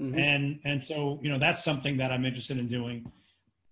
Mm-hmm. 0.00 0.18
And 0.18 0.60
and 0.64 0.84
so 0.84 1.20
you 1.22 1.30
know 1.30 1.38
that's 1.38 1.64
something 1.64 1.96
that 1.98 2.10
I'm 2.10 2.24
interested 2.24 2.58
in 2.58 2.68
doing, 2.68 3.10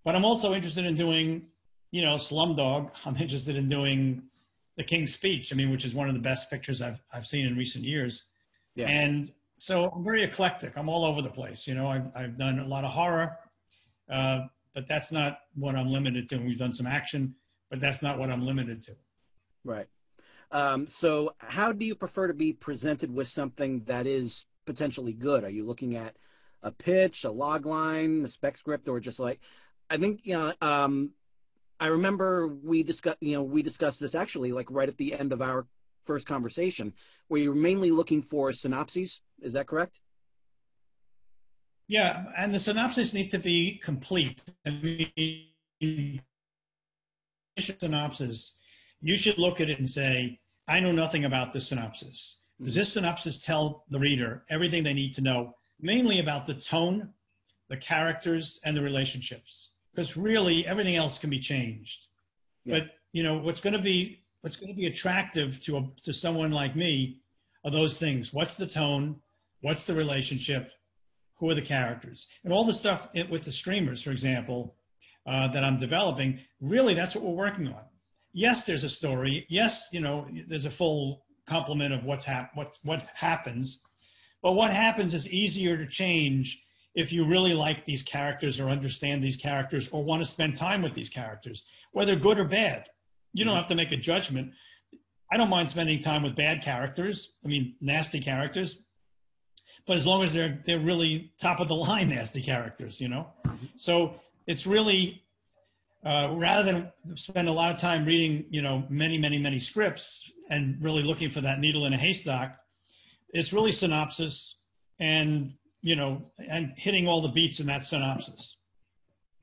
but 0.05 0.15
I'm 0.15 0.25
also 0.25 0.55
interested 0.55 0.85
in 0.85 0.95
doing 0.95 1.47
you 1.91 2.03
know 2.03 2.15
Slumdog. 2.17 2.91
I'm 3.05 3.17
interested 3.17 3.57
in 3.57 3.69
doing 3.69 4.23
The 4.77 4.85
King's 4.85 5.15
Speech. 5.15 5.49
I 5.53 5.57
mean, 5.57 5.71
which 5.71 5.85
is 5.85 5.95
one 5.95 6.09
of 6.09 6.15
the 6.15 6.21
best 6.21 6.49
pictures 6.49 6.81
I've 6.81 7.01
I've 7.13 7.27
seen 7.27 7.47
in 7.47 7.57
recent 7.57 7.85
years. 7.85 8.23
Yeah. 8.77 8.87
And 8.87 9.33
so 9.59 9.91
I'm 9.91 10.05
very 10.05 10.23
eclectic. 10.23 10.77
I'm 10.77 10.89
all 10.89 11.05
over 11.05 11.23
the 11.23 11.31
place. 11.31 11.67
You 11.67 11.75
know, 11.75 11.89
I've 11.89 12.07
I've 12.15 12.39
done 12.39 12.61
a 12.61 12.67
lot 12.69 12.85
of 12.85 12.93
horror, 12.93 13.37
uh, 14.11 14.47
but 14.75 14.89
that's 14.89 15.13
not 15.13 15.39
what 15.55 15.75
I'm 15.75 15.89
limited 15.93 16.29
to. 16.31 16.37
And 16.37 16.47
We've 16.47 16.59
done 16.59 16.73
some 16.73 16.87
action, 16.87 17.35
but 17.71 17.81
that's 17.81 18.03
not 18.03 18.19
what 18.19 18.31
I'm 18.31 18.45
limited 18.45 18.83
to. 18.83 18.93
Right. 19.65 19.87
Um, 20.51 20.87
so, 20.89 21.35
how 21.39 21.73
do 21.73 21.85
you 21.85 21.95
prefer 21.95 22.27
to 22.27 22.35
be 22.35 22.53
presented 22.53 23.13
with 23.13 23.29
something 23.29 23.83
that 23.87 24.07
is 24.07 24.45
potentially 24.67 25.13
good? 25.13 25.45
Are 25.45 25.51
you 25.51 25.65
looking 25.65 25.97
at 25.97 26.15
a 26.63 26.71
pitch, 26.71 27.25
a 27.25 27.31
log 27.31 27.67
line, 27.67 28.25
a 28.25 28.29
spec 28.29 28.57
script, 28.57 28.89
or 28.89 29.01
just 29.01 29.19
like 29.19 29.41
I 29.89 29.99
think 29.99 30.21
you 30.25 30.35
know, 30.35 30.53
um, 30.61 31.11
I 31.81 31.89
remember 31.89 32.49
we 32.49 32.83
discussed 32.83 33.19
you 33.21 33.33
know 33.33 33.43
we 33.43 33.63
discussed 33.63 34.01
this 34.01 34.15
actually 34.15 34.53
like 34.53 34.71
right 34.71 34.89
at 34.89 34.97
the 34.97 35.15
end 35.15 35.33
of 35.33 35.43
our 35.43 35.67
first 36.05 36.27
conversation 36.27 36.93
where 37.29 37.41
you're 37.41 37.55
mainly 37.55 37.91
looking 37.91 38.23
for 38.23 38.53
synopses. 38.53 39.21
Is 39.41 39.55
that 39.55 39.67
correct? 39.67 39.99
Yeah, 41.93 42.25
and 42.39 42.55
the 42.55 42.59
synopsis 42.59 43.13
need 43.13 43.33
to 43.33 43.39
be 43.39 43.79
complete. 43.85 44.41
I 44.65 44.71
mean, 44.71 46.23
synopsis, 47.79 48.57
you 49.03 49.15
should 49.15 49.37
look 49.37 49.61
at 49.61 49.69
it 49.69 49.79
and 49.79 49.87
say, 49.87 50.41
I 50.67 50.81
know 50.81 50.93
nothing 50.93 51.27
about 51.27 51.53
this 51.53 51.69
synopsis. 51.69 52.41
Mm-hmm. 52.55 52.65
Does 52.65 52.75
this 52.77 52.95
synopsis 52.95 53.45
tell 53.45 53.85
the 53.91 53.99
reader 53.99 54.43
everything 54.49 54.83
they 54.83 54.95
need 54.95 55.15
to 55.17 55.21
know, 55.21 55.55
mainly 55.83 56.19
about 56.21 56.47
the 56.47 56.55
tone, 56.55 57.11
the 57.69 57.77
characters, 57.77 58.59
and 58.65 58.75
the 58.75 58.81
relationships? 58.81 59.73
Because 59.95 60.17
really, 60.17 60.67
everything 60.67 60.97
else 60.97 61.19
can 61.19 61.29
be 61.29 61.41
changed. 61.41 61.99
Yeah. 62.65 62.79
But 62.79 62.93
you 63.13 63.23
know, 63.23 63.37
what's 63.37 63.61
going 63.61 63.75
to 63.75 63.83
be 63.83 64.23
what's 64.41 64.57
going 64.57 64.73
to 64.73 64.79
be 64.79 64.87
attractive 64.87 65.61
to 65.67 65.77
a, 65.77 65.87
to 66.05 66.15
someone 66.15 66.53
like 66.53 66.75
me 66.75 67.21
are 67.67 67.71
those 67.71 67.99
things. 67.99 68.33
What's 68.33 68.57
the 68.57 68.67
tone? 68.67 69.21
What's 69.61 69.85
the 69.87 69.95
relationship? 69.95 70.71
Who 71.43 71.51
are 71.51 71.57
the 71.57 71.61
characters? 71.61 72.25
And 72.45 72.53
all 72.53 72.65
the 72.65 72.73
stuff 72.73 73.09
with 73.29 73.45
the 73.45 73.51
streamers, 73.51 74.01
for 74.01 74.13
example, 74.13 74.77
uh, 75.27 75.51
that 75.53 75.65
I'm 75.65 75.77
developing. 75.77 76.39
Really, 76.61 76.95
that's 76.95 77.17
what 77.17 77.25
we're 77.25 77.35
working 77.35 77.67
on. 77.67 77.83
Yes, 78.33 78.63
there's 78.65 78.85
a 78.85 78.89
story. 78.89 79.45
Yes, 79.49 79.89
you 79.91 79.99
know, 79.99 80.29
there's 80.49 80.67
a 80.67 80.71
full 80.71 81.25
complement 81.49 81.95
of 81.95 82.05
what's 82.05 82.25
hap- 82.25 82.55
what 82.55 82.77
what 82.85 83.01
happens. 83.17 83.81
But 84.41 84.53
what 84.53 84.73
happens 84.73 85.15
is 85.15 85.27
easier 85.27 85.77
to 85.77 85.89
change 85.89 86.61
if 86.95 87.11
you 87.11 87.27
really 87.27 87.55
like 87.55 87.87
these 87.87 88.05
characters 88.05 88.61
or 88.61 88.69
understand 88.69 89.25
these 89.25 89.37
characters 89.37 89.89
or 89.91 90.05
want 90.05 90.23
to 90.23 90.31
spend 90.31 90.57
time 90.57 90.81
with 90.81 90.95
these 90.95 91.09
characters, 91.09 91.65
whether 91.91 92.15
good 92.15 92.39
or 92.39 92.45
bad. 92.45 92.85
You 93.33 93.45
don't 93.45 93.55
mm-hmm. 93.55 93.63
have 93.63 93.69
to 93.71 93.75
make 93.75 93.91
a 93.91 93.97
judgment. 93.97 94.53
I 95.33 95.39
don't 95.39 95.51
mind 95.51 95.71
spending 95.71 96.05
time 96.05 96.23
with 96.23 96.37
bad 96.37 96.63
characters. 96.63 97.33
I 97.45 97.49
mean, 97.49 97.75
nasty 97.81 98.21
characters. 98.21 98.79
But 99.87 99.97
as 99.97 100.07
long 100.07 100.23
as 100.23 100.33
they're 100.33 100.59
they're 100.65 100.81
really 100.81 101.33
top 101.41 101.61
of 101.61 101.69
the 101.69 101.75
line 101.75 102.11
nasty 102.11 102.43
characters, 102.43 103.01
you 103.01 103.09
know. 103.09 103.27
So 103.79 104.15
it's 104.47 104.67
really 104.67 105.23
uh, 106.05 106.35
rather 106.37 106.65
than 106.65 106.93
spend 107.17 107.49
a 107.49 107.53
lot 107.53 107.73
of 107.75 107.81
time 107.81 108.05
reading, 108.05 108.45
you 108.51 108.61
know, 108.61 108.85
many, 108.89 109.19
many, 109.19 109.39
many 109.39 109.61
scripts 109.61 110.31
and 110.51 110.83
really 110.83 111.03
looking 111.03 111.31
for 111.31 111.41
that 111.41 111.61
needle 111.61 111.87
in 111.87 111.93
a 111.93 111.97
haystack, 111.97 112.59
it's 113.31 113.53
really 113.53 113.73
synopsis 113.73 114.57
and, 114.99 115.55
you 115.81 115.95
know, 115.95 116.23
and 116.39 116.73
hitting 116.77 117.07
all 117.07 117.23
the 117.23 117.29
beats 117.29 117.61
in 117.61 117.67
that 117.67 117.85
synopsis. 117.85 118.57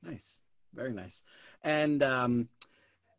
Nice, 0.02 0.36
very 0.74 0.92
nice. 0.92 1.22
And 1.62 2.02
um, 2.02 2.48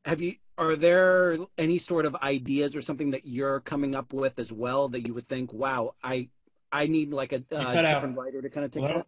have 0.06 0.22
you? 0.22 0.36
Are 0.58 0.76
there 0.76 1.38
any 1.58 1.80
sort 1.80 2.06
of 2.06 2.16
ideas 2.18 2.76
or 2.76 2.84
something 2.84 3.12
that 3.12 3.26
you're 3.26 3.62
coming 3.62 3.96
up 3.96 4.14
with 4.14 4.38
as 4.38 4.52
well 4.52 4.90
that 4.90 5.08
you 5.08 5.14
would 5.16 5.28
think, 5.28 5.52
wow, 5.52 5.96
I 6.04 6.28
I 6.72 6.88
need 6.88 7.12
like 7.12 7.34
a 7.34 7.38
uh, 7.38 7.72
different 7.72 7.86
out. 7.86 8.18
writer 8.18 8.42
to 8.42 8.50
kind 8.50 8.66
of 8.66 8.72
take 8.72 8.84
that? 8.84 9.06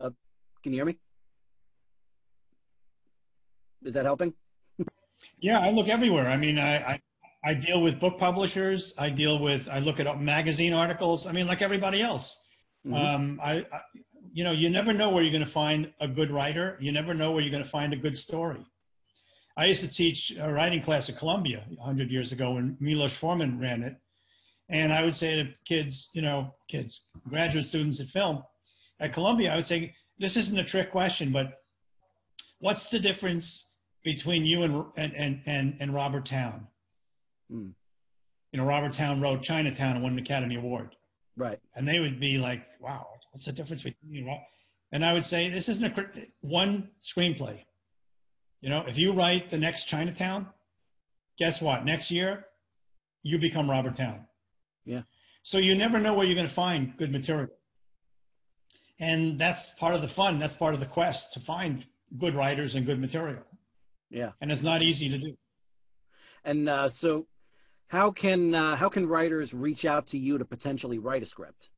Uh, 0.00 0.10
can 0.62 0.72
you 0.72 0.78
hear 0.78 0.84
me? 0.84 0.96
Is 3.84 3.94
that 3.94 4.04
helping? 4.04 4.34
yeah, 5.40 5.58
I 5.58 5.70
look 5.70 5.88
everywhere. 5.88 6.26
I 6.26 6.36
mean, 6.36 6.58
I, 6.58 6.76
I 6.76 7.00
I 7.44 7.54
deal 7.54 7.82
with 7.82 7.98
book 8.00 8.18
publishers. 8.18 8.94
I 8.98 9.08
deal 9.10 9.42
with 9.42 9.62
I 9.70 9.78
look 9.78 9.98
at 9.98 10.20
magazine 10.20 10.72
articles. 10.72 11.26
I 11.26 11.32
mean, 11.32 11.46
like 11.46 11.62
everybody 11.62 12.02
else. 12.02 12.36
Mm-hmm. 12.86 12.94
Um, 12.94 13.40
I, 13.42 13.58
I, 13.58 13.80
you 14.32 14.44
know, 14.44 14.52
you 14.52 14.70
never 14.70 14.92
know 14.92 15.10
where 15.10 15.22
you're 15.22 15.32
going 15.32 15.46
to 15.46 15.52
find 15.52 15.92
a 16.00 16.08
good 16.08 16.30
writer. 16.30 16.76
You 16.80 16.92
never 16.92 17.14
know 17.14 17.32
where 17.32 17.42
you're 17.42 17.50
going 17.50 17.64
to 17.64 17.70
find 17.70 17.92
a 17.92 17.96
good 17.96 18.16
story. 18.16 18.64
I 19.56 19.66
used 19.66 19.80
to 19.80 19.90
teach 19.90 20.32
a 20.40 20.50
writing 20.52 20.82
class 20.82 21.08
at 21.08 21.18
Columbia 21.18 21.64
100 21.74 22.10
years 22.10 22.32
ago 22.32 22.52
when 22.52 22.76
Milos 22.80 23.16
Forman 23.20 23.58
ran 23.60 23.82
it, 23.82 23.96
And 24.70 24.92
I 24.92 25.02
would 25.02 25.16
say 25.16 25.36
to 25.36 25.50
kids, 25.66 26.10
you 26.12 26.22
know, 26.22 26.54
kids, 26.68 27.00
graduate 27.28 27.64
students 27.64 28.00
at 28.00 28.06
film 28.08 28.42
at 29.00 29.12
Columbia, 29.12 29.52
I 29.52 29.56
would 29.56 29.66
say 29.66 29.94
this 30.18 30.36
isn't 30.36 30.58
a 30.58 30.64
trick 30.64 30.92
question, 30.92 31.32
but 31.32 31.60
what's 32.60 32.88
the 32.90 33.00
difference 33.00 33.66
between 34.04 34.46
you 34.46 34.62
and 34.62 34.84
and 34.96 35.42
and 35.46 35.76
and, 35.80 35.94
Robert 35.94 36.26
Towne? 36.26 36.66
Hmm. 37.50 37.70
You 38.52 38.60
know, 38.60 38.66
Robert 38.66 38.94
Towne 38.94 39.20
wrote 39.20 39.42
Chinatown 39.42 39.94
and 39.94 40.02
won 40.02 40.12
an 40.12 40.18
Academy 40.18 40.56
Award. 40.56 40.94
Right. 41.36 41.58
And 41.74 41.86
they 41.86 41.98
would 41.98 42.20
be 42.20 42.38
like, 42.38 42.62
"Wow, 42.80 43.06
what's 43.32 43.46
the 43.46 43.52
difference 43.52 43.82
between 43.82 44.12
you?" 44.12 44.32
And 44.92 45.04
I 45.04 45.12
would 45.12 45.24
say, 45.24 45.50
"This 45.50 45.68
isn't 45.68 45.84
a 45.84 46.26
one 46.42 46.90
screenplay. 47.02 47.64
You 48.60 48.68
know, 48.68 48.84
if 48.86 48.98
you 48.98 49.12
write 49.12 49.50
the 49.50 49.58
next 49.58 49.86
Chinatown, 49.86 50.48
guess 51.38 51.62
what? 51.62 51.84
Next 51.84 52.10
year, 52.10 52.44
you 53.22 53.38
become 53.38 53.70
Robert 53.70 53.96
Towne. 53.96 54.26
Yeah. 54.84 55.02
So 55.42 55.58
you 55.58 55.74
never 55.74 55.98
know 55.98 56.14
where 56.14 56.26
you're 56.26 56.36
going 56.36 56.48
to 56.48 56.54
find 56.54 56.96
good 56.96 57.10
material. 57.10 57.48
And 58.98 59.40
that's 59.40 59.70
part 59.78 59.94
of 59.94 60.02
the 60.02 60.08
fun. 60.08 60.38
That's 60.38 60.54
part 60.54 60.74
of 60.74 60.80
the 60.80 60.86
quest 60.86 61.32
to 61.34 61.40
find 61.40 61.84
good 62.18 62.34
writers 62.34 62.74
and 62.74 62.84
good 62.84 63.00
material. 63.00 63.42
Yeah. 64.10 64.32
And 64.40 64.52
it's 64.52 64.62
not 64.62 64.82
easy 64.82 65.08
to 65.08 65.18
do. 65.18 65.36
And 66.44 66.68
uh, 66.68 66.88
so, 66.88 67.26
how 67.88 68.10
can 68.10 68.54
uh, 68.54 68.76
how 68.76 68.88
can 68.88 69.06
writers 69.06 69.52
reach 69.52 69.84
out 69.84 70.06
to 70.08 70.18
you 70.18 70.38
to 70.38 70.44
potentially 70.44 70.98
write 70.98 71.22
a 71.22 71.26
script? 71.26 71.68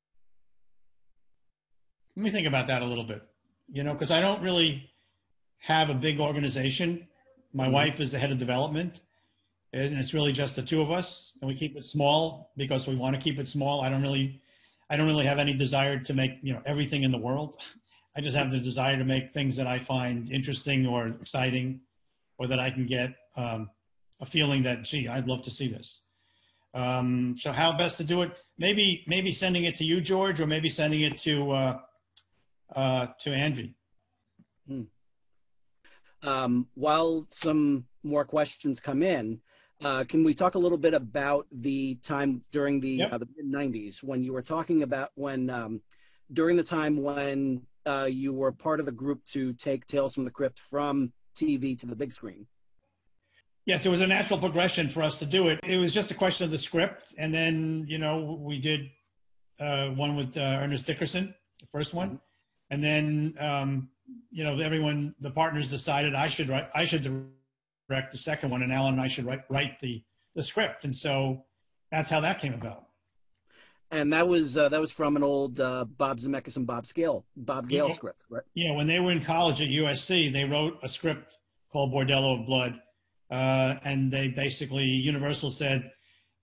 Let 2.17 2.25
me 2.25 2.31
think 2.31 2.47
about 2.47 2.67
that 2.69 2.83
a 2.83 2.85
little 2.85 3.05
bit. 3.05 3.23
You 3.73 3.83
know, 3.83 3.93
because 3.93 4.11
I 4.11 4.21
don't 4.21 4.43
really 4.43 4.91
have 5.59 5.89
a 5.89 5.95
big 5.95 6.21
organization. 6.21 7.09
My 7.53 7.65
mm-hmm. 7.65 7.73
wife 7.73 8.01
is 8.01 8.13
the 8.13 8.19
head 8.19 8.31
of 8.31 8.39
development, 8.39 9.01
and 9.73 9.97
it's 9.99 10.13
really 10.13 10.33
just 10.33 10.57
the 10.57 10.63
two 10.63 10.83
of 10.83 10.91
us, 10.91 11.33
and 11.41 11.49
we 11.49 11.55
keep 11.57 11.77
it 11.77 11.85
small 11.85 12.53
because 12.57 12.87
we 12.87 12.97
want 12.97 13.17
to 13.17 13.23
keep 13.23 13.39
it 13.39 13.49
small. 13.49 13.81
I 13.81 13.89
don't 13.89 14.03
really, 14.03 14.41
I 14.91 14.97
don't 14.97 15.07
really 15.07 15.27
have 15.27 15.39
any 15.39 15.55
desire 15.55 15.99
to 15.99 16.15
make 16.15 16.33
you 16.43 16.53
know 16.53 16.63
everything 16.67 17.05
in 17.05 17.13
the 17.13 17.19
world. 17.19 17.57
I 18.17 18.21
just 18.21 18.37
have 18.37 18.51
the 18.51 18.61
desire 18.61 18.99
to 18.99 19.05
make 19.05 19.33
things 19.33 19.57
that 19.57 19.67
I 19.67 19.83
find 19.85 20.31
interesting 20.31 20.87
or 20.87 21.09
exciting, 21.09 21.81
or 22.39 22.47
that 22.49 22.59
I 22.59 22.71
can 22.71 22.87
get 22.87 23.11
um, 23.37 23.71
a 24.21 24.27
feeling 24.27 24.63
that 24.65 24.83
gee, 24.85 25.09
I'd 25.09 25.27
love 25.27 25.43
to 25.45 25.51
see 25.51 25.69
this. 25.73 26.03
Um, 26.75 27.37
so 27.39 27.53
how 27.53 27.77
best 27.77 27.99
to 27.99 28.05
do 28.05 28.23
it? 28.23 28.33
Maybe 28.59 29.05
maybe 29.07 29.33
sending 29.33 29.65
it 29.65 29.77
to 29.77 29.85
you, 29.85 30.01
George, 30.01 30.41
or 30.41 30.47
maybe 30.47 30.69
sending 30.69 31.01
it 31.01 31.19
to 31.25 31.51
uh, 31.51 31.79
uh, 32.77 33.07
to 33.21 33.31
Anvi. 33.31 33.75
Hmm. 34.67 34.83
Um, 36.23 36.69
while 36.75 37.27
some 37.31 37.87
more 38.05 38.25
questions 38.25 38.79
come 38.79 39.03
in, 39.03 39.41
uh, 39.85 40.05
can 40.05 40.25
we 40.25 40.35
talk 40.35 40.55
a 40.55 40.59
little 40.59 40.79
bit 40.79 40.95
about 40.95 41.47
the 41.51 41.99
time 42.03 42.43
during 42.53 42.81
the, 42.81 42.91
yep. 42.91 43.13
uh, 43.13 43.19
the 43.19 43.29
mid 43.37 43.53
90s 43.53 44.03
when 44.03 44.23
you 44.23 44.33
were 44.33 44.43
talking 44.43 44.83
about 44.83 45.11
when 45.15 45.51
um, 45.51 45.81
during 46.33 46.57
the 46.57 46.63
time 46.63 47.03
when 47.03 47.63
uh, 47.87 48.05
you 48.05 48.33
were 48.33 48.53
part 48.53 48.81
of 48.81 48.87
the 48.87 48.93
group 48.93 49.21
to 49.33 49.53
take 49.55 49.87
Tales 49.87 50.15
from 50.15 50.25
the 50.25 50.31
Crypt 50.31 50.61
from 50.71 51.13
TV 51.37 51.79
to 51.81 51.87
the 51.87 51.97
big 51.97 52.13
screen? 52.13 52.47
Yes, 53.65 53.87
it 53.87 53.89
was 53.89 54.01
a 54.01 54.07
natural 54.07 54.41
progression 54.41 54.91
for 54.91 55.03
us 55.03 55.19
to 55.19 55.27
do 55.27 55.49
it. 55.49 55.61
It 55.63 55.77
was 55.77 55.95
just 55.95 56.11
a 56.11 56.15
question 56.15 56.45
of 56.45 56.51
the 56.51 56.59
script, 56.59 57.15
and 57.17 57.33
then 57.33 57.85
you 57.89 57.99
know 57.99 58.39
we 58.41 58.61
did 58.61 58.81
uh, 59.61 59.91
one 59.91 60.17
with 60.17 60.37
uh, 60.37 60.41
Ernest 60.41 60.87
Dickerson, 60.87 61.33
the 61.61 61.67
first 61.71 61.95
one, 61.95 62.09
mm-hmm. 62.09 62.17
and 62.71 62.83
then 62.83 63.35
um, 63.39 63.89
you 64.31 64.43
know 64.43 64.59
everyone, 64.59 65.15
the 65.21 65.31
partners 65.31 65.71
decided 65.71 66.15
I 66.15 66.29
should 66.29 66.49
write, 66.49 66.69
I 66.75 66.87
should 66.87 67.05
direct 67.93 68.13
the 68.13 68.19
second 68.19 68.51
one, 68.51 68.63
and 68.63 68.73
Alan 68.73 68.95
and 68.95 69.03
I 69.03 69.09
should 69.09 69.27
write, 69.27 69.43
write 69.51 69.79
the 69.81 70.03
the 70.35 70.43
script, 70.43 70.85
and 70.85 70.97
so 70.97 71.45
that's 71.91 72.09
how 72.09 72.21
that 72.21 72.41
came 72.41 72.55
about. 72.55 72.87
And 73.91 74.13
that 74.15 74.27
was 74.27 74.57
uh, 74.57 74.71
that 74.71 74.81
was 74.81 74.91
from 74.91 75.17
an 75.17 75.23
old 75.23 75.61
uh, 75.61 75.85
Bob 75.85 76.19
Zemeckis 76.19 76.57
and 76.57 76.67
Bob 76.67 76.87
Gale 76.95 77.27
Bob 77.37 77.69
Gale 77.69 77.89
yeah, 77.89 77.95
script, 77.95 78.23
right? 78.31 78.43
Yeah, 78.55 78.75
when 78.75 78.87
they 78.87 78.99
were 78.99 79.13
in 79.13 79.25
college 79.25 79.61
at 79.61 79.69
USC, 79.69 80.33
they 80.33 80.45
wrote 80.45 80.79
a 80.83 80.89
script 80.89 81.37
called 81.71 81.93
Bordello 81.93 82.41
of 82.41 82.47
Blood, 82.47 82.81
uh, 83.31 83.79
and 83.85 84.11
they 84.11 84.29
basically 84.29 84.85
Universal 84.85 85.51
said 85.51 85.93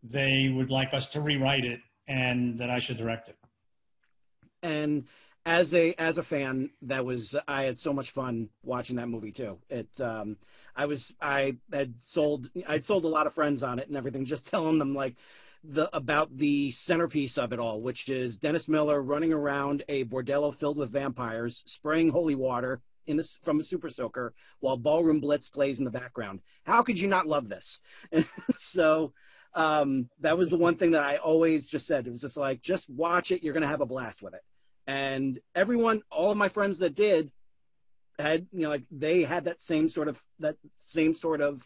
they 0.04 0.54
would 0.56 0.70
like 0.70 0.94
us 0.94 1.10
to 1.14 1.22
rewrite 1.22 1.66
it 1.66 1.80
and 2.08 2.60
that 2.60 2.70
I 2.70 2.80
should 2.80 2.98
direct 2.98 3.30
it. 3.30 3.38
And 4.62 5.06
as 5.46 5.74
a 5.74 5.96
as 5.98 6.20
a 6.20 6.24
fan, 6.24 6.70
that 6.84 7.04
was 7.04 7.36
I 7.48 7.64
had 7.64 7.80
so 7.80 7.92
much 7.92 8.12
fun 8.12 8.50
watching 8.64 8.98
that 8.98 9.08
movie 9.08 9.32
too. 9.32 9.58
It 9.70 9.90
um, 10.00 10.38
I 10.80 10.86
was 10.86 11.12
I 11.20 11.58
had 11.74 11.94
sold 12.04 12.50
I'd 12.66 12.86
sold 12.86 13.04
a 13.04 13.10
lot 13.10 13.28
of 13.28 13.34
friends 13.34 13.64
on 13.64 13.80
it 13.80 13.90
and 13.90 13.98
everything, 13.98 14.26
just 14.26 14.48
telling 14.48 14.80
them 14.80 14.96
like 14.96 15.18
the 15.66 15.94
about 15.94 16.38
the 16.38 16.72
centerpiece 16.72 17.38
of 17.38 17.52
it 17.52 17.60
all, 17.60 17.82
which 17.82 18.08
is 18.08 18.38
Dennis 18.38 18.70
Miller 18.70 19.02
running 19.02 19.34
around 19.34 19.84
a 19.90 20.06
bordello 20.06 20.58
filled 20.58 20.78
with 20.78 20.90
vampires, 20.90 21.64
spraying 21.66 22.08
holy 22.08 22.36
water 22.36 22.80
in 23.08 23.20
a, 23.20 23.24
from 23.44 23.60
a 23.60 23.64
super 23.64 23.90
soaker 23.90 24.34
while 24.62 24.78
Ballroom 24.78 25.20
Blitz 25.20 25.50
plays 25.50 25.80
in 25.80 25.84
the 25.86 25.92
background. 25.92 26.40
How 26.64 26.82
could 26.82 26.98
you 26.98 27.10
not 27.10 27.28
love 27.28 27.50
this? 27.50 27.82
so 28.60 29.12
um, 29.56 30.10
that 30.22 30.38
was 30.38 30.50
the 30.50 30.58
one 30.58 30.78
thing 30.78 30.92
that 30.92 31.04
I 31.04 31.18
always 31.18 31.68
just 31.68 31.88
said. 31.88 32.08
It 32.08 32.12
was 32.12 32.22
just 32.22 32.38
like, 32.38 32.62
just 32.62 32.90
watch 32.90 33.32
it. 33.32 33.44
You're 33.44 33.54
going 33.54 33.64
to 33.64 33.68
have 33.68 33.82
a 33.82 33.86
blast 33.86 34.22
with 34.22 34.34
it 34.34 34.44
and 34.90 35.40
everyone, 35.54 36.02
all 36.10 36.32
of 36.32 36.38
my 36.38 36.50
friends 36.50 36.80
that 36.80 36.96
did, 36.96 37.32
had 38.20 38.46
you 38.52 38.64
know 38.64 38.70
like 38.70 38.84
they 38.92 39.24
had 39.24 39.46
that 39.46 39.62
same 39.62 39.90
sort 39.90 40.08
of 40.08 40.18
that 40.40 40.56
same 40.88 41.16
sort 41.16 41.42
of 41.42 41.62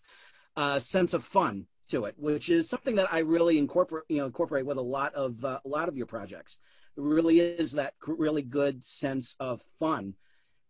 uh, 0.56 0.80
sense 0.80 1.14
of 1.14 1.24
fun 1.26 1.66
to 1.89 2.06
it, 2.06 2.16
which 2.18 2.49
is 2.49 2.70
something 2.70 2.95
that 2.95 3.12
I 3.12 3.20
really 3.20 3.58
incorporate 3.58 4.06
you 4.08 4.18
know 4.18 4.26
incorporate 4.26 4.66
with 4.66 4.78
a 4.78 4.82
lot 4.82 5.14
of 5.16 5.43
uh, 5.43 5.60
a 5.66 5.68
lot 5.68 5.89
of 5.89 5.97
your 5.97 6.06
projects. 6.06 6.58
It 6.95 7.01
really 7.01 7.39
is 7.39 7.74
that 7.74 7.93
really 8.06 8.43
good 8.43 8.84
sense 8.84 9.36
of 9.39 9.60
fun, 9.80 10.14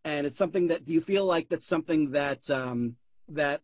and 0.06 0.26
it's 0.26 0.38
something 0.38 0.68
that 0.68 0.86
do 0.86 0.94
you 0.94 1.02
feel 1.02 1.26
like 1.26 1.50
that's 1.50 1.68
something 1.68 2.12
that 2.12 2.40
um, 2.50 2.96
that 3.30 3.62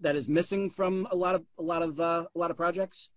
that 0.00 0.16
is 0.16 0.28
missing 0.28 0.70
from 0.70 1.06
a 1.10 1.16
lot 1.16 1.34
of 1.34 1.44
a 1.58 1.62
lot 1.62 1.82
of 1.82 2.00
uh, 2.00 2.24
a 2.34 2.38
lot 2.38 2.50
of 2.50 2.56
projects? 2.56 3.08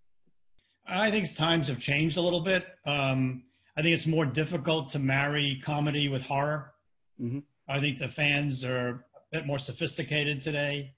I 0.87 1.11
think 1.11 1.27
times 1.37 1.67
have 1.67 1.79
changed 1.79 2.17
a 2.17 2.21
little 2.21 2.43
bit. 2.43 2.63
Um, 2.85 3.43
I 3.77 3.83
think 3.83 3.95
it's 3.95 4.07
more 4.07 4.25
difficult 4.25 4.91
to 4.93 4.99
marry 4.99 5.61
comedy 5.63 6.09
with 6.09 6.23
horror. 6.23 6.73
Mm-hmm. 7.21 7.39
I 7.69 7.79
think 7.79 7.99
the 7.99 8.09
fans 8.09 8.63
are 8.63 8.89
a 8.89 8.99
bit 9.31 9.45
more 9.45 9.59
sophisticated 9.59 10.41
today, 10.41 10.93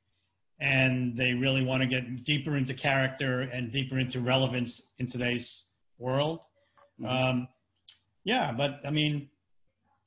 and 0.60 1.18
they 1.18 1.34
really 1.34 1.66
want 1.66 1.82
to 1.82 1.88
get 1.88 2.24
deeper 2.24 2.56
into 2.56 2.74
character 2.74 3.42
and 3.42 3.72
deeper 3.72 4.00
into 4.00 4.22
relevance 4.22 4.82
in 4.98 5.12
today's 5.12 5.66
world. 5.98 6.40
Mm-hmm. 7.00 7.06
Um, 7.08 7.48
yeah, 8.24 8.54
but 8.56 8.80
I 8.86 8.92
mean, 8.92 9.30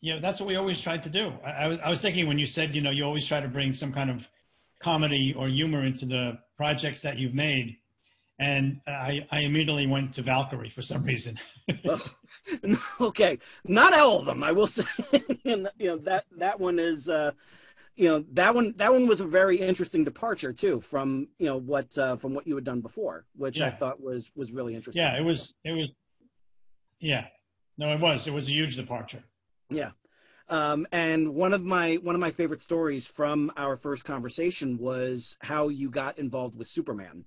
you 0.00 0.14
know, 0.14 0.20
that's 0.20 0.40
what 0.40 0.46
we 0.46 0.56
always 0.56 0.80
tried 0.82 1.02
to 1.02 1.10
do. 1.10 1.32
I, 1.44 1.50
I, 1.50 1.68
was, 1.68 1.78
I 1.84 1.90
was 1.90 2.00
thinking 2.00 2.26
when 2.26 2.38
you 2.38 2.46
said, 2.46 2.74
you 2.74 2.80
know, 2.80 2.90
you 2.90 3.04
always 3.04 3.28
try 3.28 3.40
to 3.40 3.48
bring 3.48 3.74
some 3.74 3.92
kind 3.92 4.10
of 4.10 4.18
comedy 4.82 5.34
or 5.36 5.48
humor 5.48 5.84
into 5.84 6.06
the 6.06 6.38
projects 6.56 7.02
that 7.02 7.18
you've 7.18 7.34
made 7.34 7.76
and 8.38 8.80
I, 8.86 9.26
I 9.30 9.40
immediately 9.40 9.86
went 9.86 10.14
to 10.14 10.22
Valkyrie 10.22 10.70
for 10.70 10.82
some 10.82 11.04
reason. 11.04 11.38
okay, 13.00 13.38
not 13.64 13.92
all 13.92 14.20
of 14.20 14.26
them, 14.26 14.42
I 14.42 14.52
will 14.52 14.66
say. 14.68 14.84
and, 15.44 15.68
you 15.78 15.86
know 15.86 15.98
that 15.98 16.24
that 16.38 16.58
one 16.58 16.78
is, 16.78 17.08
uh, 17.08 17.30
you 17.96 18.08
know, 18.08 18.24
that 18.32 18.54
one 18.54 18.74
that 18.76 18.92
one 18.92 19.06
was 19.06 19.20
a 19.20 19.26
very 19.26 19.60
interesting 19.60 20.04
departure 20.04 20.52
too 20.52 20.82
from 20.90 21.28
you 21.38 21.46
know 21.46 21.58
what 21.58 21.96
uh, 21.96 22.16
from 22.16 22.34
what 22.34 22.46
you 22.46 22.54
had 22.56 22.64
done 22.64 22.80
before, 22.80 23.24
which 23.36 23.58
yeah. 23.58 23.68
I 23.68 23.76
thought 23.76 24.00
was 24.00 24.28
was 24.34 24.50
really 24.50 24.74
interesting. 24.74 25.02
Yeah, 25.02 25.16
it 25.16 25.22
was 25.22 25.54
it 25.64 25.72
was. 25.72 25.88
Yeah, 27.00 27.26
no, 27.78 27.92
it 27.92 28.00
was 28.00 28.26
it 28.26 28.32
was 28.32 28.48
a 28.48 28.52
huge 28.52 28.76
departure. 28.76 29.22
Yeah. 29.70 29.90
Um, 30.48 30.86
and 30.92 31.34
one 31.34 31.54
of 31.54 31.62
my 31.62 31.94
one 31.96 32.14
of 32.14 32.20
my 32.20 32.32
favorite 32.32 32.60
stories 32.60 33.06
from 33.16 33.50
our 33.56 33.76
first 33.78 34.04
conversation 34.04 34.76
was 34.78 35.36
how 35.40 35.68
you 35.68 35.88
got 35.88 36.18
involved 36.18 36.56
with 36.56 36.68
Superman. 36.68 37.24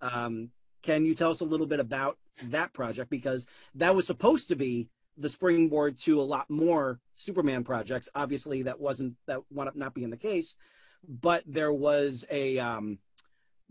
Um, 0.00 0.50
can 0.82 1.04
you 1.04 1.14
tell 1.14 1.30
us 1.30 1.40
a 1.40 1.44
little 1.44 1.66
bit 1.66 1.80
about 1.80 2.18
that 2.44 2.72
project? 2.72 3.10
Because 3.10 3.44
that 3.74 3.94
was 3.94 4.06
supposed 4.06 4.48
to 4.48 4.56
be 4.56 4.88
the 5.18 5.28
springboard 5.28 5.96
to 6.04 6.20
a 6.20 6.22
lot 6.22 6.48
more 6.50 7.00
Superman 7.16 7.64
projects. 7.64 8.08
Obviously, 8.14 8.62
that 8.62 8.78
wasn't 8.78 9.14
that 9.26 9.40
wound 9.50 9.68
up 9.68 9.76
not 9.76 9.94
being 9.94 10.10
the 10.10 10.16
case, 10.16 10.54
but 11.08 11.42
there 11.46 11.72
was 11.72 12.24
a 12.30 12.58
um, 12.58 12.98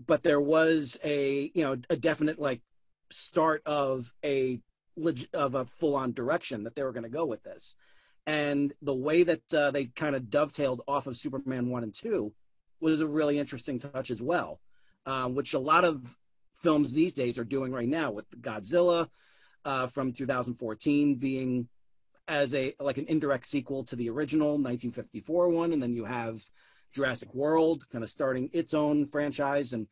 but 0.08 0.24
there 0.24 0.42
was 0.42 0.98
a 1.04 1.52
you 1.54 1.64
know 1.64 1.78
a 1.90 1.96
definite 1.96 2.40
like 2.40 2.62
start 3.12 3.62
of 3.66 4.12
a 4.24 4.60
of 5.34 5.56
a 5.56 5.66
full 5.80 5.96
on 5.96 6.14
direction 6.14 6.64
that 6.64 6.76
they 6.76 6.84
were 6.84 6.94
going 6.94 7.04
to 7.04 7.10
go 7.10 7.26
with 7.26 7.44
this, 7.44 7.76
and 8.26 8.74
the 8.82 8.94
way 8.94 9.24
that 9.24 9.54
uh, 9.54 9.72
they 9.72 9.86
kind 9.86 10.16
of 10.16 10.24
dovetailed 10.24 10.82
off 10.88 11.08
of 11.08 11.18
Superman 11.18 11.70
one 11.70 11.84
and 11.84 11.94
two 11.94 12.34
was 12.82 13.00
a 13.00 13.08
really 13.08 13.40
interesting 13.40 13.80
touch 13.80 14.12
as 14.12 14.22
well 14.22 14.60
uh, 15.06 15.28
which 15.28 15.54
a 15.54 15.60
lot 15.60 15.84
of 15.84 16.02
films 16.64 16.92
these 16.92 17.14
days 17.14 17.38
are 17.38 17.44
doing 17.44 17.72
right 17.72 17.88
now 17.88 18.12
with 18.12 18.26
Godzilla 18.42 19.08
uh, 19.66 19.88
from 19.88 20.14
2014 20.14 21.16
being 21.16 21.68
as 22.28 22.54
a 22.54 22.74
like 22.80 22.98
an 22.98 23.06
indirect 23.08 23.48
sequel 23.48 23.84
to 23.86 23.96
the 23.96 24.10
original 24.10 24.52
1954 24.54 25.50
one, 25.50 25.74
and 25.74 25.82
then 25.82 25.94
you 25.94 26.06
have 26.06 26.40
Jurassic 26.94 27.34
World 27.34 27.86
kind 27.92 28.04
of 28.04 28.10
starting 28.10 28.50
its 28.54 28.74
own 28.74 29.08
franchise. 29.08 29.74
And 29.74 29.88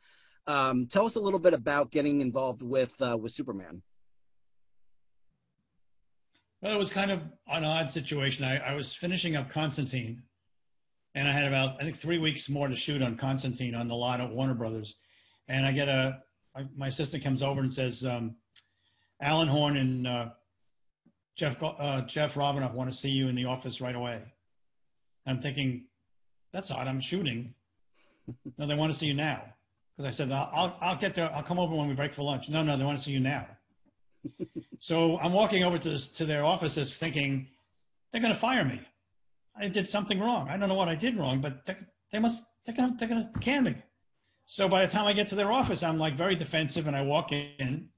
um, 0.47 0.88
tell 0.91 1.05
us 1.05 1.16
a 1.16 1.20
little 1.20 1.39
bit 1.39 1.53
about 1.53 1.91
getting 1.91 2.22
involved 2.22 2.61
with 2.61 2.91
uh, 2.99 3.18
with 3.18 3.32
Superman. 3.32 3.82
Well, 6.61 6.74
it 6.74 6.80
was 6.80 6.89
kind 6.89 7.11
of 7.11 7.20
an 7.47 7.66
odd 7.66 7.89
situation. 7.89 8.45
I, 8.45 8.57
I 8.57 8.74
was 8.74 8.95
finishing 8.99 9.36
up 9.36 9.51
Constantine, 9.51 10.24
and 11.14 11.28
I 11.28 11.34
had 11.34 11.45
about 11.45 11.82
I 11.82 11.84
think 11.84 11.97
three 11.97 12.20
weeks 12.20 12.49
more 12.49 12.68
to 12.68 12.76
shoot 12.76 13.01
on 13.01 13.18
Constantine 13.18 13.76
on 13.76 13.88
the 13.88 13.95
lot 13.95 14.22
at 14.22 14.32
Warner 14.32 14.53
Brothers, 14.55 14.95
and 15.48 15.66
I 15.66 15.72
get 15.72 15.88
a 15.88 16.24
my 16.76 16.88
assistant 16.88 17.24
comes 17.24 17.41
over 17.41 17.62
and 17.62 17.74
says, 17.74 18.04
um, 18.08 18.36
Alan 19.22 19.48
Horn 19.48 19.78
and 19.78 20.08
uh, 20.08 20.26
Jeff 21.36 21.56
uh, 21.62 22.02
Jeff 22.08 22.34
Robinov 22.34 22.74
want 22.74 22.91
to 22.91 22.96
see 22.96 23.10
you 23.10 23.28
in 23.28 23.36
the 23.36 23.46
office 23.46 23.82
right 23.82 23.96
away. 23.96 24.22
I'm 25.26 25.41
thinking, 25.41 25.86
that's 26.52 26.70
odd. 26.70 26.88
I'm 26.88 27.02
shooting. 27.02 27.54
no, 28.58 28.68
they 28.68 28.76
want 28.76 28.91
to 28.94 28.98
see 28.98 29.08
you 29.08 29.14
now. 29.14 29.44
Because 29.96 30.14
I 30.14 30.16
said, 30.16 30.32
I'll, 30.32 30.50
I'll, 30.54 30.78
I'll 30.82 31.00
get 31.00 31.16
there. 31.16 31.32
I'll 31.34 31.44
come 31.44 31.60
over 31.60 31.76
when 31.76 31.88
we 31.88 31.96
break 31.96 32.14
for 32.14 32.24
lunch. 32.24 32.46
No, 32.50 32.64
no, 32.64 32.78
they 32.78 32.84
want 32.84 32.98
to 32.98 33.04
see 33.04 33.12
you 33.12 33.20
now. 33.20 33.48
so 34.80 35.18
I'm 35.20 35.34
walking 35.34 35.64
over 35.64 35.78
to, 35.78 35.89
this, 35.89 36.08
to 36.18 36.26
their 36.26 36.44
offices 36.44 36.98
thinking, 37.00 37.48
they're 38.12 38.22
going 38.22 38.34
to 38.34 38.39
fire 38.39 38.66
me. 38.66 38.82
I 39.60 39.70
did 39.70 39.88
something 39.88 40.20
wrong. 40.20 40.50
I 40.50 40.58
don't 40.58 40.68
know 40.68 40.76
what 40.76 40.88
I 40.88 40.96
did 40.96 41.18
wrong, 41.18 41.41
but 41.41 41.66
they, 41.66 41.76
they 42.12 42.20
must, 42.20 42.41
they're 42.66 42.76
going 42.76 42.91
to, 42.91 42.98
they're 42.98 43.08
going 43.08 43.32
to 43.32 43.39
can 43.39 43.64
me. 43.66 43.76
So 44.54 44.70
by 44.70 44.86
the 44.86 44.91
time 44.91 45.08
I 45.08 45.14
get 45.14 45.30
to 45.30 45.36
their 45.36 45.51
office, 45.51 45.82
I'm 45.82 45.97
like 45.97 46.16
very 46.16 46.36
defensive 46.36 46.86
and 46.86 46.95
I 46.95 47.01
walk 47.01 47.32
in 47.32 47.89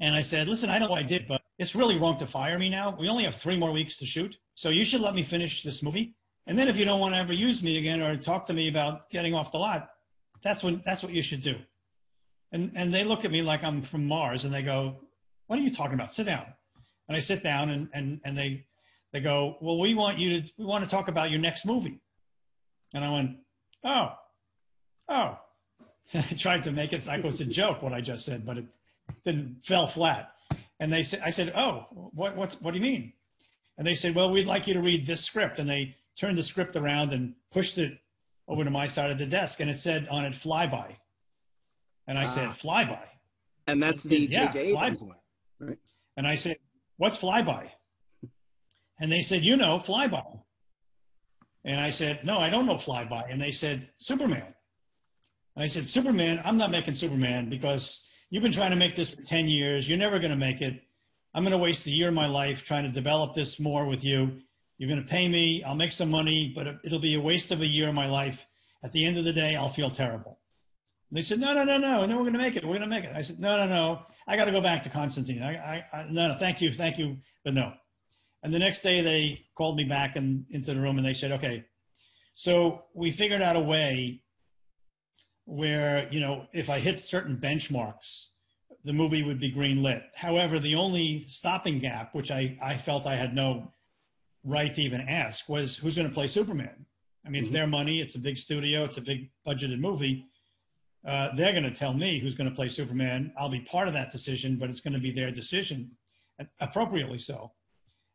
and 0.00 0.14
I 0.14 0.22
said, 0.22 0.48
listen, 0.48 0.70
I 0.70 0.78
don't 0.78 0.88
know 0.88 0.92
what 0.92 1.04
I 1.04 1.06
did, 1.06 1.28
but 1.28 1.42
it's 1.58 1.74
really 1.74 1.98
wrong 1.98 2.18
to 2.20 2.26
fire 2.26 2.58
me 2.58 2.70
now. 2.70 2.96
We 2.98 3.10
only 3.10 3.24
have 3.24 3.34
three 3.34 3.58
more 3.58 3.70
weeks 3.70 3.98
to 3.98 4.06
shoot. 4.06 4.34
So 4.54 4.70
you 4.70 4.86
should 4.86 5.02
let 5.02 5.14
me 5.14 5.26
finish 5.28 5.62
this 5.62 5.82
movie. 5.82 6.14
And 6.46 6.58
then 6.58 6.68
if 6.68 6.76
you 6.76 6.86
don't 6.86 7.00
want 7.00 7.12
to 7.12 7.18
ever 7.18 7.34
use 7.34 7.62
me 7.62 7.76
again 7.76 8.00
or 8.00 8.16
talk 8.16 8.46
to 8.46 8.54
me 8.54 8.70
about 8.70 9.10
getting 9.10 9.34
off 9.34 9.52
the 9.52 9.58
lot, 9.58 9.90
that's 10.42 10.64
when 10.64 10.80
that's 10.86 11.02
what 11.02 11.12
you 11.12 11.22
should 11.22 11.42
do. 11.42 11.56
And 12.52 12.72
and 12.74 12.92
they 12.92 13.04
look 13.04 13.26
at 13.26 13.30
me 13.30 13.42
like 13.42 13.62
I'm 13.62 13.82
from 13.82 14.06
Mars 14.06 14.44
and 14.44 14.54
they 14.54 14.62
go, 14.62 15.02
What 15.48 15.58
are 15.58 15.62
you 15.62 15.74
talking 15.76 15.94
about? 15.94 16.12
Sit 16.12 16.24
down. 16.24 16.46
And 17.08 17.16
I 17.16 17.20
sit 17.20 17.42
down 17.42 17.68
and, 17.68 17.90
and, 17.92 18.22
and 18.24 18.38
they 18.38 18.64
they 19.12 19.20
go, 19.20 19.58
Well, 19.60 19.78
we 19.78 19.92
want 19.92 20.18
you 20.18 20.40
to 20.40 20.48
we 20.56 20.64
want 20.64 20.82
to 20.82 20.88
talk 20.88 21.08
about 21.08 21.30
your 21.30 21.40
next 21.40 21.66
movie. 21.66 22.00
And 22.94 23.04
I 23.04 23.12
went, 23.12 23.36
Oh, 23.84 24.12
oh. 25.12 25.38
I 26.14 26.36
tried 26.38 26.64
to 26.64 26.72
make 26.72 26.92
it 26.92 27.06
like 27.06 27.20
it 27.20 27.24
was 27.24 27.40
a 27.40 27.46
joke 27.46 27.82
what 27.82 27.92
I 27.92 28.00
just 28.00 28.24
said, 28.24 28.44
but 28.44 28.58
it 28.58 28.64
then 29.24 29.56
fell 29.66 29.90
flat. 29.92 30.30
And 30.78 30.92
they 30.92 31.02
said 31.02 31.20
I 31.24 31.30
said, 31.30 31.52
Oh, 31.56 31.86
what 32.12 32.36
what 32.36 32.54
what 32.60 32.72
do 32.72 32.78
you 32.78 32.82
mean? 32.82 33.12
And 33.78 33.86
they 33.86 33.94
said, 33.94 34.14
Well, 34.14 34.30
we'd 34.30 34.46
like 34.46 34.66
you 34.66 34.74
to 34.74 34.80
read 34.80 35.06
this 35.06 35.24
script 35.24 35.58
and 35.58 35.68
they 35.68 35.96
turned 36.20 36.36
the 36.36 36.42
script 36.42 36.76
around 36.76 37.12
and 37.12 37.34
pushed 37.52 37.78
it 37.78 37.98
over 38.48 38.64
to 38.64 38.70
my 38.70 38.86
side 38.86 39.10
of 39.10 39.18
the 39.18 39.26
desk, 39.26 39.60
and 39.60 39.70
it 39.70 39.78
said 39.78 40.08
on 40.10 40.24
it 40.24 40.34
"flyby," 40.44 40.96
and 42.06 42.18
I 42.18 42.24
ah. 42.24 42.34
said 42.34 42.48
"flyby," 42.62 43.02
and 43.66 43.82
that's 43.82 44.02
the 44.02 44.16
yeah, 44.16 44.52
J.J. 44.52 44.70
Abrams 44.70 45.02
one, 45.02 45.16
right? 45.60 45.78
And 46.16 46.26
I 46.26 46.34
said, 46.34 46.58
"What's 46.96 47.16
flyby?" 47.16 47.70
And 48.98 49.10
they 49.10 49.22
said, 49.22 49.42
"You 49.42 49.56
know, 49.56 49.82
flyby." 49.86 50.40
And 51.64 51.80
I 51.80 51.90
said, 51.90 52.24
"No, 52.24 52.38
I 52.38 52.50
don't 52.50 52.66
know 52.66 52.76
flyby." 52.76 53.30
And 53.30 53.40
they 53.40 53.52
said, 53.52 53.88
"Superman." 53.98 54.54
I 55.56 55.68
said, 55.68 55.86
"Superman, 55.86 56.40
I'm 56.44 56.58
not 56.58 56.70
making 56.70 56.94
Superman 56.94 57.50
because 57.50 58.04
you've 58.30 58.42
been 58.42 58.52
trying 58.52 58.70
to 58.70 58.76
make 58.76 58.96
this 58.96 59.10
for 59.10 59.22
10 59.22 59.48
years. 59.48 59.88
You're 59.88 59.98
never 59.98 60.18
going 60.18 60.30
to 60.30 60.36
make 60.36 60.60
it. 60.60 60.82
I'm 61.34 61.42
going 61.42 61.52
to 61.52 61.58
waste 61.58 61.86
a 61.86 61.90
year 61.90 62.08
of 62.08 62.14
my 62.14 62.26
life 62.26 62.58
trying 62.66 62.84
to 62.84 62.92
develop 62.92 63.34
this 63.34 63.58
more 63.58 63.86
with 63.86 64.04
you." 64.04 64.40
You're 64.78 64.88
going 64.88 65.04
to 65.04 65.08
pay 65.08 65.28
me. 65.28 65.62
I'll 65.62 65.76
make 65.76 65.92
some 65.92 66.10
money, 66.10 66.52
but 66.56 66.66
it'll 66.84 67.00
be 67.00 67.14
a 67.14 67.20
waste 67.20 67.52
of 67.52 67.60
a 67.60 67.66
year 67.66 67.88
of 67.88 67.94
my 67.94 68.06
life. 68.06 68.34
At 68.82 68.90
the 68.90 69.06
end 69.06 69.16
of 69.16 69.24
the 69.24 69.32
day, 69.32 69.54
I'll 69.54 69.72
feel 69.72 69.92
terrible. 69.92 70.40
And 71.08 71.18
they 71.18 71.22
said, 71.22 71.38
no, 71.38 71.52
no, 71.52 71.62
no, 71.62 71.76
no. 71.76 72.02
And 72.02 72.10
then 72.10 72.16
we're 72.16 72.24
going 72.24 72.32
to 72.32 72.40
make 72.40 72.56
it. 72.56 72.64
We're 72.64 72.78
going 72.78 72.80
to 72.80 72.86
make 72.88 73.04
it. 73.04 73.14
I 73.14 73.22
said, 73.22 73.38
no, 73.38 73.56
no, 73.58 73.66
no. 73.66 74.00
I 74.26 74.36
got 74.36 74.46
to 74.46 74.50
go 74.50 74.60
back 74.60 74.82
to 74.82 74.90
Constantine. 74.90 75.40
I, 75.40 75.54
I, 75.54 75.84
I, 75.92 76.02
no, 76.10 76.32
no, 76.32 76.36
thank 76.40 76.60
you, 76.60 76.72
thank 76.72 76.98
you, 76.98 77.18
but 77.44 77.54
no. 77.54 77.72
And 78.42 78.52
the 78.52 78.58
next 78.58 78.82
day 78.82 79.02
they 79.02 79.44
called 79.56 79.76
me 79.76 79.84
back 79.84 80.16
and 80.16 80.46
into 80.50 80.74
the 80.74 80.80
room 80.80 80.98
and 80.98 81.06
they 81.06 81.14
said, 81.14 81.30
okay, 81.30 81.64
so 82.34 82.82
we 82.92 83.12
figured 83.12 83.40
out 83.40 83.54
a 83.54 83.60
way 83.60 84.21
where, 85.44 86.08
you 86.12 86.20
know, 86.20 86.46
if 86.52 86.68
I 86.68 86.78
hit 86.78 87.00
certain 87.00 87.36
benchmarks, 87.36 88.26
the 88.84 88.92
movie 88.92 89.22
would 89.22 89.40
be 89.40 89.50
green 89.50 89.82
lit. 89.82 90.02
However, 90.14 90.58
the 90.58 90.74
only 90.74 91.26
stopping 91.28 91.78
gap, 91.78 92.14
which 92.14 92.30
I, 92.30 92.58
I 92.62 92.78
felt 92.78 93.06
I 93.06 93.16
had 93.16 93.34
no 93.34 93.72
right 94.44 94.74
to 94.74 94.82
even 94.82 95.00
ask 95.02 95.48
was 95.48 95.76
who's 95.76 95.96
going 95.96 96.08
to 96.08 96.14
play 96.14 96.26
Superman. 96.26 96.86
I 97.24 97.30
mean, 97.30 97.42
mm-hmm. 97.42 97.46
it's 97.46 97.52
their 97.52 97.66
money. 97.66 98.00
It's 98.00 98.16
a 98.16 98.20
big 98.20 98.36
studio. 98.36 98.84
It's 98.84 98.96
a 98.96 99.02
big 99.02 99.30
budgeted 99.46 99.78
movie. 99.78 100.26
Uh, 101.06 101.34
they're 101.36 101.52
going 101.52 101.64
to 101.64 101.74
tell 101.74 101.92
me 101.92 102.20
who's 102.20 102.34
going 102.34 102.48
to 102.48 102.54
play 102.54 102.68
Superman. 102.68 103.32
I'll 103.38 103.50
be 103.50 103.60
part 103.60 103.88
of 103.88 103.94
that 103.94 104.12
decision, 104.12 104.56
but 104.58 104.70
it's 104.70 104.80
going 104.80 104.94
to 104.94 105.00
be 105.00 105.12
their 105.12 105.30
decision, 105.30 105.92
appropriately 106.60 107.18
so. 107.18 107.52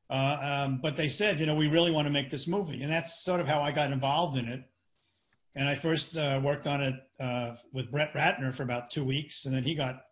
Uh, 0.09 0.63
um, 0.63 0.80
but 0.82 0.95
they 0.95 1.09
said, 1.09 1.39
you 1.39 1.45
know, 1.45 1.55
we 1.55 1.67
really 1.67 1.91
want 1.91 2.07
to 2.07 2.11
make 2.11 2.32
this 2.32 2.47
movie, 2.47 2.82
and 2.82 2.91
that's 2.91 3.25
sort 3.25 3.41
of 3.41 3.47
how 3.47 3.61
I 3.61 3.73
got 3.73 3.91
involved 3.91 4.38
in 4.38 4.47
it. 4.47 4.61
And 5.58 5.68
I 5.68 5.76
first 5.82 6.16
uh, 6.16 6.39
worked 6.43 6.68
on 6.68 6.82
it 6.82 6.95
uh, 7.20 7.55
with 7.74 7.91
Brett 7.91 8.14
Ratner 8.14 8.55
for 8.55 8.64
about 8.64 8.91
two 8.91 9.03
weeks, 9.03 9.45
and 9.45 9.53
then 9.53 9.64
he 9.64 9.76
got 9.76 10.03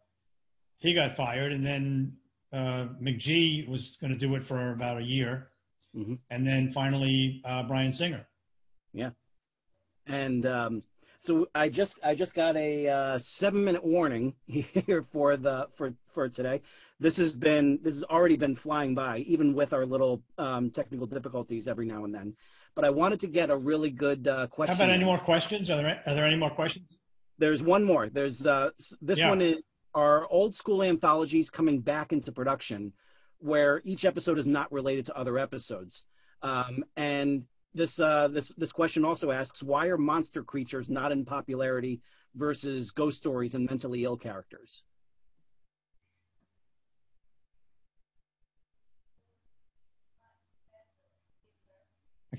he 0.79 0.93
got 0.93 1.15
fired, 1.15 1.51
and 1.51 1.65
then 1.65 2.17
uh, 2.51 2.87
McG 3.01 3.67
was 3.69 3.95
going 4.01 4.11
to 4.11 4.19
do 4.19 4.35
it 4.35 4.45
for 4.47 4.71
about 4.71 4.97
a 4.97 5.03
year, 5.03 5.49
Mm-hmm. 5.95 6.15
And 6.29 6.45
then 6.45 6.71
finally, 6.73 7.41
uh, 7.45 7.63
Bryan 7.63 7.93
Singer. 7.93 8.25
Yeah. 8.93 9.11
And 10.07 10.45
um, 10.45 10.83
so 11.21 11.47
I 11.55 11.69
just 11.69 11.97
I 12.03 12.15
just 12.15 12.33
got 12.33 12.55
a 12.57 12.87
uh, 12.87 13.19
seven 13.19 13.63
minute 13.63 13.83
warning 13.83 14.33
here 14.47 15.05
for 15.11 15.37
the 15.37 15.67
for 15.77 15.93
for 16.13 16.27
today. 16.29 16.61
This 16.99 17.17
has 17.17 17.31
been 17.31 17.79
this 17.81 17.93
has 17.93 18.03
already 18.03 18.37
been 18.37 18.55
flying 18.55 18.93
by, 18.93 19.19
even 19.19 19.53
with 19.53 19.73
our 19.73 19.85
little 19.85 20.21
um, 20.37 20.69
technical 20.69 21.07
difficulties 21.07 21.67
every 21.67 21.85
now 21.85 22.03
and 22.03 22.13
then. 22.13 22.35
But 22.75 22.85
I 22.85 22.89
wanted 22.89 23.21
to 23.21 23.27
get 23.27 23.49
a 23.49 23.55
really 23.57 23.89
good 23.89 24.27
uh, 24.27 24.47
question. 24.47 24.75
How 24.75 24.83
about 24.83 24.93
any 24.93 25.05
more 25.05 25.19
questions? 25.19 25.69
Are 25.69 25.77
there 25.77 26.01
are 26.05 26.13
there 26.13 26.25
any 26.25 26.35
more 26.35 26.49
questions? 26.49 26.85
There's 27.37 27.61
one 27.61 27.83
more. 27.83 28.09
There's 28.09 28.45
uh, 28.45 28.71
this 29.01 29.19
yeah. 29.19 29.29
one 29.29 29.41
is 29.41 29.55
are 29.93 30.27
old 30.29 30.53
school 30.53 30.83
anthologies 30.83 31.49
coming 31.49 31.79
back 31.79 32.11
into 32.11 32.31
production 32.31 32.91
where 33.39 33.81
each 33.85 34.05
episode 34.05 34.37
is 34.37 34.45
not 34.45 34.71
related 34.71 35.05
to 35.05 35.17
other 35.17 35.37
episodes. 35.37 36.03
Um, 36.41 36.83
and 36.97 37.43
this 37.73 37.99
uh, 37.99 38.27
this 38.27 38.53
this 38.57 38.71
question 38.71 39.05
also 39.05 39.31
asks 39.31 39.63
why 39.63 39.87
are 39.87 39.97
monster 39.97 40.43
creatures 40.43 40.89
not 40.89 41.11
in 41.11 41.25
popularity 41.25 42.01
versus 42.35 42.91
ghost 42.91 43.17
stories 43.17 43.55
and 43.55 43.65
mentally 43.69 44.03
ill 44.03 44.17
characters? 44.17 44.83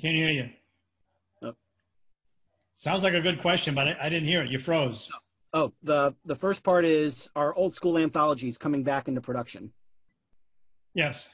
Can't 0.06 0.16
hear 0.16 0.30
you. 0.30 0.48
Oh. 1.42 1.54
Sounds 2.76 3.02
like 3.02 3.14
a 3.14 3.20
good 3.20 3.40
question, 3.40 3.74
but 3.74 3.88
I, 3.88 3.96
I 4.02 4.08
didn't 4.08 4.28
hear 4.28 4.42
it. 4.42 4.50
You 4.50 4.58
froze. 4.58 5.08
Oh, 5.52 5.60
oh 5.60 5.72
the 5.82 6.14
the 6.24 6.36
first 6.36 6.62
part 6.62 6.84
is 6.84 7.28
are 7.34 7.54
old 7.54 7.74
school 7.74 7.98
anthologies 7.98 8.56
coming 8.56 8.84
back 8.84 9.08
into 9.08 9.20
production? 9.20 9.72
Yes. 10.94 11.26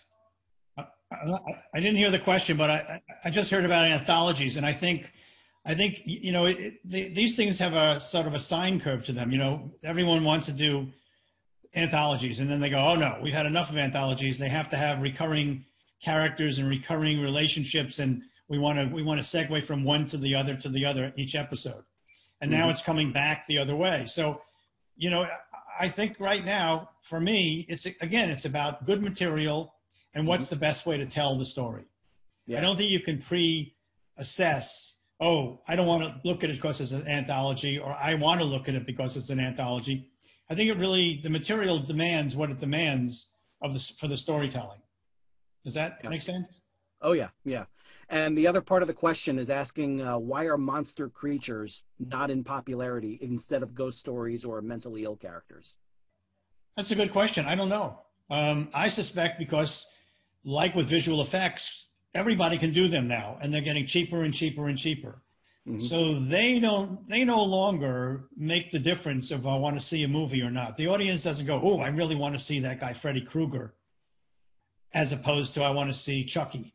I, 0.78 0.84
I, 1.12 1.38
I 1.74 1.80
didn't 1.80 1.96
hear 1.96 2.10
the 2.10 2.20
question, 2.20 2.56
but 2.56 2.70
I, 2.70 3.02
I 3.24 3.30
just 3.30 3.50
heard 3.50 3.64
about 3.64 3.84
anthologies, 3.84 4.56
and 4.56 4.64
I 4.64 4.78
think, 4.78 5.02
I 5.66 5.74
think 5.74 5.96
you 6.04 6.32
know, 6.32 6.46
it, 6.46 6.56
it, 6.58 6.74
they, 6.84 7.08
these 7.14 7.36
things 7.36 7.58
have 7.58 7.74
a 7.74 8.00
sort 8.00 8.26
of 8.26 8.32
a 8.32 8.40
sine 8.40 8.80
curve 8.80 9.04
to 9.04 9.12
them. 9.12 9.30
You 9.30 9.38
know, 9.38 9.70
everyone 9.84 10.24
wants 10.24 10.46
to 10.46 10.52
do 10.52 10.86
anthologies, 11.74 12.38
and 12.38 12.50
then 12.50 12.60
they 12.60 12.70
go, 12.70 12.78
oh 12.78 12.94
no, 12.94 13.18
we've 13.22 13.34
had 13.34 13.46
enough 13.46 13.68
of 13.68 13.76
anthologies. 13.76 14.38
They 14.38 14.48
have 14.48 14.70
to 14.70 14.76
have 14.76 15.02
recurring 15.02 15.66
characters 16.02 16.58
and 16.58 16.68
recurring 16.68 17.20
relationships, 17.20 17.98
and 17.98 18.22
we 18.48 18.58
want 18.58 18.78
to 18.78 18.94
we 18.94 19.02
want 19.02 19.20
to 19.20 19.26
segue 19.26 19.66
from 19.66 19.84
one 19.84 20.08
to 20.10 20.18
the 20.18 20.34
other 20.34 20.56
to 20.56 20.68
the 20.68 20.84
other 20.84 21.12
each 21.16 21.34
episode. 21.34 21.84
And 22.40 22.50
mm-hmm. 22.50 22.60
now 22.60 22.70
it's 22.70 22.82
coming 22.82 23.12
back 23.12 23.46
the 23.46 23.58
other 23.58 23.76
way. 23.76 24.04
So, 24.06 24.40
you 24.96 25.10
know, 25.10 25.26
I 25.78 25.88
think 25.90 26.18
right 26.20 26.44
now, 26.44 26.90
for 27.08 27.20
me, 27.20 27.66
it's 27.68 27.86
again, 28.00 28.30
it's 28.30 28.44
about 28.44 28.84
good 28.86 29.02
material 29.02 29.74
and 30.14 30.26
what's 30.26 30.46
mm-hmm. 30.46 30.56
the 30.56 30.60
best 30.60 30.86
way 30.86 30.96
to 30.98 31.06
tell 31.06 31.38
the 31.38 31.46
story. 31.46 31.84
Yeah. 32.46 32.58
I 32.58 32.60
don't 32.60 32.76
think 32.76 32.90
you 32.90 33.00
can 33.00 33.22
pre-assess. 33.22 34.94
Oh, 35.20 35.60
I 35.68 35.76
don't 35.76 35.86
want 35.86 36.02
to 36.02 36.28
look 36.28 36.42
at 36.42 36.50
it 36.50 36.56
because 36.56 36.80
it's 36.80 36.90
an 36.90 37.06
anthology, 37.06 37.78
or 37.78 37.92
I 37.92 38.14
want 38.14 38.40
to 38.40 38.44
look 38.44 38.68
at 38.68 38.74
it 38.74 38.86
because 38.86 39.16
it's 39.16 39.30
an 39.30 39.38
anthology. 39.38 40.08
I 40.50 40.56
think 40.56 40.68
it 40.68 40.78
really 40.78 41.20
the 41.22 41.30
material 41.30 41.78
demands 41.84 42.34
what 42.34 42.50
it 42.50 42.60
demands 42.60 43.28
of 43.62 43.72
the 43.72 43.80
for 44.00 44.08
the 44.08 44.16
storytelling. 44.16 44.80
Does 45.64 45.74
that 45.74 45.98
yeah. 46.02 46.10
make 46.10 46.22
sense? 46.22 46.60
Oh 47.00 47.12
yeah, 47.12 47.28
yeah. 47.44 47.64
And 48.12 48.36
the 48.36 48.46
other 48.46 48.60
part 48.60 48.82
of 48.82 48.88
the 48.88 48.94
question 48.94 49.38
is 49.38 49.48
asking 49.48 50.02
uh, 50.02 50.18
why 50.18 50.44
are 50.44 50.58
monster 50.58 51.08
creatures 51.08 51.80
not 51.98 52.30
in 52.30 52.44
popularity 52.44 53.18
instead 53.22 53.62
of 53.62 53.74
ghost 53.74 53.98
stories 53.98 54.44
or 54.44 54.60
mentally 54.60 55.04
ill 55.04 55.16
characters? 55.16 55.72
That's 56.76 56.90
a 56.90 56.94
good 56.94 57.10
question. 57.10 57.46
I 57.46 57.54
don't 57.54 57.70
know. 57.70 57.98
Um, 58.28 58.68
I 58.74 58.88
suspect 58.88 59.38
because, 59.38 59.86
like 60.44 60.74
with 60.74 60.90
visual 60.90 61.22
effects, 61.22 61.86
everybody 62.14 62.58
can 62.58 62.74
do 62.74 62.86
them 62.86 63.08
now, 63.08 63.38
and 63.40 63.52
they're 63.52 63.62
getting 63.62 63.86
cheaper 63.86 64.24
and 64.24 64.34
cheaper 64.34 64.68
and 64.68 64.76
cheaper. 64.78 65.22
Mm-hmm. 65.66 65.86
So 65.86 66.20
they 66.20 66.60
don't. 66.60 67.08
They 67.08 67.24
no 67.24 67.42
longer 67.42 68.24
make 68.36 68.72
the 68.72 68.78
difference 68.78 69.30
if 69.30 69.46
I 69.46 69.56
want 69.56 69.78
to 69.78 69.84
see 69.84 70.02
a 70.02 70.08
movie 70.08 70.42
or 70.42 70.50
not. 70.50 70.76
The 70.76 70.88
audience 70.88 71.22
doesn't 71.24 71.46
go, 71.46 71.60
"Oh, 71.62 71.78
I 71.78 71.88
really 71.88 72.16
want 72.16 72.34
to 72.34 72.40
see 72.40 72.60
that 72.60 72.78
guy 72.78 72.94
Freddy 73.00 73.24
Krueger." 73.24 73.74
as 74.94 75.12
opposed 75.12 75.54
to 75.54 75.62
I 75.62 75.70
want 75.70 75.90
to 75.90 75.98
see 75.98 76.26
Chucky. 76.26 76.74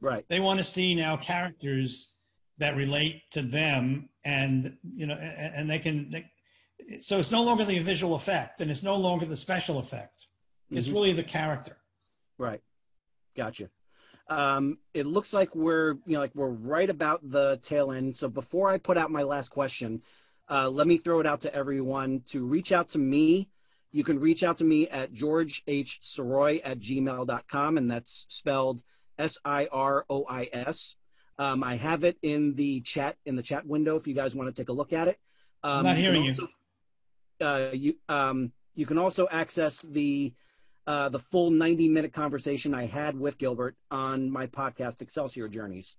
Right. 0.00 0.24
They 0.28 0.40
want 0.40 0.58
to 0.58 0.64
see 0.64 0.94
now 0.94 1.16
characters 1.16 2.12
that 2.58 2.76
relate 2.76 3.22
to 3.32 3.42
them, 3.42 4.08
and 4.24 4.76
you 4.94 5.06
know, 5.06 5.14
and, 5.14 5.54
and 5.54 5.70
they 5.70 5.78
can. 5.78 6.10
They, 6.10 7.00
so 7.02 7.18
it's 7.18 7.32
no 7.32 7.42
longer 7.42 7.64
the 7.64 7.78
visual 7.80 8.14
effect, 8.16 8.60
and 8.60 8.70
it's 8.70 8.82
no 8.82 8.94
longer 8.96 9.26
the 9.26 9.36
special 9.36 9.78
effect. 9.78 10.14
It's 10.70 10.88
Mhm. 10.88 10.92
really 10.92 11.12
the 11.14 11.24
character. 11.24 11.76
Right. 12.38 12.62
Gotcha. 13.36 13.70
Um, 14.28 14.78
it 14.92 15.06
looks 15.06 15.32
like 15.32 15.54
we're 15.54 15.94
you 16.06 16.14
know 16.14 16.20
like 16.20 16.34
we're 16.34 16.48
right 16.50 16.88
about 16.90 17.28
the 17.28 17.58
tail 17.68 17.92
end. 17.92 18.16
So 18.16 18.28
before 18.28 18.68
I 18.70 18.78
put 18.78 18.98
out 18.98 19.10
my 19.10 19.22
last 19.22 19.48
question, 19.50 20.02
uh, 20.50 20.68
let 20.68 20.86
me 20.86 20.98
throw 20.98 21.20
it 21.20 21.26
out 21.26 21.40
to 21.42 21.54
everyone 21.54 22.22
to 22.32 22.44
reach 22.44 22.70
out 22.72 22.88
to 22.90 22.98
me. 22.98 23.48
You 23.90 24.04
can 24.04 24.18
reach 24.20 24.42
out 24.42 24.58
to 24.58 24.64
me 24.64 24.86
at 24.88 25.12
georgehsirois 25.14 26.60
at 26.64 26.78
gmail.com, 26.78 27.78
and 27.78 27.90
that's 27.90 28.26
spelled 28.28 28.82
S-I-R-O-I-S. 29.18 30.94
Um, 31.38 31.62
I 31.62 31.76
have 31.76 32.04
it 32.04 32.16
in 32.22 32.54
the 32.56 32.80
chat 32.80 33.16
in 33.26 33.36
the 33.36 33.42
chat 33.42 33.66
window 33.66 33.96
if 33.96 34.06
you 34.06 34.14
guys 34.14 34.34
want 34.34 34.54
to 34.54 34.60
take 34.62 34.68
a 34.68 34.72
look 34.72 34.92
at 34.92 35.08
it. 35.08 35.18
Um, 35.62 35.78
I'm 35.78 35.84
not 35.86 35.96
hearing 35.96 36.24
you. 36.24 36.30
also- 36.30 36.48
Uh, 37.40 37.70
you 37.72 37.94
um, 38.08 38.52
you 38.74 38.84
can 38.86 38.98
also 38.98 39.28
access 39.30 39.80
the 39.90 40.32
uh, 40.88 41.08
the 41.10 41.18
full 41.30 41.50
90 41.50 41.88
minute 41.88 42.12
conversation 42.12 42.74
I 42.74 42.86
had 42.86 43.16
with 43.18 43.38
Gilbert 43.38 43.76
on 43.90 44.28
my 44.30 44.46
podcast 44.48 45.00
Excelsior 45.02 45.48
Journeys. 45.48 45.94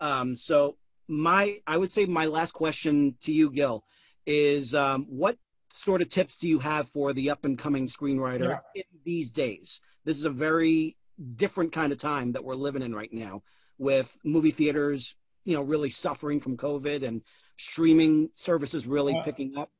Um, 0.00 0.34
so 0.34 0.76
my 1.06 1.58
I 1.66 1.76
would 1.76 1.92
say 1.92 2.06
my 2.06 2.26
last 2.26 2.52
question 2.52 3.14
to 3.22 3.32
you, 3.32 3.50
Gil, 3.50 3.84
is 4.26 4.74
um, 4.74 5.06
what 5.08 5.36
sort 5.72 6.02
of 6.02 6.08
tips 6.08 6.36
do 6.38 6.48
you 6.48 6.58
have 6.58 6.88
for 6.88 7.12
the 7.12 7.30
up 7.30 7.44
and 7.44 7.56
coming 7.58 7.86
screenwriter 7.86 8.48
in 8.74 8.82
these 9.04 9.30
days? 9.30 9.78
This 10.04 10.16
is 10.16 10.24
a 10.24 10.30
very 10.30 10.96
different 11.22 11.72
kind 11.72 11.92
of 11.92 12.00
time 12.00 12.32
that 12.32 12.44
we're 12.44 12.54
living 12.54 12.82
in 12.82 12.94
right 12.94 13.12
now, 13.12 13.42
with 13.78 14.08
movie 14.24 14.50
theaters, 14.50 15.14
you 15.44 15.54
know, 15.54 15.62
really 15.62 15.90
suffering 15.90 16.40
from 16.40 16.56
COVID 16.56 17.06
and 17.06 17.22
streaming 17.58 18.30
services 18.36 18.86
really 18.86 19.14
picking 19.24 19.56
up. 19.56 19.70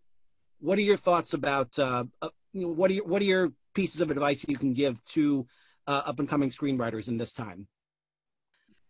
What 0.61 0.79
are 0.79 0.83
your 0.83 0.97
thoughts 0.97 1.35
about? 1.35 1.71
Uh, 1.79 2.05
uh, 2.21 2.29
you 2.53 2.63
know, 2.63 2.73
what 2.73 2.91
are 2.91 2.95
your 2.95 3.07
what 3.07 3.23
are 3.23 3.27
your 3.27 3.53
pieces 3.75 4.01
of 4.01 4.11
advice 4.11 4.45
you 4.47 4.59
can 4.59 4.75
give 4.75 4.97
to 5.15 5.47
uh, 5.87 6.03
up 6.07 6.19
and 6.19 6.29
coming 6.29 6.51
screenwriters 6.51 7.09
in 7.09 7.17
this 7.17 7.33
time? 7.33 7.67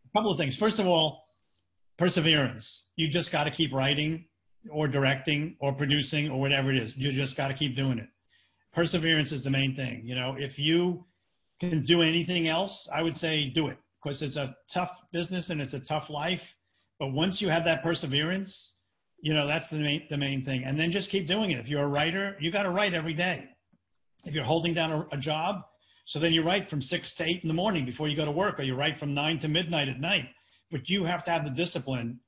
A 0.06 0.18
couple 0.18 0.32
of 0.32 0.38
things. 0.38 0.56
First 0.56 0.78
of 0.78 0.86
all, 0.86 1.24
perseverance. 1.98 2.84
You 2.96 3.08
just 3.08 3.32
got 3.32 3.44
to 3.44 3.50
keep 3.50 3.72
writing 3.72 4.26
or 4.70 4.88
directing 4.88 5.56
or 5.60 5.72
producing 5.72 6.30
or 6.30 6.40
whatever 6.40 6.70
it 6.70 6.78
is. 6.78 6.92
You 6.96 7.12
just 7.12 7.36
got 7.36 7.48
to 7.48 7.54
keep 7.54 7.76
doing 7.76 7.98
it. 7.98 8.08
Perseverance 8.74 9.32
is 9.32 9.44
the 9.44 9.50
main 9.50 9.74
thing. 9.74 10.02
You 10.04 10.14
know, 10.14 10.36
if 10.38 10.58
you 10.58 11.04
can 11.70 11.84
do 11.84 12.02
anything 12.02 12.48
else, 12.48 12.88
I 12.92 13.02
would 13.02 13.16
say 13.16 13.50
do 13.50 13.68
it 13.68 13.78
because 14.02 14.20
it's 14.22 14.36
a 14.36 14.54
tough 14.72 14.90
business 15.12 15.50
and 15.50 15.60
it's 15.60 15.74
a 15.74 15.80
tough 15.80 16.10
life. 16.10 16.42
But 16.98 17.12
once 17.12 17.40
you 17.40 17.48
have 17.48 17.64
that 17.64 17.82
perseverance, 17.82 18.74
you 19.20 19.32
know, 19.32 19.46
that's 19.46 19.70
the 19.70 19.76
main, 19.76 20.06
the 20.10 20.16
main 20.16 20.44
thing. 20.44 20.64
And 20.64 20.78
then 20.78 20.90
just 20.90 21.10
keep 21.10 21.26
doing 21.28 21.52
it. 21.52 21.60
If 21.60 21.68
you're 21.68 21.84
a 21.84 21.88
writer, 21.88 22.36
you 22.40 22.50
got 22.50 22.64
to 22.64 22.70
write 22.70 22.94
every 22.94 23.14
day. 23.14 23.44
If 24.24 24.34
you're 24.34 24.44
holding 24.44 24.74
down 24.74 24.92
a, 24.92 25.16
a 25.16 25.16
job, 25.16 25.62
so 26.04 26.18
then 26.18 26.32
you 26.32 26.42
write 26.42 26.68
from 26.68 26.82
six 26.82 27.14
to 27.16 27.24
eight 27.24 27.42
in 27.42 27.48
the 27.48 27.54
morning 27.54 27.84
before 27.84 28.08
you 28.08 28.16
go 28.16 28.24
to 28.24 28.32
work, 28.32 28.58
or 28.58 28.62
you 28.62 28.74
write 28.74 28.98
from 28.98 29.14
nine 29.14 29.38
to 29.40 29.48
midnight 29.48 29.88
at 29.88 30.00
night. 30.00 30.26
But 30.70 30.88
you 30.88 31.04
have 31.04 31.24
to 31.24 31.30
have 31.30 31.44
the 31.44 31.50
discipline 31.50 32.18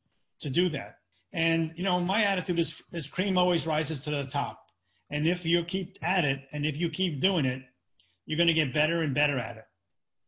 to 0.43 0.51
do 0.51 0.69
that. 0.71 0.99
And 1.33 1.73
you 1.75 1.83
know, 1.83 1.99
my 1.99 2.25
attitude 2.25 2.61
is, 2.61 2.73
is 2.93 3.09
cream 3.09 3.37
always 3.37 3.67
rises 3.67 4.03
to 4.03 4.11
the 4.11 4.27
top. 4.33 4.61
And 5.11 5.27
if 5.27 5.45
you 5.45 5.65
keep 5.65 5.97
at 6.03 6.25
it, 6.25 6.41
and 6.53 6.65
if 6.65 6.77
you 6.77 6.89
keep 6.89 7.21
doing 7.21 7.45
it, 7.45 7.63
you're 8.27 8.37
going 8.37 8.49
to 8.49 8.55
get 8.55 8.73
better 8.73 9.03
and 9.03 9.15
better 9.15 9.39
at 9.39 9.57
it. 9.57 9.65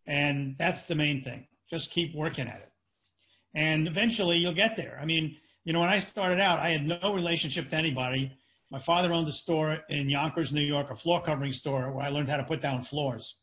And 0.07 0.57
that's 0.59 0.87
the 0.87 0.95
main 0.95 1.23
thing. 1.25 1.47
Just 1.71 1.91
keep 1.91 2.15
working 2.15 2.47
at 2.47 2.61
it. 2.61 2.73
And 3.55 3.89
eventually 3.89 4.39
you'll 4.39 4.55
get 4.55 4.77
there. 4.77 4.99
I 5.01 5.05
mean, 5.05 5.37
you 5.65 5.73
know, 5.73 5.81
when 5.81 5.89
I 5.89 5.99
started 5.99 6.41
out, 6.41 6.61
I 6.61 6.71
had 6.71 6.87
no 6.87 7.13
relationship 7.13 7.71
to 7.71 7.77
anybody. 7.77 8.31
My 8.71 8.81
father 8.81 9.13
owned 9.13 9.29
a 9.29 9.33
store 9.33 9.79
in 9.89 10.09
Yonkers, 10.09 10.53
New 10.53 10.61
York, 10.63 10.91
a 10.91 10.97
floor 10.97 11.23
covering 11.25 11.53
store 11.53 11.93
where 11.93 12.05
I 12.05 12.09
learned 12.09 12.29
how 12.29 12.37
to 12.37 12.45
put 12.45 12.63
down 12.63 12.85
floors. 12.85 13.37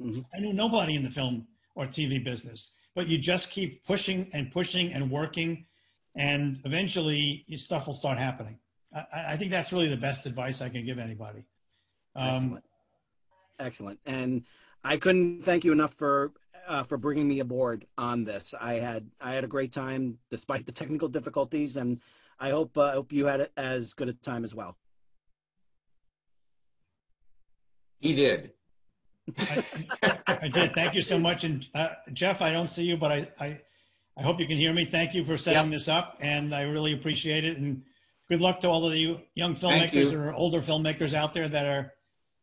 Mhm. 0.00 0.24
I 0.34 0.40
knew 0.40 0.52
nobody 0.52 0.94
in 0.94 1.02
the 1.02 1.10
film 1.10 1.46
or 1.74 1.86
TV 1.86 2.18
business, 2.22 2.72
but 2.94 3.08
you 3.08 3.18
just 3.18 3.50
keep 3.50 3.84
pushing 3.84 4.30
and 4.32 4.52
pushing 4.52 4.92
and 4.92 5.10
working, 5.10 5.66
and 6.14 6.60
eventually 6.64 7.44
your 7.46 7.58
stuff 7.58 7.86
will 7.86 7.94
start 7.94 8.18
happening. 8.18 8.58
I, 8.94 9.00
I 9.12 9.32
I 9.32 9.36
think 9.38 9.50
that's 9.50 9.72
really 9.72 9.88
the 9.88 9.96
best 9.96 10.26
advice 10.26 10.60
I 10.60 10.68
can 10.68 10.84
give 10.84 10.98
anybody. 10.98 11.44
Um, 12.14 12.34
Excellent. 12.36 12.64
Excellent. 13.58 13.98
And 14.06 14.42
I 14.84 14.96
couldn't 14.96 15.42
thank 15.44 15.64
you 15.64 15.72
enough 15.72 15.94
for 15.98 16.32
uh, 16.68 16.84
for 16.84 16.96
bringing 16.96 17.28
me 17.28 17.40
aboard 17.40 17.86
on 17.96 18.24
this. 18.24 18.54
I 18.60 18.74
had 18.74 19.08
I 19.20 19.32
had 19.32 19.44
a 19.44 19.48
great 19.48 19.72
time 19.72 20.18
despite 20.30 20.66
the 20.66 20.72
technical 20.72 21.08
difficulties, 21.08 21.76
and 21.76 22.00
I 22.38 22.50
hope 22.50 22.76
uh, 22.76 22.82
I 22.82 22.92
hope 22.92 23.12
you 23.12 23.26
had 23.26 23.48
as 23.56 23.94
good 23.94 24.08
a 24.08 24.12
time 24.12 24.44
as 24.44 24.54
well. 24.54 24.76
He 27.98 28.14
did. 28.14 28.52
I, 29.38 29.64
I 30.26 30.48
did. 30.48 30.72
Thank 30.74 30.94
you 30.94 31.00
so 31.00 31.18
much. 31.18 31.44
And 31.44 31.66
uh, 31.74 31.88
Jeff, 32.12 32.40
I 32.40 32.52
don't 32.52 32.68
see 32.68 32.82
you, 32.82 32.96
but 32.96 33.10
I, 33.10 33.28
I, 33.40 33.60
I 34.16 34.22
hope 34.22 34.38
you 34.38 34.46
can 34.46 34.56
hear 34.56 34.72
me. 34.72 34.86
Thank 34.90 35.14
you 35.14 35.24
for 35.24 35.36
setting 35.36 35.72
Yep. 35.72 35.78
this 35.78 35.88
up, 35.88 36.18
and 36.20 36.54
I 36.54 36.62
really 36.62 36.92
appreciate 36.92 37.44
it. 37.44 37.58
And 37.58 37.82
good 38.28 38.40
luck 38.40 38.60
to 38.60 38.68
all 38.68 38.86
of 38.86 38.94
you 38.94 39.18
young 39.34 39.56
filmmakers 39.56 40.12
you. 40.12 40.18
or 40.18 40.32
older 40.32 40.60
filmmakers 40.60 41.14
out 41.14 41.34
there 41.34 41.48
that 41.48 41.66
are 41.66 41.92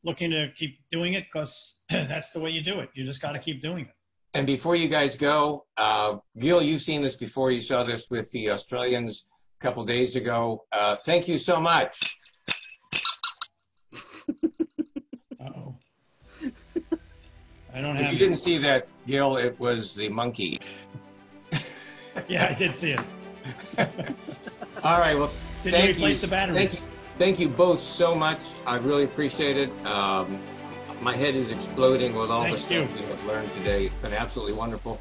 looking 0.04 0.32
to 0.32 0.48
keep 0.58 0.78
doing 0.92 1.14
it 1.14 1.26
because 1.32 1.76
that's 1.90 2.32
the 2.32 2.40
way 2.40 2.50
you 2.52 2.64
do 2.64 2.80
it. 2.80 2.90
You 2.94 3.06
just 3.06 3.22
got 3.22 3.34
to 3.34 3.40
keep 3.40 3.62
doing 3.62 3.86
it. 3.86 3.92
And 4.36 4.48
before 4.48 4.76
you 4.76 4.90
guys 4.90 5.16
go, 5.16 5.66
uh, 5.78 6.18
Gil, 6.40 6.62
you've 6.62 6.82
seen 6.82 7.04
this 7.04 7.16
before. 7.16 7.52
You 7.52 7.62
saw 7.62 7.84
this 7.84 8.08
with 8.10 8.32
the 8.32 8.50
Australians 8.50 9.26
a 9.62 9.64
couple 9.64 9.86
days 9.86 10.16
ago. 10.16 10.64
Uh, 10.72 10.96
thank 11.06 11.28
you 11.28 11.38
so 11.38 11.60
much. 11.60 11.94
Uh-oh. 15.40 15.76
I 17.74 17.82
don't 17.82 17.96
If 17.98 18.04
have. 18.04 18.14
you 18.14 18.20
didn't 18.20 18.38
see 18.38 18.58
that, 18.60 18.88
Gil, 19.06 19.38
it 19.38 19.60
was 19.60 19.96
the 19.96 20.10
monkey. 20.10 20.60
Yeah, 22.30 22.48
I 22.48 22.54
did 22.58 22.78
see 22.78 22.92
it. 22.92 23.00
All 24.84 25.00
right. 25.00 25.16
Well, 25.16 25.34
Did 25.64 25.74
you 25.74 25.90
replace 25.92 26.22
the 26.22 26.28
batteries? 26.28 26.80
Thank 27.18 27.40
you, 27.40 27.48
both 27.48 27.80
so 27.80 28.16
much. 28.16 28.40
I 28.66 28.78
really 28.78 29.04
appreciate 29.04 29.58
it. 29.58 29.70
Um, 29.86 30.42
my 31.02 31.16
head 31.16 31.36
is 31.36 31.52
exploding 31.52 32.16
with 32.16 32.32
all 32.32 32.50
the 32.50 32.58
stuff 32.58 32.72
you. 32.72 32.88
we 32.96 33.02
have 33.06 33.24
learned 33.26 33.52
today. 33.52 33.86
It's 33.86 33.96
been 33.96 34.14
absolutely 34.14 34.54
wonderful. 34.54 35.00